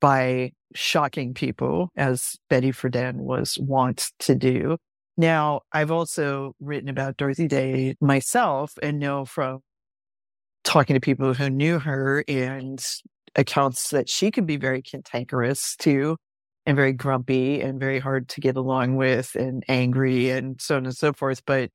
by 0.00 0.52
shocking 0.76 1.34
people, 1.34 1.90
as 1.96 2.36
Betty 2.48 2.70
Friedan 2.70 3.16
was 3.16 3.58
wont 3.58 4.12
to 4.20 4.36
do. 4.36 4.76
Now, 5.16 5.62
I've 5.72 5.90
also 5.90 6.54
written 6.60 6.88
about 6.88 7.16
Dorothy 7.16 7.48
Day 7.48 7.96
myself 8.00 8.74
and 8.80 9.00
know 9.00 9.24
from 9.24 9.58
talking 10.66 10.94
to 10.94 11.00
people 11.00 11.32
who 11.32 11.48
knew 11.48 11.78
her 11.78 12.24
and 12.28 12.84
accounts 13.36 13.90
that 13.90 14.08
she 14.08 14.30
could 14.30 14.46
be 14.46 14.56
very 14.56 14.82
cantankerous 14.82 15.76
too, 15.76 16.16
and 16.66 16.76
very 16.76 16.92
grumpy 16.92 17.60
and 17.60 17.78
very 17.78 18.00
hard 18.00 18.28
to 18.28 18.40
get 18.40 18.56
along 18.56 18.96
with 18.96 19.34
and 19.36 19.64
angry 19.68 20.30
and 20.30 20.60
so 20.60 20.76
on 20.76 20.84
and 20.84 20.96
so 20.96 21.12
forth. 21.12 21.42
But 21.46 21.70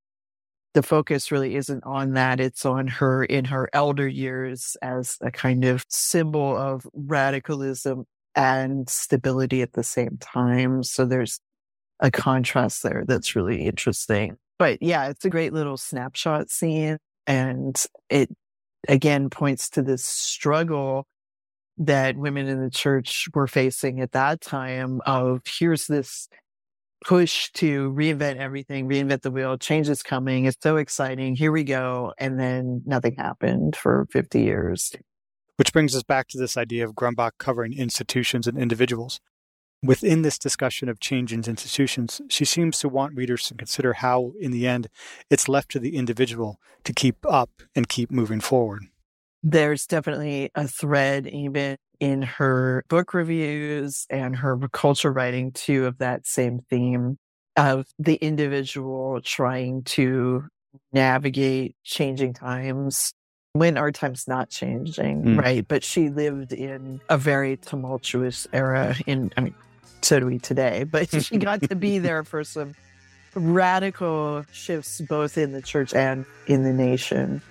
the 0.74 0.84
focus 0.84 1.32
really 1.32 1.56
isn't 1.56 1.84
on 1.86 2.14
that. 2.14 2.40
It's 2.40 2.66
on 2.66 2.88
her 2.88 3.24
in 3.24 3.46
her 3.46 3.70
elder 3.74 4.08
years 4.08 4.76
as 4.82 5.18
a 5.22 5.32
kind 5.32 5.66
of 5.66 5.86
symbol 5.90 6.56
of 6.56 6.86
radicalism 6.94 8.06
and 8.36 8.90
stability 8.90 9.62
at 9.62 9.74
the 9.74 9.84
same 9.84 10.18
time. 10.20 10.84
So 10.84 11.06
there's 11.06 11.40
a 12.00 12.12
contrast 12.12 12.84
there 12.84 13.04
that's 13.08 13.36
really 13.36 13.66
interesting. 13.66 14.38
But 14.60 14.82
yeah, 14.82 15.08
it's 15.08 15.26
a 15.26 15.30
great 15.30 15.54
little 15.54 15.78
snapshot 15.78 16.50
scene. 16.50 16.98
And 17.28 17.82
it 18.10 18.30
again 18.88 19.30
points 19.30 19.70
to 19.72 19.82
this 19.82 20.04
struggle 20.04 21.08
that 21.78 22.18
women 22.18 22.48
in 22.48 22.62
the 22.62 22.70
church 22.70 23.28
were 23.34 23.48
facing 23.48 24.02
at 24.02 24.12
that 24.12 24.42
time 24.42 25.02
of 25.06 25.42
here's 25.46 25.88
this 25.88 26.28
push 27.06 27.50
to 27.54 27.92
reinvent 27.92 28.38
everything, 28.38 28.88
reinvent 28.88 29.22
the 29.22 29.32
wheel, 29.32 29.58
change 29.58 29.90
is 29.90 30.04
coming. 30.04 30.46
It's 30.46 30.58
so 30.62 30.78
exciting. 30.78 31.36
Here 31.36 31.52
we 31.52 31.64
go. 31.64 32.14
And 32.20 32.40
then 32.40 32.84
nothing 32.86 33.16
happened 33.16 33.76
for 33.76 34.08
50 34.12 34.42
years. 34.42 34.94
Which 35.58 35.74
brings 35.74 35.96
us 35.96 36.04
back 36.04 36.28
to 36.30 36.38
this 36.38 36.58
idea 36.58 36.86
of 36.86 36.94
Grumbach 36.94 37.32
covering 37.40 37.74
institutions 37.74 38.48
and 38.48 38.58
individuals. 38.58 39.20
Within 39.84 40.22
this 40.22 40.38
discussion 40.38 40.90
of 40.90 41.00
change 41.00 41.34
in 41.34 41.44
institutions, 41.44 42.22
she 42.30 42.46
seems 42.46 42.78
to 42.80 42.90
want 42.90 43.16
readers 43.16 43.48
to 43.48 43.56
consider 43.56 43.94
how, 43.94 44.34
in 44.40 44.52
the 44.52 44.68
end, 44.68 44.88
it's 45.32 45.50
left 45.50 45.72
to 45.72 45.80
the 45.80 45.96
individual 45.96 46.60
to 46.84 46.94
keep 46.94 47.26
up 47.28 47.50
and 47.76 47.90
keep 47.90 48.12
moving 48.12 48.40
forward. 48.40 48.84
There's 49.42 49.88
definitely 49.88 50.52
a 50.54 50.68
thread, 50.68 51.26
even 51.26 51.78
in 52.00 52.22
her 52.22 52.84
book 52.90 53.16
reviews 53.16 54.06
and 54.12 54.36
her 54.36 54.58
culture 54.72 55.12
writing, 55.12 55.52
too, 55.52 55.88
of 55.88 55.98
that 55.98 56.28
same 56.28 56.60
theme 56.70 57.18
of 57.58 57.88
the 57.98 58.16
individual 58.16 59.20
trying 59.22 59.84
to 59.84 60.44
navigate 60.94 61.76
changing 61.84 62.34
times 62.34 63.14
when 63.54 63.78
our 63.78 63.92
time's 63.92 64.28
not 64.28 64.50
changing, 64.50 65.24
mm. 65.24 65.42
right? 65.42 65.68
But 65.68 65.84
she 65.84 66.10
lived 66.10 66.54
in 66.54 67.02
a 67.10 67.18
very 67.18 67.58
tumultuous 67.58 68.48
era 68.54 68.96
in, 69.06 69.34
I 69.36 69.42
mean, 69.42 69.56
so 70.02 70.20
do 70.20 70.26
we 70.26 70.40
today, 70.40 70.84
but 70.84 71.10
she 71.24 71.38
got 71.38 71.62
to 71.62 71.76
be 71.76 72.00
there 72.00 72.24
for 72.24 72.44
some 72.44 72.74
radical 73.34 74.46
shifts 74.52 75.02
both 75.02 75.38
in 75.38 75.52
the 75.52 75.62
church 75.62 75.94
and 75.94 76.26
in 76.48 76.64
the 76.64 76.74
nation. 76.74 77.42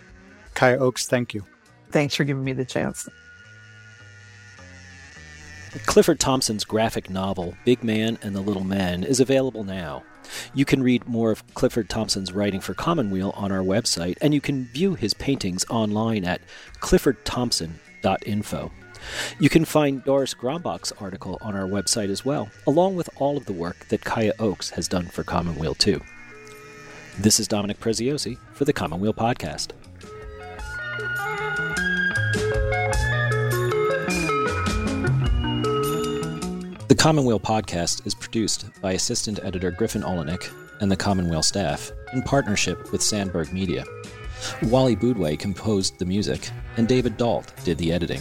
Kaya 0.54 0.78
Oakes, 0.78 1.06
thank 1.06 1.32
you. 1.34 1.44
Thanks 1.90 2.14
for 2.14 2.24
giving 2.24 2.44
me 2.44 2.52
the 2.52 2.64
chance. 2.64 3.08
Clifford 5.86 6.18
Thompson's 6.18 6.64
graphic 6.64 7.08
novel, 7.08 7.54
Big 7.64 7.84
Man 7.84 8.18
and 8.22 8.34
the 8.34 8.40
Little 8.40 8.64
Men, 8.64 9.04
is 9.04 9.20
available 9.20 9.62
now. 9.62 10.02
You 10.54 10.64
can 10.64 10.82
read 10.82 11.06
more 11.06 11.30
of 11.30 11.46
Clifford 11.54 11.88
Thompson's 11.88 12.32
writing 12.32 12.60
for 12.60 12.74
Commonweal 12.74 13.30
on 13.36 13.52
our 13.52 13.62
website, 13.62 14.18
and 14.20 14.34
you 14.34 14.40
can 14.40 14.64
view 14.66 14.94
his 14.94 15.14
paintings 15.14 15.64
online 15.70 16.24
at 16.24 16.40
cliffordthompson.info. 16.80 18.72
You 19.38 19.48
can 19.48 19.64
find 19.64 20.04
Doris 20.04 20.34
Grumbach's 20.34 20.92
article 21.00 21.38
on 21.40 21.54
our 21.54 21.66
website 21.66 22.10
as 22.10 22.24
well, 22.24 22.48
along 22.66 22.96
with 22.96 23.10
all 23.16 23.36
of 23.36 23.46
the 23.46 23.52
work 23.52 23.86
that 23.88 24.04
Kaya 24.04 24.32
Oakes 24.38 24.70
has 24.70 24.88
done 24.88 25.06
for 25.06 25.24
Commonweal 25.24 25.74
too. 25.74 26.00
This 27.18 27.40
is 27.40 27.48
Dominic 27.48 27.80
Preziosi 27.80 28.38
for 28.52 28.64
the 28.64 28.72
Commonweal 28.72 29.14
Podcast. 29.14 29.72
The 36.88 36.96
Commonweal 36.96 37.38
podcast 37.38 38.06
is 38.06 38.14
produced 38.14 38.66
by 38.80 38.92
assistant 38.92 39.38
editor 39.44 39.70
Griffin 39.70 40.02
Oleynick 40.02 40.52
and 40.80 40.90
the 40.90 40.96
Commonweal 40.96 41.42
staff 41.42 41.92
in 42.12 42.22
partnership 42.22 42.90
with 42.90 43.02
Sandberg 43.02 43.52
Media. 43.52 43.84
Wally 44.64 44.96
Boudway 44.96 45.38
composed 45.38 45.98
the 45.98 46.04
music, 46.04 46.50
and 46.76 46.88
David 46.88 47.16
Dalt 47.16 47.52
did 47.64 47.78
the 47.78 47.92
editing. 47.92 48.20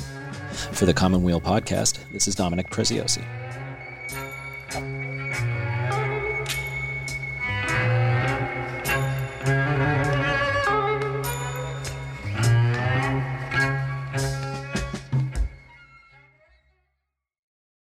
For 0.52 0.86
the 0.86 0.94
Commonweal 0.94 1.42
podcast, 1.42 2.00
this 2.12 2.28
is 2.28 2.36
Dominic 2.36 2.70
Preziosi. 2.70 3.24